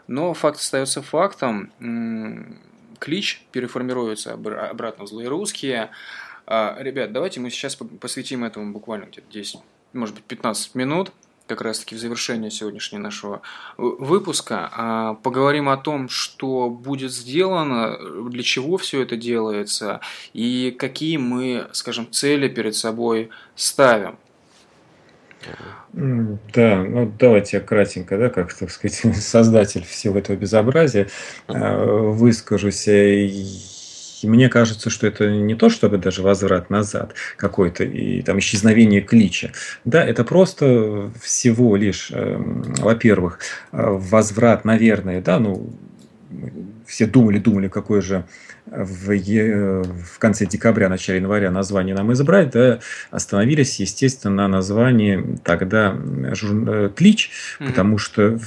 но 0.08 0.34
факт 0.34 0.60
остается 0.60 1.02
фактом. 1.02 1.72
Клич 3.00 3.46
переформируется 3.52 4.34
обратно 4.34 5.06
в 5.06 5.08
злые 5.08 5.30
русские. 5.30 5.92
Э, 6.48 6.76
ребят, 6.80 7.14
давайте 7.14 7.40
мы 7.40 7.50
сейчас 7.50 7.76
посвятим 7.76 8.44
этому 8.44 8.74
буквально 8.74 9.06
где-то 9.06 9.32
10, 9.32 9.60
может 9.94 10.16
быть, 10.16 10.24
15 10.26 10.76
минут 10.76 11.12
как 11.50 11.62
раз-таки 11.62 11.96
в 11.96 12.00
завершение 12.00 12.52
сегодняшнего 12.52 13.02
нашего 13.02 13.42
э, 13.78 13.82
выпуска. 13.82 14.70
А, 14.72 15.14
поговорим 15.16 15.68
о 15.68 15.78
том, 15.78 16.08
что 16.08 16.70
будет 16.70 17.12
сделано, 17.12 17.98
для 18.30 18.44
чего 18.44 18.78
все 18.78 19.02
это 19.02 19.18
делается 19.18 20.00
и 20.34 20.76
какие 20.78 21.18
мы, 21.18 21.68
скажем, 21.72 22.08
цели 22.12 22.48
перед 22.48 22.76
собой 22.76 23.30
ставим. 23.56 24.18
Да, 25.94 26.84
ну 26.84 27.12
давайте 27.18 27.58
я 27.58 27.64
кратенько, 27.64 28.18
да, 28.18 28.30
как, 28.30 28.54
так 28.54 28.70
сказать, 28.70 29.16
создатель 29.16 29.84
всего 29.84 30.20
этого 30.20 30.36
безобразия, 30.36 31.08
э, 31.48 31.78
выскажусь. 31.84 32.88
Мне 34.24 34.50
кажется, 34.50 34.90
что 34.90 35.08
это 35.08 35.30
не 35.30 35.56
то, 35.56 35.70
чтобы 35.70 35.98
даже 35.98 36.22
возврат 36.22 36.70
назад 36.70 37.14
какой-то 37.38 37.84
и 37.84 38.22
там 38.22 38.40
исчезновение 38.40 39.02
клича. 39.02 39.52
Да, 39.86 40.04
это 40.04 40.24
просто 40.24 41.12
всего 41.22 41.76
лишь, 41.76 42.10
э, 42.12 42.36
во-первых, 42.38 43.40
возврат, 43.72 44.66
наверное, 44.66 45.22
да, 45.22 45.40
ну, 45.40 45.72
все 46.86 47.06
думали, 47.06 47.40
думали, 47.40 47.68
какой 47.68 48.02
же 48.02 48.26
в, 48.66 49.16
в 49.16 50.20
конце 50.20 50.46
декабря, 50.46 50.90
начале 50.90 51.20
января 51.20 51.52
название 51.52 51.96
нам 51.96 52.14
избрать, 52.14 52.52
да, 52.52 52.80
остановились, 53.12 53.80
естественно, 53.80 54.36
на 54.36 54.48
названии 54.48 55.40
тогда 55.44 55.96
жур... 56.34 56.70
Э, 56.70 56.90
клич, 56.96 57.32
mm-hmm. 57.60 57.68
потому 57.68 57.98
что 57.98 58.40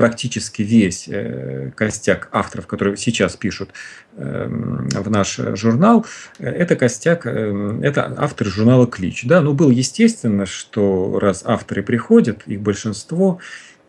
практически 0.00 0.62
весь 0.62 1.08
э, 1.08 1.72
костяк 1.76 2.30
авторов, 2.32 2.66
которые 2.66 2.96
сейчас 2.96 3.36
пишут 3.36 3.68
эм, 4.16 4.88
в 4.88 5.10
наш 5.10 5.38
журнал, 5.56 6.06
это 6.38 6.74
костяк, 6.74 7.26
эм, 7.26 7.82
это 7.82 8.14
авторы 8.16 8.48
журнала 8.48 8.86
«Клич». 8.86 9.26
Да? 9.26 9.42
Ну, 9.42 9.52
было 9.52 9.70
естественно, 9.70 10.46
что 10.46 11.18
раз 11.18 11.42
авторы 11.44 11.82
приходят, 11.82 12.44
их 12.46 12.62
большинство, 12.62 13.40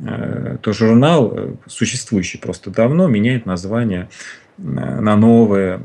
э, 0.02 0.58
то 0.62 0.74
журнал, 0.74 1.32
э, 1.34 1.54
существующий 1.68 2.40
просто 2.40 2.72
давно, 2.72 3.08
меняет 3.08 3.46
название 3.46 4.10
на 4.58 5.16
новое, 5.16 5.82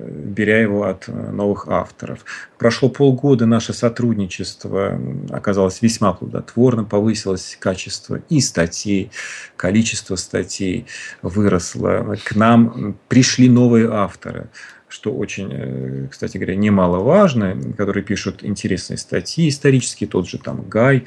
беря 0.00 0.60
его 0.60 0.84
от 0.84 1.08
новых 1.08 1.68
авторов. 1.68 2.24
Прошло 2.58 2.88
полгода, 2.88 3.46
наше 3.46 3.72
сотрудничество 3.72 5.00
оказалось 5.30 5.82
весьма 5.82 6.12
плодотворным, 6.12 6.86
повысилось 6.86 7.56
качество 7.58 8.20
и 8.28 8.40
статей, 8.40 9.10
количество 9.56 10.16
статей 10.16 10.86
выросло. 11.22 12.16
К 12.24 12.36
нам 12.36 12.96
пришли 13.08 13.48
новые 13.48 13.90
авторы. 13.90 14.48
что 14.88 15.12
очень, 15.12 16.08
кстати 16.10 16.38
говоря, 16.38 16.56
немаловажно, 16.56 17.56
которые 17.76 18.02
пишут 18.02 18.42
интересные 18.42 18.96
статьи 18.96 19.48
исторические, 19.48 20.08
тот 20.08 20.28
же 20.28 20.38
там 20.38 20.64
Гай, 20.68 21.04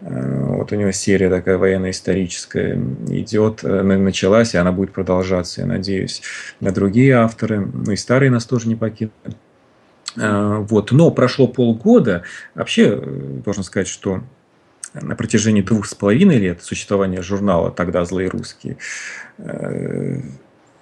вот 0.00 0.72
у 0.72 0.74
него 0.74 0.90
серия 0.92 1.30
такая 1.30 1.56
военно-историческая 1.58 2.74
идет, 3.08 3.62
началась, 3.62 4.54
и 4.54 4.58
она 4.58 4.72
будет 4.72 4.92
продолжаться, 4.92 5.62
я 5.62 5.66
надеюсь, 5.66 6.22
на 6.60 6.72
другие 6.72 7.14
авторы. 7.14 7.60
Ну 7.60 7.92
и 7.92 7.96
старые 7.96 8.30
нас 8.30 8.44
тоже 8.44 8.68
не 8.68 8.76
покинут. 8.76 9.14
Вот. 10.16 10.92
Но 10.92 11.10
прошло 11.10 11.48
полгода. 11.48 12.22
Вообще, 12.54 12.96
должен 12.96 13.64
сказать, 13.64 13.88
что 13.88 14.22
на 14.94 15.16
протяжении 15.16 15.62
двух 15.62 15.86
с 15.86 15.94
половиной 15.94 16.38
лет 16.38 16.62
существования 16.62 17.20
журнала 17.22 17.70
«Тогда 17.70 18.04
злые 18.04 18.28
русские» 18.28 18.76
э, 19.38 20.20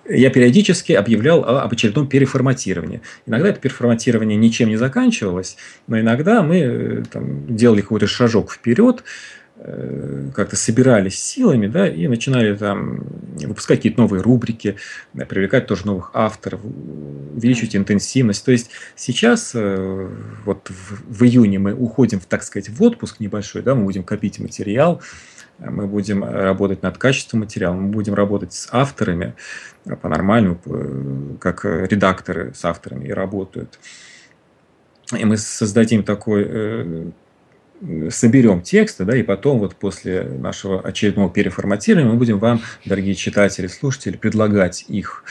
я 0.09 0.31
периодически 0.31 0.93
объявлял 0.93 1.45
об 1.45 1.73
очередном 1.73 2.09
переформатировании. 2.09 3.03
Иногда 3.27 3.49
это 3.49 3.61
переформатирование 3.61 4.37
ничем 4.37 4.69
не 4.69 4.77
заканчивалось, 4.77 5.57
но 5.87 6.01
иногда 6.01 6.43
мы 6.43 6.59
э, 6.59 7.03
там, 7.11 7.55
делали 7.55 7.81
какой-то 7.81 8.07
шажок 8.07 8.53
вперед, 8.53 9.05
Э, 9.65 10.31
как-то 10.35 10.57
собирались 10.57 11.23
силами, 11.23 11.69
да, 11.69 11.87
и 11.87 12.09
начинали 12.09 12.57
там 12.57 13.07
выпускать 13.37 13.79
какие-то 13.79 14.01
новые 14.01 14.21
рубрики, 14.21 14.75
привлекать 15.29 15.69
тоже 15.69 15.87
новых 15.87 16.11
авторов, 16.15 16.63
увеличивать 16.65 17.77
интенсивность. 17.77 18.45
То 18.45 18.51
есть 18.51 18.71
сейчас, 18.97 19.53
э, 19.55 20.09
вот 20.45 20.69
в, 20.69 21.17
в 21.17 21.25
июне 21.25 21.61
мы 21.61 21.75
уходим, 21.75 22.19
так 22.29 22.43
сказать, 22.43 22.71
в 22.71 22.83
отпуск 22.83 23.21
небольшой, 23.21 23.63
да, 23.63 23.77
мы 23.77 23.85
будем 23.85 24.03
копить 24.03 24.41
материал, 24.41 25.01
мы 25.59 25.87
будем 25.87 26.25
работать 26.25 26.83
над 26.83 26.99
качеством 26.99 27.41
материала, 27.41 27.75
мы 27.75 27.91
будем 27.91 28.15
работать 28.15 28.53
с 28.53 28.69
авторами 28.73 29.35
по-нормальному, 30.01 31.37
как 31.39 31.65
редакторы 31.65 32.53
с 32.55 32.65
авторами 32.65 33.07
и 33.07 33.13
работают. 33.13 33.79
И 35.17 35.25
мы 35.25 35.37
создадим 35.37 36.05
такой 36.05 36.45
э, 36.47 37.11
соберем 38.11 38.63
тексты, 38.63 39.05
да, 39.05 39.17
и 39.17 39.23
потом 39.23 39.59
вот 39.59 39.75
после 39.75 40.23
нашего 40.23 40.81
очередного 40.81 41.31
переформатирования 41.31 42.11
мы 42.11 42.17
будем 42.17 42.39
вам, 42.39 42.61
дорогие 42.85 43.15
читатели, 43.15 43.67
слушатели, 43.67 44.17
предлагать 44.17 44.85
их. 44.89 45.25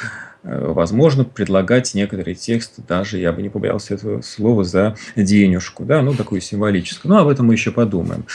Э, 0.43 0.71
возможно, 0.73 1.23
предлагать 1.23 1.93
некоторые 1.93 2.35
тексты, 2.35 2.81
даже 2.87 3.19
я 3.19 3.31
бы 3.31 3.41
не 3.41 3.49
побоялся 3.49 3.93
этого 3.93 4.21
слова, 4.21 4.63
за 4.63 4.95
денежку, 5.15 5.85
да, 5.85 6.01
ну, 6.01 6.13
такую 6.13 6.41
символическую. 6.41 7.13
Ну, 7.13 7.19
об 7.19 7.27
этом 7.27 7.45
мы 7.45 7.53
еще 7.53 7.71
подумаем. 7.71 8.25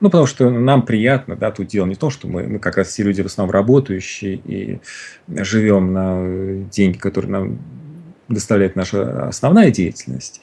Ну, 0.00 0.08
потому 0.08 0.26
что 0.26 0.48
нам 0.48 0.82
приятно, 0.82 1.36
да, 1.36 1.50
тут 1.50 1.66
дело 1.66 1.86
не 1.86 1.94
в 1.94 1.98
том, 1.98 2.10
что 2.10 2.28
мы, 2.28 2.44
мы 2.44 2.58
как 2.60 2.76
раз 2.76 2.88
все 2.88 3.02
люди 3.02 3.20
в 3.20 3.26
основном 3.26 3.52
работающие 3.52 4.36
и 4.36 4.80
живем 5.28 5.92
на 5.92 6.64
деньги, 6.70 6.98
которые 6.98 7.30
нам 7.30 7.58
доставляет 8.28 8.76
наша 8.76 9.28
основная 9.28 9.70
деятельность. 9.70 10.40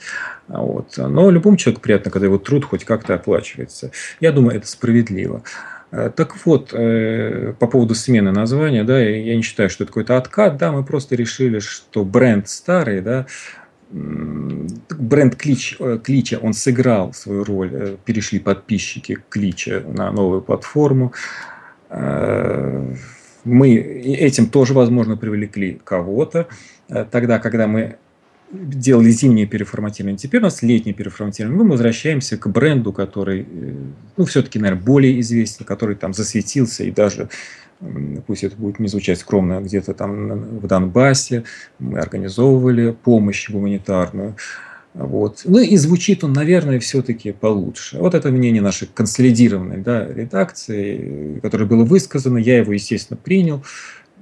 Вот. 0.47 0.97
Но 0.97 1.29
любому 1.29 1.57
человеку 1.57 1.81
приятно, 1.81 2.11
когда 2.11 2.27
его 2.27 2.37
труд 2.37 2.65
хоть 2.65 2.85
как-то 2.85 3.15
оплачивается. 3.15 3.91
Я 4.19 4.31
думаю, 4.31 4.57
это 4.57 4.67
справедливо. 4.67 5.43
Э, 5.93 6.09
так 6.13 6.35
вот, 6.43 6.73
э, 6.73 7.53
по 7.59 7.67
поводу 7.67 7.93
смены 7.93 8.31
названия, 8.31 8.83
да, 8.83 8.99
я 8.99 9.35
не 9.35 9.43
считаю, 9.43 9.69
что 9.69 9.83
это 9.83 9.91
какой-то 9.91 10.17
откат, 10.17 10.57
да, 10.57 10.71
мы 10.71 10.83
просто 10.83 11.15
решили, 11.15 11.59
что 11.59 12.03
бренд 12.03 12.49
старый, 12.49 13.01
да, 13.01 13.27
бренд 13.91 15.35
Клич, 15.35 15.75
э, 15.79 15.99
Клича, 16.03 16.39
он 16.41 16.53
сыграл 16.53 17.13
свою 17.13 17.43
роль, 17.43 17.97
перешли 18.05 18.39
подписчики 18.39 19.19
Клича 19.29 19.83
на 19.85 20.11
новую 20.11 20.41
платформу, 20.41 21.13
мы 23.45 23.75
этим 23.75 24.47
тоже, 24.47 24.73
возможно, 24.73 25.15
привлекли 25.15 25.79
кого-то. 25.83 26.47
Э, 26.89 27.05
тогда, 27.09 27.39
когда 27.39 27.67
мы 27.67 27.97
делали 28.51 29.09
зимнее 29.09 29.47
переформатирование, 29.47 30.17
теперь 30.17 30.41
у 30.41 30.43
нас 30.43 30.61
летнее 30.61 30.93
переформатирование. 30.93 31.63
Мы 31.63 31.69
возвращаемся 31.69 32.37
к 32.37 32.47
бренду, 32.47 32.93
который, 32.93 33.41
э, 33.41 33.73
ну, 34.17 34.25
все-таки, 34.25 34.59
наверное, 34.59 34.83
более 34.83 35.19
известен, 35.21 35.65
который 35.65 35.95
там 35.95 36.13
засветился 36.13 36.83
и 36.83 36.91
даже 36.91 37.29
пусть 38.27 38.43
это 38.43 38.55
будет 38.55 38.79
не 38.79 38.87
звучать 38.87 39.19
скромно, 39.19 39.59
где-то 39.61 39.93
там 39.93 40.59
в 40.59 40.67
Донбассе 40.67 41.43
мы 41.79 41.99
организовывали 41.99 42.91
помощь 42.91 43.49
гуманитарную. 43.49 44.35
Вот. 44.93 45.41
Ну 45.45 45.59
и 45.59 45.75
звучит 45.75 46.23
он, 46.23 46.33
наверное, 46.33 46.79
все-таки 46.79 47.31
получше. 47.31 47.97
Вот 47.97 48.13
это 48.13 48.29
мнение 48.29 48.61
нашей 48.61 48.87
консолидированной 48.93 49.77
да, 49.77 50.05
редакции, 50.07 51.39
которое 51.41 51.65
было 51.65 51.83
высказано. 51.83 52.37
Я 52.37 52.57
его, 52.59 52.73
естественно, 52.73 53.19
принял. 53.21 53.63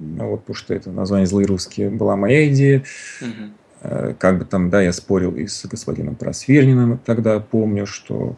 Вот, 0.02 0.42
потому 0.42 0.56
что 0.56 0.74
это 0.74 0.92
название 0.92 1.28
«Злые 1.28 1.46
русские» 1.46 1.90
была 1.90 2.16
моя 2.16 2.50
идея. 2.50 2.84
Угу. 3.22 4.14
Как 4.20 4.38
бы 4.38 4.46
там, 4.46 4.70
да, 4.70 4.80
я 4.80 4.94
спорил 4.94 5.36
и 5.36 5.48
с 5.48 5.66
господином 5.66 6.14
Просверниным 6.14 7.00
тогда, 7.04 7.40
помню, 7.40 7.88
что 7.88 8.36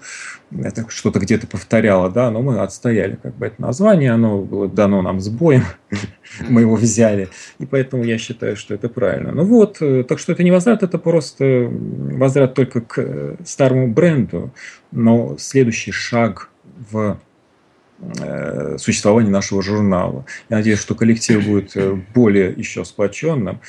это 0.57 0.85
что-то 0.87 1.19
где-то 1.19 1.47
повторяло, 1.47 2.09
да, 2.09 2.31
но 2.31 2.41
мы 2.41 2.59
отстояли 2.59 3.19
как 3.21 3.35
бы 3.35 3.47
это 3.47 3.61
название, 3.61 4.13
оно 4.13 4.41
было 4.41 4.69
дано 4.69 5.01
нам 5.01 5.19
с 5.19 5.27
боем, 5.27 5.63
мы 6.49 6.61
его 6.61 6.75
взяли, 6.75 7.27
и 7.59 7.65
поэтому 7.65 8.05
я 8.05 8.17
считаю, 8.17 8.55
что 8.55 8.73
это 8.73 8.87
правильно. 8.87 9.33
Ну 9.33 9.43
вот, 9.43 9.81
э, 9.81 10.05
так 10.05 10.19
что 10.19 10.31
это 10.31 10.43
не 10.43 10.51
возврат, 10.51 10.81
это 10.81 10.97
просто 10.97 11.69
возврат 11.69 12.53
только 12.53 12.79
к 12.79 12.97
э, 12.99 13.35
старому 13.43 13.89
бренду, 13.89 14.53
но 14.91 15.35
следующий 15.37 15.91
шаг 15.91 16.51
в 16.89 17.19
существования 18.77 19.29
нашего 19.29 19.61
журнала. 19.61 20.25
Я 20.49 20.57
надеюсь, 20.57 20.79
что 20.79 20.95
коллектив 20.95 21.45
будет 21.45 21.75
э, 21.75 21.93
более 22.13 22.51
еще 22.51 22.85
сплоченным, 22.85 23.61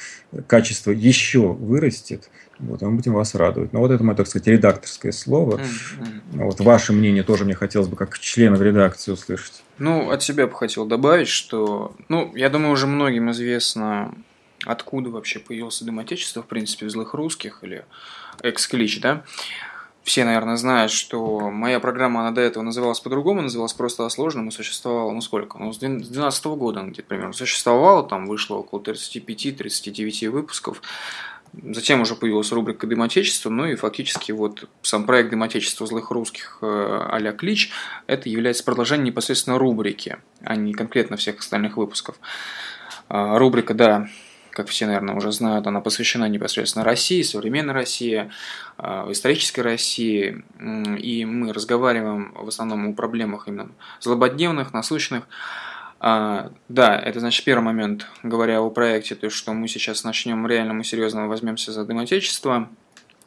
качество 0.47 0.91
еще 0.91 1.53
вырастет, 1.53 2.31
вот, 2.59 2.83
и 2.83 2.85
мы 2.85 2.97
будем 2.97 3.13
вас 3.15 3.35
радовать. 3.35 3.73
Но 3.73 3.81
вот 3.81 3.91
это 3.91 4.03
мое, 4.05 4.17
так 4.17 4.27
сказать, 4.27 4.47
редакторское 4.47 5.13
слово. 5.13 5.59
Mm-hmm. 5.59 6.45
Вот 6.45 6.61
ваше 6.61 6.93
мнение 6.93 7.23
тоже 7.23 7.45
мне 7.45 7.55
хотелось 7.55 7.89
бы 7.89 7.97
как 7.97 8.19
члена 8.19 8.57
в 8.57 8.63
редакции 8.63 9.13
услышать. 9.13 9.63
Ну, 9.79 10.11
от 10.11 10.23
себя 10.23 10.47
бы 10.47 10.55
хотел 10.55 10.87
добавить, 10.87 11.29
что, 11.29 11.95
ну, 12.09 12.35
я 12.35 12.49
думаю, 12.51 12.73
уже 12.73 12.87
многим 12.87 13.31
известно, 13.31 14.15
откуда 14.65 15.11
вообще 15.11 15.41
появился 15.41 15.85
Дым 15.85 15.99
Отечества, 15.99 16.43
в 16.43 16.47
принципе, 16.47 16.87
в 16.87 16.91
«Злых 16.91 17.15
русских» 17.15 17.61
или 17.63 17.85
«Эксклич», 18.43 19.01
да 19.01 19.25
все, 20.05 20.25
наверное, 20.25 20.57
знают, 20.57 20.93
что 20.93 21.51
моя 21.51 21.81
программа, 21.81 22.21
она 22.21 22.31
до 22.31 22.43
этого 22.43 22.63
называлась 22.63 23.01
по-другому, 23.01 23.41
называлась 23.41 23.73
просто 23.73 24.05
о 24.05 24.11
сложном 24.11 24.49
и 24.49 24.53
существовала, 24.53 25.11
ну 25.11 25.23
сколько, 25.23 25.59
ну 25.59 25.73
с 25.73 25.79
2012 25.79 26.45
года 26.45 26.83
где-то 26.83 27.09
примерно 27.09 27.33
существовала, 27.33 28.07
там 28.07 28.27
вышло 28.27 28.57
около 28.57 28.81
35-39 28.81 30.29
выпусков. 30.29 30.83
Затем 31.63 32.03
уже 32.03 32.17
появилась 32.17 32.53
рубрика 32.53 32.87
«Дым 32.87 33.01
Отечества», 33.01 33.49
ну 33.49 33.65
и 33.65 33.77
фактически 33.77 34.33
вот 34.33 34.69
сам 34.83 35.05
проект 35.05 35.31
«Дым 35.31 35.43
Отечества 35.43 35.87
злых 35.87 36.11
русских» 36.11 36.59
э, 36.61 37.07
а-ля 37.11 37.33
Клич, 37.33 37.71
это 38.07 38.29
является 38.29 38.65
продолжением 38.65 39.07
непосредственно 39.07 39.59
рубрики, 39.59 40.19
а 40.43 40.57
не 40.57 40.75
конкретно 40.75 41.17
всех 41.17 41.39
остальных 41.39 41.79
выпусков. 41.79 42.17
А, 43.09 43.39
рубрика, 43.39 43.73
да, 43.73 44.09
как 44.55 44.69
все, 44.69 44.87
наверное, 44.87 45.17
уже 45.17 45.33
знают, 45.33 45.67
она 45.67 45.81
посвящена 45.81 46.29
непосредственно 46.29 46.85
России, 46.85 47.23
современной 47.23 47.75
России, 47.75 48.31
а, 48.79 49.11
исторической 49.11 49.61
России. 49.61 50.45
И 50.99 51.25
мы 51.25 51.53
разговариваем 51.53 52.33
в 52.35 52.49
основном 52.49 52.89
о 52.89 52.93
проблемах 52.95 53.49
именно 53.49 53.73
злободневных, 54.01 54.73
насущных. 54.73 55.25
А, 55.99 56.53
да, 56.69 56.99
это 56.99 57.21
значит 57.21 57.45
первый 57.45 57.65
момент, 57.65 58.07
говоря 58.23 58.61
о 58.61 58.71
проекте, 58.71 59.15
то 59.15 59.27
есть 59.27 59.37
что 59.37 59.53
мы 59.53 59.69
сейчас 59.69 60.05
начнем 60.05 60.47
реально, 60.47 60.75
мы 60.75 60.85
серьезно 60.85 61.27
возьмемся 61.29 61.73
за 61.73 61.85
Дым 61.85 61.99
Отечества. 61.99 62.69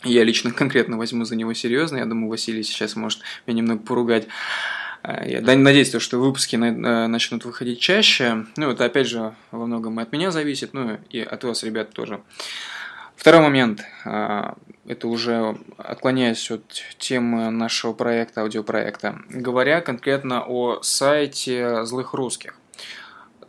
Я 0.04 0.24
лично 0.24 0.52
конкретно 0.52 0.98
возьму 0.98 1.26
за 1.26 1.36
него 1.36 1.54
серьезно. 1.54 1.98
Я 1.98 2.06
думаю, 2.06 2.30
Василий 2.30 2.64
сейчас 2.64 2.96
может 2.96 3.22
меня 3.46 3.58
немного 3.58 3.84
поругать. 3.84 4.28
А, 5.04 5.26
я 5.26 5.42
надеюсь, 5.42 5.96
что 5.96 6.20
выпуски 6.20 6.56
э, 6.56 7.08
начнут 7.08 7.46
выходить 7.46 7.80
чаще. 7.80 8.46
Ну, 8.56 8.72
это 8.72 8.86
опять 8.86 9.08
же 9.08 9.34
во 9.52 9.66
многом 9.66 10.00
и 10.00 10.04
от 10.04 10.12
меня 10.12 10.32
зависит, 10.32 10.74
ну 10.74 10.98
и 11.10 11.20
от 11.20 11.44
вас, 11.44 11.64
ребят, 11.64 11.92
тоже. 11.92 12.22
Второй 13.16 13.42
момент, 13.42 13.84
а, 14.06 14.56
это 14.86 15.08
уже 15.08 15.58
отклоняясь 15.78 16.52
от 16.52 16.84
темы 16.98 17.50
нашего 17.50 17.94
проекта, 17.94 18.42
аудиопроекта, 18.42 19.20
говоря 19.30 19.82
конкретно 19.82 20.44
о 20.48 20.82
сайте 20.84 21.84
злых 21.84 22.14
русских. 22.14 22.54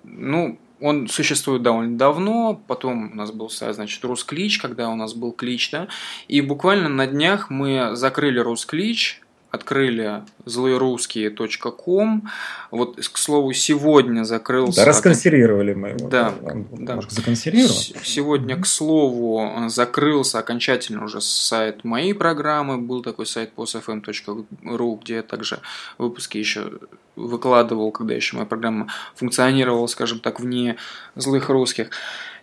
Ну, 0.04 0.58
он 0.80 1.08
существует 1.08 1.62
довольно 1.62 1.98
давно, 1.98 2.60
потом 2.66 3.12
у 3.12 3.14
нас 3.14 3.30
был 3.30 3.50
сайт, 3.50 3.74
значит, 3.74 4.02
Русклич, 4.04 4.58
когда 4.58 4.88
у 4.88 4.94
нас 4.94 5.14
был 5.14 5.32
клич, 5.32 5.70
да, 5.70 5.88
и 6.28 6.40
буквально 6.40 6.88
на 6.88 7.06
днях 7.06 7.50
мы 7.50 7.94
закрыли 7.94 8.38
Русклич, 8.38 9.20
открыли 9.50 10.22
злоерусские.ком. 10.44 12.28
Вот, 12.70 12.96
к 12.96 13.16
слову, 13.16 13.52
сегодня 13.52 14.24
закрылся... 14.24 14.80
Да, 14.80 14.84
расконсервировали 14.86 15.74
мы 15.74 15.88
его. 15.90 16.08
Да, 16.08 16.34
да. 16.72 16.96
Может, 16.96 17.12
законсервировал? 17.12 17.74
Сегодня, 18.02 18.60
к 18.60 18.66
слову, 18.66 19.68
закрылся 19.68 20.38
окончательно 20.38 21.04
уже 21.04 21.20
сайт 21.20 21.84
моей 21.84 22.14
программы. 22.14 22.78
Был 22.78 23.02
такой 23.02 23.26
сайт 23.26 23.52
postfm.ru, 23.56 25.00
где 25.02 25.14
я 25.14 25.22
также 25.22 25.60
выпуски 25.96 26.36
еще 26.38 26.72
выкладывал, 27.16 27.90
когда 27.90 28.14
еще 28.14 28.36
моя 28.36 28.46
программа 28.46 28.88
функционировала, 29.14 29.86
скажем 29.86 30.20
так, 30.20 30.40
вне 30.40 30.76
злых 31.14 31.48
русских. 31.48 31.90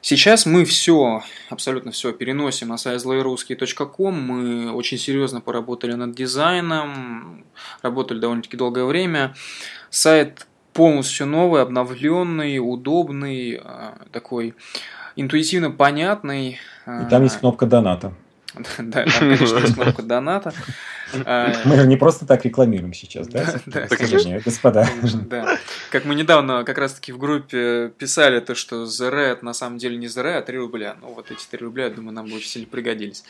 Сейчас 0.07 0.45
мы 0.45 0.65
все, 0.65 1.23
абсолютно 1.49 1.89
все 1.89 2.13
переносим 2.13 2.67
на 2.67 2.77
сайт 2.77 3.01
злоерусский.ком. 3.01 4.13
Мы 4.13 4.71
очень 4.71 4.99
серьезно 4.99 5.41
поработали 5.41 5.93
над 5.93 6.13
дизайном, 6.13 7.43
работали 7.81 8.19
довольно-таки 8.19 8.55
долгое 8.55 8.85
время. 8.85 9.33
Сайт 9.89 10.45
полностью 10.73 11.25
новый, 11.25 11.63
обновленный, 11.63 12.59
удобный, 12.59 13.59
а, 13.63 13.97
такой 14.11 14.53
интуитивно 15.15 15.71
понятный. 15.71 16.59
И 16.85 17.09
там 17.09 17.23
есть 17.23 17.39
кнопка 17.39 17.65
доната. 17.65 18.13
Да, 18.77 19.03
там, 19.03 19.29
конечно, 19.29 19.57
есть 19.57 19.73
кнопка 19.75 20.01
доната. 20.01 20.53
Мы 21.65 21.75
же 21.75 21.87
не 21.87 21.97
просто 21.97 22.25
так 22.25 22.45
рекламируем 22.45 22.93
сейчас, 22.93 23.27
да? 23.27 23.45
Да, 23.65 23.87
конечно. 23.87 24.39
господа. 24.39 24.87
Да. 25.29 25.57
Как 25.91 26.05
мы 26.05 26.15
недавно 26.15 26.63
как 26.63 26.77
раз-таки 26.77 27.11
в 27.11 27.17
группе 27.17 27.89
писали 27.97 28.39
то, 28.39 28.55
что 28.55 28.83
The 28.83 29.11
Red 29.11 29.39
на 29.41 29.53
самом 29.53 29.77
деле 29.77 29.97
не 29.97 30.07
The 30.07 30.23
Red, 30.23 30.37
а 30.37 30.41
3 30.41 30.57
рубля. 30.57 30.95
Ну, 31.01 31.13
вот 31.13 31.31
эти 31.31 31.45
3 31.45 31.59
рубля, 31.59 31.85
я 31.85 31.89
думаю, 31.91 32.13
нам 32.13 32.25
бы 32.25 32.35
очень 32.35 32.49
сильно 32.49 32.67
пригодились. 32.67 33.23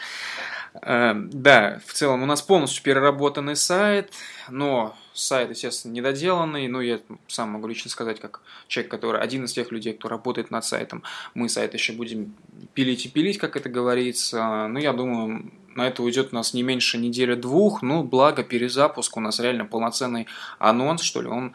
А, 0.81 1.15
да, 1.15 1.79
в 1.85 1.93
целом 1.93 2.23
у 2.23 2.25
нас 2.25 2.41
полностью 2.41 2.83
переработанный 2.83 3.55
сайт, 3.55 4.11
но 4.49 4.95
сайт, 5.15 5.49
естественно, 5.49 5.93
недоделанный, 5.93 6.67
но 6.67 6.81
я 6.81 6.99
сам 7.27 7.49
могу 7.49 7.67
лично 7.67 7.89
сказать, 7.89 8.19
как 8.19 8.41
человек, 8.67 8.91
который 8.91 9.21
один 9.21 9.45
из 9.45 9.53
тех 9.53 9.71
людей, 9.71 9.93
кто 9.93 10.09
работает 10.09 10.51
над 10.51 10.65
сайтом, 10.65 11.03
мы 11.33 11.49
сайт 11.49 11.73
еще 11.73 11.93
будем 11.93 12.35
пилить 12.73 13.05
и 13.05 13.09
пилить, 13.09 13.37
как 13.37 13.55
это 13.55 13.69
говорится. 13.69 14.67
Ну, 14.67 14.79
я 14.79 14.93
думаю, 14.93 15.51
на 15.75 15.87
это 15.87 16.03
уйдет 16.03 16.29
у 16.31 16.35
нас 16.35 16.53
не 16.53 16.63
меньше 16.63 16.97
недели-двух, 16.97 17.81
ну, 17.81 18.03
благо 18.03 18.43
перезапуск, 18.43 19.17
у 19.17 19.19
нас 19.21 19.39
реально 19.39 19.65
полноценный 19.65 20.27
анонс, 20.59 21.01
что 21.01 21.21
ли, 21.21 21.27
он 21.27 21.53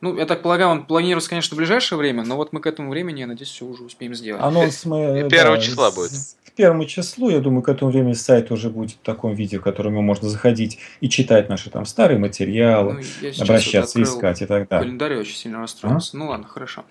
ну, 0.00 0.16
я 0.16 0.26
так 0.26 0.42
полагаю, 0.42 0.70
он 0.70 0.86
планируется, 0.86 1.30
конечно, 1.30 1.54
в 1.54 1.58
ближайшее 1.58 1.98
время, 1.98 2.24
но 2.24 2.36
вот 2.36 2.52
мы 2.52 2.60
к 2.60 2.66
этому 2.66 2.90
времени, 2.90 3.20
я 3.20 3.26
надеюсь, 3.26 3.50
все 3.50 3.64
уже 3.64 3.84
успеем 3.84 4.14
сделать. 4.14 4.42
Анонс 4.42 4.84
мы... 4.84 5.28
Первого 5.30 5.56
да, 5.56 5.62
числа 5.62 5.90
будет. 5.90 6.10
К 6.44 6.52
первому 6.56 6.84
числу, 6.86 7.28
я 7.30 7.40
думаю, 7.40 7.62
к 7.62 7.68
этому 7.68 7.90
времени 7.90 8.14
сайт 8.14 8.50
уже 8.50 8.70
будет 8.70 8.92
в 8.92 8.98
таком 8.98 9.34
виде, 9.34 9.58
в 9.58 9.62
котором 9.62 9.94
можно 9.94 10.28
заходить 10.28 10.78
и 11.00 11.08
читать 11.08 11.48
наши 11.48 11.70
там 11.70 11.84
старые 11.84 12.18
материалы, 12.18 13.04
ну, 13.22 13.30
обращаться, 13.42 13.98
вот 13.98 14.08
искать 14.08 14.42
и 14.42 14.46
так 14.46 14.68
далее. 14.68 14.84
Календарь 14.84 15.16
очень 15.16 15.36
сильно 15.36 15.60
расстроился. 15.60 16.10
А? 16.14 16.16
Ну 16.16 16.28
ладно, 16.28 16.46
хорошо. 16.46 16.84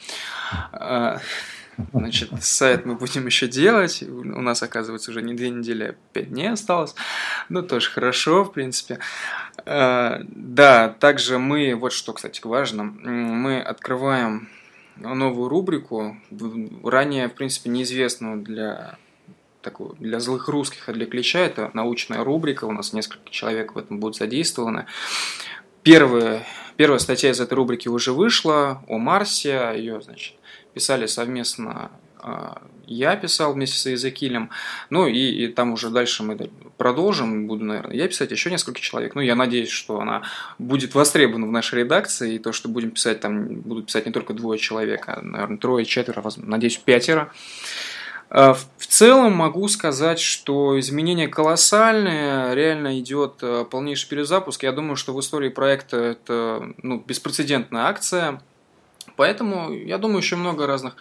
Значит, 1.93 2.31
сайт 2.41 2.85
мы 2.85 2.95
будем 2.95 3.25
еще 3.25 3.47
делать. 3.47 4.03
У 4.03 4.41
нас, 4.41 4.63
оказывается, 4.63 5.11
уже 5.11 5.21
не 5.21 5.33
две 5.33 5.49
недели, 5.49 5.83
а 5.83 5.95
пять 6.13 6.29
дней 6.29 6.51
осталось. 6.51 6.95
Ну, 7.49 7.61
тоже 7.61 7.89
хорошо, 7.89 8.43
в 8.43 8.53
принципе. 8.53 8.99
А, 9.65 10.21
да, 10.27 10.89
также 10.89 11.37
мы, 11.37 11.75
вот 11.75 11.93
что, 11.93 12.13
кстати, 12.13 12.41
важно, 12.43 12.83
мы 12.83 13.61
открываем 13.61 14.49
новую 14.97 15.49
рубрику, 15.49 16.17
ранее, 16.83 17.27
в 17.27 17.33
принципе, 17.33 17.69
неизвестную 17.69 18.41
для 18.41 18.97
такую, 19.61 19.95
для 19.99 20.19
злых 20.19 20.47
русских, 20.47 20.87
а 20.87 20.93
для 20.93 21.05
клеща. 21.05 21.39
Это 21.39 21.71
научная 21.73 22.23
рубрика, 22.23 22.65
у 22.65 22.71
нас 22.71 22.93
несколько 22.93 23.29
человек 23.29 23.75
в 23.75 23.77
этом 23.77 23.99
будут 23.99 24.15
задействованы. 24.15 24.85
Первая, 25.83 26.45
первая 26.77 26.99
статья 26.99 27.31
из 27.31 27.39
этой 27.39 27.55
рубрики 27.55 27.89
уже 27.89 28.13
вышла 28.13 28.83
о 28.87 28.97
Марсе, 28.97 29.73
ее, 29.75 30.01
значит, 30.01 30.35
писали 30.75 31.07
совместно 31.07 31.89
а, 32.19 32.61
я 32.85 33.15
писал 33.15 33.53
вместе 33.53 33.77
с 33.77 33.85
Иезекиилем, 33.85 34.49
ну 34.89 35.07
и, 35.07 35.19
и 35.19 35.47
там 35.47 35.71
уже 35.71 35.89
дальше 35.89 36.21
мы 36.23 36.37
продолжим, 36.77 37.47
буду, 37.47 37.63
наверное, 37.63 37.95
я 37.95 38.07
писать 38.07 38.31
еще 38.31 38.51
несколько 38.51 38.81
человек, 38.81 39.15
ну 39.15 39.21
я 39.21 39.35
надеюсь, 39.35 39.69
что 39.69 40.01
она 40.01 40.23
будет 40.59 40.93
востребована 40.93 41.47
в 41.47 41.51
нашей 41.51 41.79
редакции, 41.79 42.35
и 42.35 42.39
то, 42.39 42.51
что 42.51 42.67
будем 42.67 42.91
писать, 42.91 43.21
там 43.21 43.61
будут 43.61 43.87
писать 43.87 44.05
не 44.05 44.11
только 44.11 44.33
двое 44.33 44.59
человек, 44.59 45.05
а, 45.07 45.21
наверное, 45.21 45.57
трое, 45.57 45.85
четверо, 45.85 46.23
надеюсь, 46.37 46.77
пятеро. 46.77 47.31
А, 48.29 48.53
в 48.53 48.85
целом 48.85 49.33
могу 49.33 49.67
сказать, 49.69 50.19
что 50.19 50.77
изменения 50.79 51.29
колоссальные, 51.29 52.53
реально 52.53 52.99
идет 52.99 53.41
полнейший 53.69 54.09
перезапуск. 54.09 54.63
Я 54.63 54.73
думаю, 54.73 54.97
что 54.97 55.13
в 55.13 55.19
истории 55.21 55.49
проекта 55.49 55.97
это 55.97 56.73
ну, 56.83 57.03
беспрецедентная 57.05 57.85
акция– 57.85 58.41
Поэтому 59.15 59.73
я 59.73 59.97
думаю, 59.97 60.19
еще 60.19 60.35
много 60.35 60.67
разных 60.67 60.95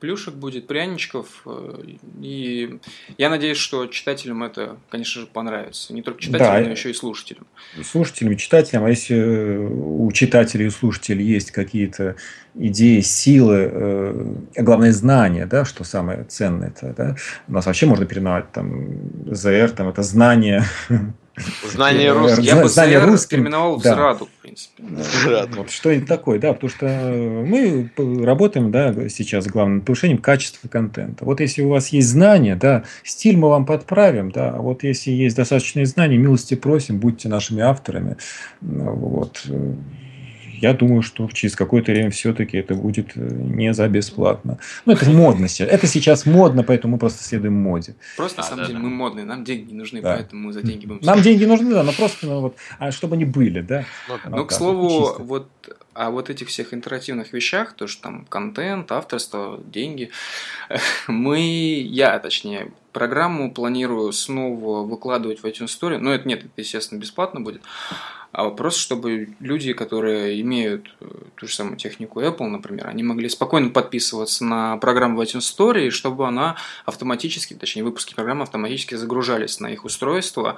плюшек 0.00 0.34
будет, 0.34 0.66
пряничков. 0.66 1.42
Э, 1.46 1.82
и 2.20 2.80
я 3.18 3.30
надеюсь, 3.30 3.58
что 3.58 3.86
читателям 3.86 4.42
это, 4.42 4.76
конечно 4.88 5.20
же, 5.20 5.26
понравится. 5.26 5.92
Не 5.94 6.02
только 6.02 6.20
читателям, 6.20 6.54
да, 6.54 6.60
но 6.60 6.70
еще 6.70 6.90
и 6.90 6.94
слушателям. 6.94 7.46
Слушателям, 7.84 8.36
читателям. 8.36 8.84
А 8.84 8.90
если 8.90 9.58
у 9.58 10.10
читателей 10.12 10.66
и 10.66 10.70
слушателей 10.70 11.24
есть 11.24 11.52
какие-то 11.52 12.16
идеи, 12.54 13.00
силы, 13.00 13.70
э, 13.70 14.34
а 14.56 14.62
главное 14.62 14.92
знания, 14.92 15.46
да, 15.46 15.64
что 15.64 15.84
самое 15.84 16.24
ценное, 16.24 16.68
это, 16.68 16.94
да, 16.96 17.16
у 17.46 17.52
нас 17.52 17.66
вообще 17.66 17.86
можно 17.86 18.06
переименовать 18.06 18.50
там 18.52 18.88
ЗР, 19.26 19.70
там 19.70 19.88
это 19.88 20.02
знание 20.02 20.64
Знание 21.64 22.12
русского. 22.12 22.42
Я 22.42 22.56
бы 22.56 22.68
знание 22.68 22.98
русским 22.98 23.38
переименовал 23.38 23.78
в 23.78 23.82
да. 23.82 23.94
Зраду, 23.94 24.26
в 24.26 24.42
принципе. 24.42 24.82
Зраду. 25.22 25.58
Вот, 25.58 25.70
что 25.70 25.90
это 25.90 26.06
такое, 26.06 26.38
да, 26.38 26.52
потому 26.52 26.70
что 26.70 26.86
мы 26.86 27.90
работаем, 28.24 28.70
да, 28.70 29.08
сейчас 29.08 29.46
главным 29.46 29.80
повышением 29.80 30.18
качества 30.18 30.68
контента. 30.68 31.24
Вот 31.24 31.40
если 31.40 31.62
у 31.62 31.68
вас 31.68 31.88
есть 31.88 32.08
знания, 32.08 32.56
да, 32.56 32.84
стиль 33.04 33.36
мы 33.36 33.48
вам 33.48 33.66
подправим, 33.66 34.30
да, 34.30 34.50
а 34.50 34.58
вот 34.58 34.82
если 34.82 35.10
есть 35.10 35.36
достаточные 35.36 35.86
знания, 35.86 36.16
милости 36.16 36.54
просим, 36.54 36.98
будьте 36.98 37.28
нашими 37.28 37.62
авторами, 37.62 38.16
вот, 38.60 39.42
я 40.60 40.74
думаю, 40.74 41.02
что 41.02 41.28
через 41.28 41.56
какое-то 41.56 41.92
время 41.92 42.10
все-таки 42.10 42.58
это 42.58 42.74
будет 42.74 43.12
э, 43.16 43.20
не 43.20 43.72
за 43.72 43.88
бесплатно. 43.88 44.58
Ну, 44.84 44.92
это 44.92 45.10
модно. 45.10 45.46
Это 45.58 45.86
сейчас 45.86 46.26
модно, 46.26 46.62
поэтому 46.62 46.94
мы 46.94 46.98
просто 46.98 47.24
следуем 47.24 47.54
моде. 47.54 47.94
Просто, 48.16 48.38
на 48.38 48.46
самом 48.46 48.66
деле, 48.66 48.78
мы 48.78 48.90
модные, 48.90 49.24
нам 49.24 49.44
деньги 49.44 49.72
нужны, 49.72 50.02
да. 50.02 50.16
поэтому 50.16 50.48
мы 50.48 50.52
за 50.52 50.62
деньги 50.62 50.86
будем... 50.86 51.00
Нам 51.02 51.22
деньги 51.22 51.44
нужны, 51.44 51.70
да, 51.70 51.82
но 51.82 51.92
просто, 51.92 52.26
ну, 52.26 52.40
вот, 52.40 52.56
а 52.78 52.92
чтобы 52.92 53.16
они 53.16 53.24
были, 53.24 53.60
да. 53.60 53.84
Ну, 54.08 54.18
ну 54.28 54.44
к 54.44 54.52
слову, 54.52 55.16
вот 55.18 55.48
о 55.94 56.10
вот 56.10 56.30
этих 56.30 56.48
всех 56.48 56.72
интерактивных 56.72 57.32
вещах, 57.32 57.74
то, 57.74 57.86
что 57.86 58.02
там 58.02 58.24
контент, 58.26 58.90
авторство, 58.92 59.60
деньги, 59.64 60.10
мы, 61.08 61.40
я, 61.40 62.18
точнее, 62.18 62.72
программу 62.92 63.52
планирую 63.52 64.12
снова 64.12 64.84
выкладывать 64.84 65.40
в 65.40 65.44
iTunes 65.44 65.66
Store, 65.66 65.98
но 65.98 66.12
это 66.12 66.26
нет, 66.28 66.40
это, 66.40 66.52
естественно, 66.56 66.98
бесплатно 66.98 67.40
будет, 67.40 67.62
а 68.32 68.44
вопрос, 68.44 68.76
чтобы 68.76 69.34
люди, 69.40 69.72
которые 69.72 70.40
имеют 70.40 70.94
э, 71.00 71.06
ту 71.34 71.48
же 71.48 71.54
самую 71.54 71.76
технику 71.76 72.20
Apple, 72.20 72.46
например, 72.46 72.86
они 72.86 73.02
могли 73.02 73.28
спокойно 73.28 73.70
подписываться 73.70 74.44
на 74.44 74.76
программу 74.76 75.16
в 75.16 75.20
iTunes 75.20 75.40
Store, 75.40 75.84
и 75.84 75.90
чтобы 75.90 76.28
она 76.28 76.56
автоматически, 76.84 77.54
точнее, 77.54 77.82
выпуски 77.82 78.14
программы 78.14 78.44
автоматически 78.44 78.94
загружались 78.94 79.58
на 79.58 79.66
их 79.66 79.84
устройство. 79.84 80.56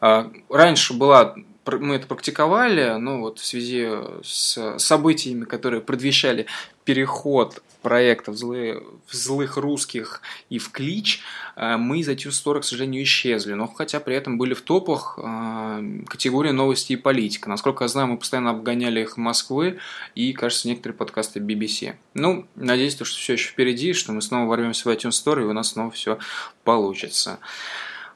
А, 0.00 0.32
раньше 0.48 0.94
была 0.94 1.34
мы 1.78 1.96
это 1.96 2.06
практиковали, 2.06 2.96
но 2.98 3.20
вот 3.20 3.38
в 3.38 3.44
связи 3.44 3.88
с 4.22 4.78
событиями, 4.78 5.44
которые 5.44 5.80
предвещали 5.80 6.46
переход 6.84 7.62
проектов 7.82 8.36
злые, 8.36 8.82
в 9.06 9.14
злых 9.14 9.56
русских 9.56 10.22
и 10.48 10.58
в 10.58 10.70
клич, 10.70 11.20
э, 11.56 11.76
мы 11.76 12.00
из 12.00 12.08
iTunes 12.08 12.30
Store, 12.30 12.60
к 12.60 12.64
сожалению, 12.64 13.02
исчезли. 13.02 13.54
Но 13.54 13.66
хотя 13.66 14.00
при 14.00 14.14
этом 14.14 14.38
были 14.38 14.54
в 14.54 14.62
топах 14.62 15.18
э, 15.22 16.02
категории 16.06 16.50
новости 16.50 16.92
и 16.92 16.96
политика. 16.96 17.48
Насколько 17.48 17.84
я 17.84 17.88
знаю, 17.88 18.08
мы 18.08 18.18
постоянно 18.18 18.50
обгоняли 18.50 19.00
их 19.00 19.16
Москвы 19.16 19.78
и, 20.14 20.32
кажется, 20.32 20.68
некоторые 20.68 20.96
подкасты 20.96 21.40
BBC. 21.40 21.94
Ну, 22.14 22.46
надеюсь, 22.54 22.94
что 22.94 23.04
все 23.04 23.34
еще 23.34 23.50
впереди, 23.50 23.92
что 23.92 24.12
мы 24.12 24.22
снова 24.22 24.48
ворвемся 24.48 24.88
в 24.88 24.92
iTunes 24.92 25.10
Store 25.10 25.40
и 25.40 25.44
у 25.44 25.52
нас 25.52 25.70
снова 25.70 25.90
все 25.90 26.18
получится. 26.64 27.38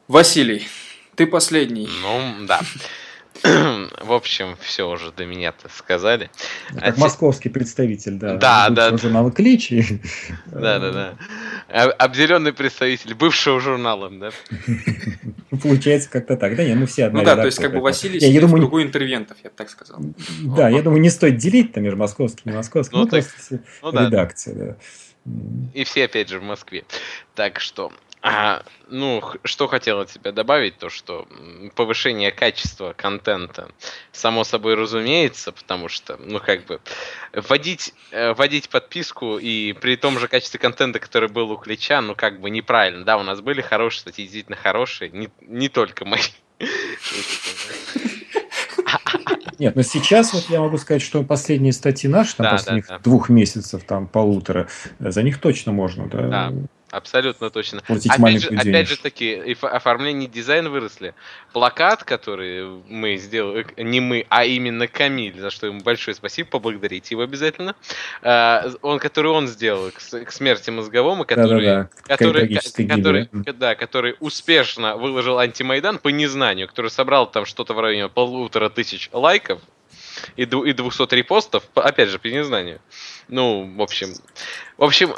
Василий, 0.07 0.67
ты 1.15 1.25
последний. 1.25 1.89
Ну, 2.01 2.45
да. 2.45 2.61
В 3.43 4.13
общем, 4.13 4.55
все 4.61 4.89
уже 4.89 5.11
до 5.11 5.25
меня-то 5.25 5.69
сказали. 5.69 6.29
Ну, 6.71 6.79
как 6.79 6.97
а 6.97 6.99
московский 6.99 7.49
те... 7.49 7.53
представитель, 7.53 8.13
да. 8.13 8.35
Да, 8.37 8.69
да. 8.69 8.97
Журнала 8.97 9.31
Клич. 9.31 9.71
Да, 10.47 10.79
да, 10.79 10.91
да. 10.91 11.91
Обделенный 11.97 12.53
представитель 12.53 13.13
бывшего 13.13 13.59
журнала, 13.59 14.09
да. 14.09 14.31
Получается 15.61 16.09
как-то 16.09 16.37
так, 16.37 16.55
да? 16.55 16.63
Не, 16.63 16.75
мы 16.75 16.85
все 16.85 17.05
одна 17.05 17.19
Ну 17.19 17.25
да, 17.25 17.35
то 17.35 17.45
есть 17.45 17.59
как 17.59 17.73
бы 17.73 17.81
Василий 17.81 18.19
я, 18.19 18.27
я 18.27 18.41
думаю, 18.41 18.57
в 18.57 18.59
кругу 18.61 18.81
интервентов, 18.81 19.37
я 19.43 19.49
бы 19.49 19.55
так 19.55 19.69
сказал. 19.69 19.99
Да, 20.41 20.69
я 20.69 20.81
думаю, 20.81 21.01
не 21.01 21.09
стоит 21.09 21.37
делить 21.37 21.73
там 21.73 21.83
между 21.83 21.99
московским 21.99 22.51
и 22.51 22.55
московским, 22.55 22.97
ну, 22.97 23.03
ну 23.03 23.09
просто 23.09 23.59
ну 23.81 23.91
редакция, 23.91 24.55
да. 24.55 24.75
И 25.73 25.83
все, 25.83 26.05
опять 26.05 26.29
же, 26.29 26.39
в 26.39 26.43
Москве. 26.43 26.85
Так 27.33 27.59
что, 27.59 27.91
А, 28.27 28.63
ну, 28.89 29.21
что 29.43 29.67
хотел 29.67 29.99
от 29.99 30.09
тебя 30.09 30.31
добавить, 30.31 30.79
то 30.79 30.89
что 30.89 31.27
повышение 31.75 32.31
качества 32.31 32.95
контента, 32.97 33.69
само 34.11 34.43
собой 34.43 34.73
разумеется, 34.73 35.51
потому 35.51 35.89
что, 35.89 36.17
ну, 36.17 36.39
как 36.39 36.65
бы, 36.65 36.79
вводить, 37.33 37.93
э, 38.09 38.33
вводить 38.33 38.69
подписку 38.69 39.37
и 39.37 39.73
при 39.73 39.95
том 39.95 40.17
же 40.17 40.27
качестве 40.27 40.59
контента, 40.59 40.97
который 40.97 41.29
был 41.29 41.51
у 41.51 41.57
Клича, 41.57 42.01
ну, 42.01 42.15
как 42.15 42.41
бы 42.41 42.49
неправильно. 42.49 43.05
Да, 43.05 43.17
у 43.17 43.23
нас 43.23 43.41
были 43.41 43.61
хорошие 43.61 44.01
статьи, 44.01 44.25
действительно 44.25 44.57
хорошие, 44.57 45.11
не, 45.11 45.29
не 45.41 45.69
только 45.69 46.03
мои. 46.03 46.21
Нет, 49.59 49.75
но 49.75 49.83
сейчас 49.83 50.33
вот 50.33 50.45
я 50.49 50.61
могу 50.61 50.79
сказать, 50.79 51.03
что 51.03 51.23
последние 51.23 51.73
статьи 51.73 52.09
наши, 52.09 52.35
там, 52.35 52.45
да, 52.45 52.51
последних 52.53 52.87
да, 52.87 52.97
да. 52.97 53.03
двух 53.03 53.29
месяцев, 53.29 53.83
там, 53.83 54.07
полутора, 54.07 54.67
за 54.97 55.21
них 55.21 55.39
точно 55.39 55.73
можно, 55.73 56.07
да? 56.07 56.27
Да, 56.27 56.53
Абсолютно 56.95 57.49
точно. 57.49 57.81
Опять 57.87 58.41
же, 58.41 58.49
опять 58.55 58.87
же 58.87 58.97
таки, 58.97 59.57
оформление 59.61 60.29
дизайн 60.29 60.69
выросли. 60.69 61.13
Плакат, 61.51 62.03
который 62.05 62.65
мы 62.87 63.17
сделали, 63.17 63.67
не 63.77 63.99
мы, 63.99 64.25
а 64.29 64.45
именно 64.45 64.87
Камиль, 64.87 65.37
за 65.37 65.49
что 65.49 65.67
ему 65.67 65.81
большое 65.81 66.15
спасибо, 66.15 66.49
поблагодарить 66.49 67.11
его 67.11 67.21
обязательно. 67.21 67.75
А, 68.21 68.71
он, 68.81 68.99
который 68.99 69.31
он 69.31 69.47
сделал 69.47 69.91
к, 69.91 70.31
смерти 70.31 70.69
мозговому, 70.69 71.25
который, 71.25 71.65
да, 71.65 71.75
да, 71.75 71.89
да. 72.07 72.15
который, 72.15 72.59
который, 72.87 73.29
да, 73.43 73.75
который 73.75 74.15
успешно 74.21 74.95
выложил 74.95 75.37
антимайдан 75.37 75.97
по 75.97 76.07
незнанию, 76.07 76.69
который 76.69 76.91
собрал 76.91 77.29
там 77.29 77.45
что-то 77.45 77.73
в 77.73 77.79
районе 77.79 78.07
полутора 78.07 78.69
тысяч 78.69 79.09
лайков 79.11 79.59
и, 80.37 80.43
и 80.43 80.45
200 80.45 81.13
репостов, 81.13 81.63
опять 81.75 82.09
же, 82.09 82.19
по 82.19 82.27
незнанию. 82.27 82.79
Ну, 83.27 83.73
в 83.75 83.81
общем, 83.81 84.13
в 84.77 84.83
общем, 84.83 85.13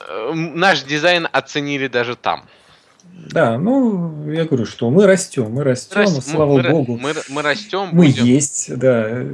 наш 0.55 0.83
дизайн 0.83 1.27
оценили 1.31 1.87
даже 1.87 2.15
там. 2.15 2.47
Да, 3.31 3.57
ну, 3.57 4.29
я 4.31 4.45
говорю, 4.45 4.65
что 4.65 4.89
мы 4.89 5.05
растем, 5.05 5.51
мы 5.51 5.63
растем, 5.63 6.01
Раст... 6.01 6.29
слава 6.29 6.61
мы, 6.61 6.69
богу. 6.69 6.97
Мы, 6.97 7.13
мы 7.29 7.41
растем. 7.41 7.89
Мы 7.91 8.05
будем... 8.05 8.25
есть, 8.25 8.75
да. 8.77 9.25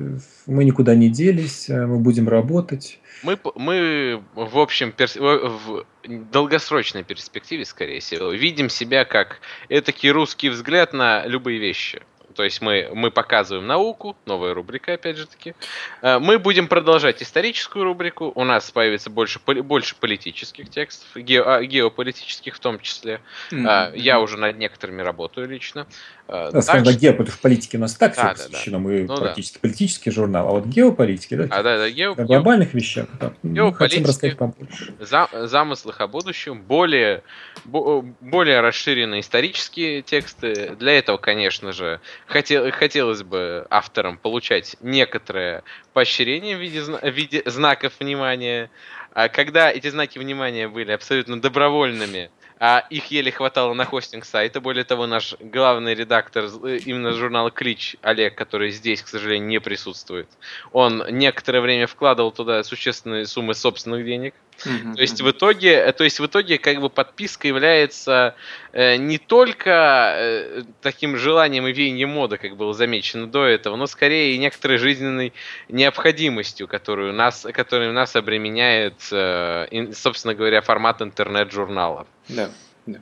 Мы 0.45 0.63
никуда 0.63 0.95
не 0.95 1.09
делись, 1.09 1.69
э, 1.69 1.85
мы 1.85 1.99
будем 1.99 2.27
работать. 2.27 2.99
Мы, 3.23 3.37
мы 3.55 4.21
в 4.35 4.57
общем, 4.57 4.91
перс... 4.91 5.15
в 5.15 5.85
долгосрочной 6.07 7.03
перспективе, 7.03 7.65
скорее 7.65 7.99
всего, 7.99 8.31
видим 8.31 8.69
себя 8.69 9.05
как 9.05 9.39
этакий 9.69 10.11
русский 10.11 10.49
взгляд 10.49 10.93
на 10.93 11.25
любые 11.25 11.59
вещи. 11.59 12.01
То 12.33 12.43
есть 12.43 12.61
мы, 12.61 12.89
мы 12.93 13.11
показываем 13.11 13.67
науку, 13.67 14.15
новая 14.25 14.53
рубрика, 14.53 14.93
опять 14.93 15.17
же 15.17 15.27
таки. 15.27 15.53
Э, 16.01 16.19
мы 16.19 16.39
будем 16.39 16.67
продолжать 16.67 17.21
историческую 17.21 17.85
рубрику. 17.85 18.31
У 18.35 18.43
нас 18.43 18.69
появится 18.71 19.09
больше, 19.09 19.39
больше 19.39 19.95
политических 19.95 20.69
текстов, 20.69 21.07
ге, 21.15 21.41
а, 21.41 21.63
геополитических 21.63 22.55
в 22.55 22.59
том 22.59 22.79
числе. 22.79 23.21
Mm-hmm. 23.51 23.97
Я 23.97 24.19
уже 24.19 24.37
над 24.37 24.57
некоторыми 24.57 25.01
работаю 25.01 25.47
лично. 25.47 25.87
Э, 26.27 26.61
скажем 26.61 26.85
так, 26.85 26.95
гео 26.95 27.13
в 27.13 27.39
политике 27.41 27.77
у 27.77 27.81
нас 27.81 27.95
так 27.95 28.15
да, 28.15 28.33
все 28.33 28.45
посвящено, 28.45 28.77
да, 28.77 28.83
да. 28.83 28.89
мы 28.89 29.03
ну, 29.03 29.17
практически 29.17 29.55
да. 29.55 29.59
политический 29.61 30.09
журнал, 30.09 30.47
а 30.47 30.51
вот 30.51 30.65
геополитики, 30.65 31.35
да, 31.35 31.43
а, 31.49 31.63
да, 31.63 31.77
да 31.77 31.89
гео, 31.89 32.13
о 32.13 32.23
глобальных 32.23 32.73
вещах, 32.73 33.07
да, 33.19 33.33
мы 33.43 33.73
хотим 33.73 34.05
рассказать 34.05 34.37
побольше. 34.37 34.93
За, 35.01 35.27
замыслах 35.31 35.99
о 35.99 36.07
будущем, 36.07 36.61
более, 36.61 37.23
более 37.65 38.61
расширенные 38.61 39.19
исторические 39.19 40.01
тексты. 40.01 40.75
Для 40.79 40.97
этого, 40.97 41.17
конечно 41.17 41.73
же, 41.73 41.99
хотел, 42.33 42.71
хотелось 42.71 43.23
бы 43.23 43.65
авторам 43.69 44.17
получать 44.17 44.75
некоторое 44.81 45.63
поощрение 45.93 46.57
в 46.57 46.59
виде, 46.59 46.81
в 46.81 47.09
виде 47.09 47.43
знаков 47.45 47.93
внимания. 47.99 48.69
А 49.13 49.29
когда 49.29 49.71
эти 49.71 49.89
знаки 49.89 50.19
внимания 50.19 50.67
были 50.67 50.91
абсолютно 50.91 51.39
добровольными, 51.39 52.31
а 52.59 52.85
их 52.89 53.07
еле 53.07 53.29
хватало 53.29 53.73
на 53.73 53.83
хостинг 53.83 54.23
сайта. 54.23 54.61
Более 54.61 54.85
того, 54.85 55.05
наш 55.05 55.35
главный 55.39 55.95
редактор 55.95 56.45
э, 56.45 56.77
именно 56.85 57.11
журнала 57.11 57.51
Клич, 57.51 57.97
Олег, 58.01 58.35
который 58.35 58.71
здесь, 58.71 59.01
к 59.01 59.07
сожалению, 59.09 59.49
не 59.49 59.59
присутствует, 59.59 60.29
он 60.71 61.03
некоторое 61.09 61.59
время 61.59 61.87
вкладывал 61.87 62.31
туда 62.31 62.63
существенные 62.63 63.25
суммы 63.25 63.53
собственных 63.53 64.05
денег. 64.05 64.33
Mm-hmm. 64.65 64.95
То 64.95 65.01
есть 65.01 65.21
в 65.21 65.29
итоге, 65.29 65.91
то 65.91 66.03
есть 66.03 66.19
в 66.19 66.25
итоге 66.25 66.57
как 66.57 66.79
бы 66.79 66.89
подписка 66.89 67.47
является 67.47 68.35
э, 68.71 68.95
не 68.97 69.17
только 69.17 70.15
э, 70.17 70.63
таким 70.81 71.17
желанием 71.17 71.67
и 71.67 71.73
веянием 71.73 72.09
моды, 72.09 72.37
как 72.37 72.55
было 72.55 72.73
замечено 72.73 73.27
до 73.27 73.45
этого, 73.45 73.75
но 73.75 73.87
скорее 73.87 74.35
и 74.35 74.37
некоторой 74.37 74.77
жизненной 74.77 75.33
необходимостью, 75.69 76.67
которую 76.67 77.13
нас, 77.13 77.45
которую 77.53 77.93
нас 77.93 78.15
обременяет, 78.15 78.95
э, 79.11 79.67
in, 79.71 79.93
собственно 79.93 80.33
говоря, 80.33 80.61
формат 80.61 81.01
интернет-журналов. 81.01 82.07
Да. 82.29 82.49
Да. 82.85 82.99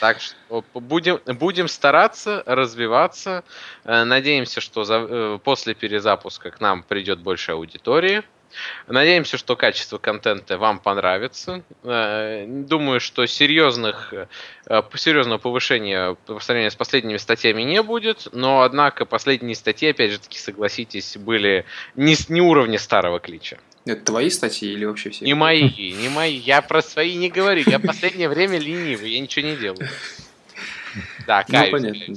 Так 0.00 0.20
что 0.20 0.62
будем, 0.74 1.18
будем 1.26 1.68
стараться 1.68 2.42
развиваться. 2.44 3.44
Э, 3.84 4.04
надеемся, 4.04 4.60
что 4.60 4.84
за, 4.84 5.06
э, 5.08 5.38
после 5.42 5.74
перезапуска 5.74 6.50
к 6.50 6.60
нам 6.60 6.82
придет 6.82 7.20
больше 7.20 7.52
аудитории. 7.52 8.22
Надеемся, 8.86 9.36
что 9.36 9.56
качество 9.56 9.98
контента 9.98 10.58
вам 10.58 10.78
понравится. 10.78 11.62
Э, 11.84 12.44
думаю, 12.46 13.00
что 13.00 13.26
серьезных, 13.26 14.12
серьезного 14.94 15.38
повышения 15.38 16.16
по 16.26 16.40
сравнению 16.40 16.70
с 16.70 16.76
последними 16.76 17.16
статьями 17.16 17.62
не 17.62 17.82
будет, 17.82 18.28
но, 18.32 18.62
однако, 18.62 19.04
последние 19.04 19.54
статьи, 19.54 19.90
опять 19.90 20.12
же 20.12 20.18
таки, 20.18 20.38
согласитесь, 20.38 21.16
были 21.16 21.64
не, 21.96 22.16
не 22.28 22.40
уровня 22.40 22.78
старого 22.78 23.20
клича. 23.20 23.58
Это 23.84 24.04
твои 24.04 24.30
статьи 24.30 24.72
или 24.72 24.84
вообще 24.84 25.10
все? 25.10 25.24
Не 25.24 25.34
мои, 25.34 25.92
не 25.92 26.08
мои. 26.08 26.34
Я 26.34 26.62
про 26.62 26.82
свои 26.82 27.16
не 27.16 27.30
говорю. 27.30 27.64
Я 27.66 27.78
в 27.78 27.82
последнее 27.82 28.28
время 28.28 28.58
ленивый, 28.58 29.10
я 29.10 29.20
ничего 29.20 29.46
не 29.48 29.56
делаю. 29.56 29.88
Да, 31.26 31.42
ну, 31.48 31.70
понятно. 31.70 32.16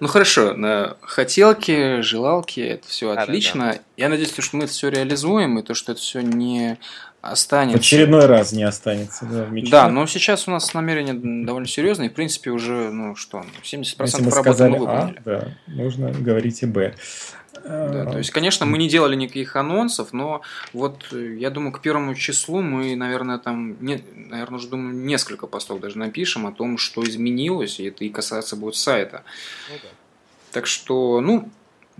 Ну 0.00 0.08
хорошо, 0.08 0.54
на 0.54 0.96
хотелки, 1.00 2.00
желалки, 2.02 2.60
это 2.60 2.86
все 2.88 3.10
отлично. 3.10 3.66
Да, 3.66 3.72
да. 3.72 3.78
Я 3.96 4.08
надеюсь, 4.08 4.34
что 4.36 4.56
мы 4.56 4.64
это 4.64 4.72
все 4.72 4.88
реализуем, 4.88 5.58
и 5.58 5.62
то, 5.62 5.74
что 5.74 5.92
это 5.92 6.00
все 6.00 6.20
не 6.20 6.78
останется. 7.22 7.78
В 7.78 7.80
очередной 7.80 8.26
раз 8.26 8.52
не 8.52 8.62
останется, 8.62 9.24
да, 9.26 9.46
Да, 9.70 9.88
но 9.88 10.06
сейчас 10.06 10.48
у 10.48 10.50
нас 10.50 10.72
намерение 10.74 11.14
довольно 11.44 11.66
серьезное, 11.66 12.06
и 12.06 12.10
в 12.10 12.14
принципе 12.14 12.50
уже, 12.50 12.90
ну 12.90 13.16
что, 13.16 13.44
70% 13.62 13.64
Если 13.64 14.22
мы 14.22 14.30
работы 14.30 14.32
сказали 14.32 14.70
мы 14.70 14.78
выполнили. 14.78 15.18
А, 15.18 15.22
да, 15.24 15.48
нужно 15.66 16.10
говорить 16.10 16.62
и 16.62 16.66
Б. 16.66 16.94
Да, 17.64 18.04
то 18.04 18.18
есть, 18.18 18.30
конечно, 18.30 18.66
мы 18.66 18.78
не 18.78 18.88
делали 18.88 19.14
никаких 19.14 19.56
анонсов, 19.56 20.12
но 20.12 20.42
вот 20.72 21.06
э, 21.12 21.36
я 21.36 21.50
думаю, 21.50 21.72
к 21.72 21.80
первому 21.80 22.14
числу 22.14 22.60
мы, 22.60 22.96
наверное, 22.96 23.38
там, 23.38 23.76
не, 23.84 24.02
наверное, 24.14 24.58
уже 24.58 24.68
думаю, 24.68 24.94
несколько 24.94 25.46
постов 25.46 25.80
даже 25.80 25.98
напишем 25.98 26.46
о 26.46 26.52
том, 26.52 26.78
что 26.78 27.02
изменилось, 27.04 27.80
и 27.80 27.84
это 27.84 28.04
и 28.04 28.08
касается 28.10 28.56
будет 28.56 28.76
сайта. 28.76 29.24
Ну, 29.70 29.76
да. 29.82 29.88
Так 30.52 30.66
что, 30.66 31.20
ну, 31.20 31.50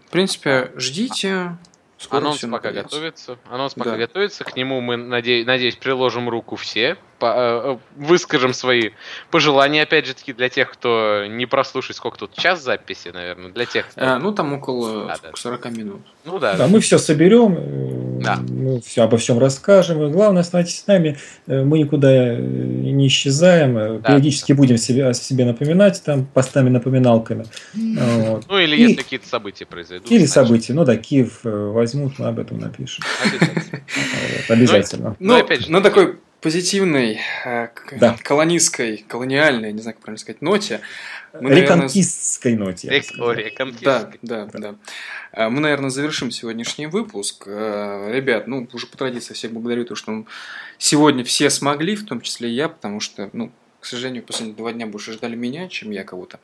в 0.07 0.11
принципе, 0.11 0.73
ждите. 0.77 1.57
Скоро 1.99 2.21
Анонс 2.21 2.41
пока 2.41 2.73
готовится. 2.73 3.39
Анонс 3.51 3.75
пока 3.75 3.93
да. 3.93 3.97
готовится. 3.97 4.45
К 4.45 4.55
нему 4.55 4.81
мы, 4.81 4.97
надеюсь, 4.97 5.47
надеюсь, 5.47 5.77
приложим 5.77 6.29
руку 6.29 6.57
все. 6.57 6.99
По, 7.19 7.35
э, 7.37 7.79
выскажем 7.97 8.53
свои 8.53 8.91
пожелания, 9.31 9.83
опять 9.83 10.07
же 10.07 10.15
таки, 10.15 10.33
для 10.33 10.49
тех, 10.49 10.71
кто 10.71 11.25
не 11.27 11.47
прослушает, 11.47 11.97
сколько 11.97 12.19
тут 12.19 12.35
час 12.35 12.63
записи, 12.63 13.09
наверное, 13.09 13.51
для 13.51 13.65
тех, 13.65 13.89
кто... 13.89 14.01
А, 14.03 14.19
ну, 14.19 14.33
там 14.33 14.53
около 14.53 15.13
а, 15.13 15.17
да. 15.23 15.31
40 15.35 15.71
минут. 15.71 16.01
Ну 16.27 16.39
да. 16.39 16.55
Да, 16.55 16.67
мы 16.67 16.81
все 16.81 16.99
соберем, 16.99 18.21
да. 18.21 18.39
мы 18.49 18.81
все 18.81 19.03
обо 19.03 19.17
всем 19.17 19.39
расскажем. 19.39 20.03
И 20.05 20.11
главное, 20.11 20.43
оставайтесь 20.43 20.81
с 20.81 20.87
нами. 20.87 21.19
Э, 21.47 21.63
мы 21.63 21.79
никуда 21.79 22.11
э, 22.11 22.41
не 22.41 23.07
исчезаем. 23.07 23.79
Э, 23.79 23.99
да. 23.99 24.09
Периодически 24.09 24.53
будем 24.53 24.77
себе, 24.77 25.07
о 25.07 25.15
себе 25.15 25.45
напоминать, 25.45 26.03
там, 26.05 26.27
постами, 26.27 26.69
напоминалками. 26.69 27.47
Вот. 27.75 28.45
Ну, 28.49 28.59
или 28.59 28.77
и... 28.77 28.81
если 28.83 28.97
какие-то 28.97 29.29
события 29.29 29.67
произойдут. 29.67 30.11
Или 30.11 30.27
значит. 30.27 30.35
события. 30.35 30.75
Ну 30.75 30.85
да, 30.85 30.97
Киев 30.97 31.41
возьмут, 31.43 32.19
мы 32.19 32.27
об 32.27 32.39
этом 32.39 32.59
напишем. 32.59 33.05
Обязательно. 33.25 33.83
Обязательно. 34.49 35.17
Ну, 35.19 35.37
опять 35.37 35.61
же, 35.63 35.71
ну 35.71 35.81
такой 35.81 36.19
позитивной, 36.41 37.21
да. 37.45 38.17
колонистской, 38.23 39.05
колониальной, 39.09 39.73
не 39.73 39.81
знаю, 39.81 39.95
как 39.97 40.05
правильно 40.05 40.21
сказать, 40.21 40.43
ноте. 40.43 40.81
Мы, 41.41 41.55
реконкистской 41.55 42.53
наверное... 42.53 42.73
ноте. 42.73 42.89
Рек... 42.89 43.61
О, 43.61 43.71
да, 43.83 44.11
да, 44.23 44.47
да, 44.47 44.59
да. 44.59 45.51
Мы, 45.51 45.61
наверное, 45.61 45.91
завершим 45.91 46.31
сегодняшний 46.31 46.87
выпуск. 46.87 47.45
Э, 47.47 48.11
ребят, 48.13 48.47
ну, 48.47 48.67
уже 48.73 48.87
по 48.87 48.97
традиции 48.97 49.35
всех 49.35 49.53
благодарю, 49.53 49.85
то, 49.85 49.95
что 49.95 50.25
сегодня 50.79 51.25
все 51.25 51.51
смогли, 51.51 51.95
в 51.95 52.07
том 52.07 52.21
числе 52.21 52.51
и 52.51 52.55
я, 52.55 52.69
потому 52.69 53.01
что, 53.01 53.29
ну, 53.33 53.53
к 53.81 53.85
сожалению, 53.85 54.23
последние 54.23 54.57
два 54.57 54.73
дня 54.73 54.87
больше 54.87 55.13
ждали 55.13 55.37
меня, 55.37 55.69
чем 55.69 55.91
я 55.91 56.05
кого-то. 56.05 56.41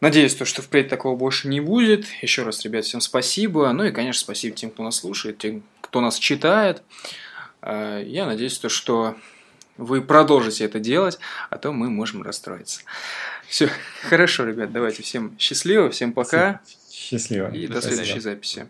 Надеюсь, 0.00 0.34
то, 0.34 0.44
что 0.44 0.62
впредь 0.62 0.88
такого 0.88 1.16
больше 1.16 1.48
не 1.48 1.60
будет. 1.60 2.06
Еще 2.22 2.42
раз, 2.42 2.64
ребят, 2.64 2.84
всем 2.84 3.00
спасибо. 3.00 3.70
Ну 3.72 3.84
и, 3.84 3.92
конечно, 3.92 4.20
спасибо 4.20 4.56
тем, 4.56 4.70
кто 4.70 4.82
нас 4.82 4.96
слушает, 4.96 5.38
тем, 5.38 5.62
кто 5.80 6.00
нас 6.00 6.18
читает. 6.18 6.82
Э, 7.62 8.02
я 8.04 8.26
надеюсь, 8.26 8.58
то, 8.58 8.68
что 8.68 9.16
вы 9.76 10.02
продолжите 10.02 10.64
это 10.64 10.78
делать, 10.78 11.18
а 11.48 11.58
то 11.58 11.72
мы 11.72 11.90
можем 11.90 12.22
расстроиться. 12.22 12.82
Все, 13.48 13.68
хорошо, 14.02 14.44
ребят, 14.44 14.72
давайте 14.72 15.02
всем 15.02 15.36
счастливо, 15.38 15.90
всем 15.90 16.12
пока. 16.12 16.60
Счастливо. 16.90 17.50
И 17.50 17.66
до 17.66 17.80
следующей 17.80 18.20
записи. 18.20 18.68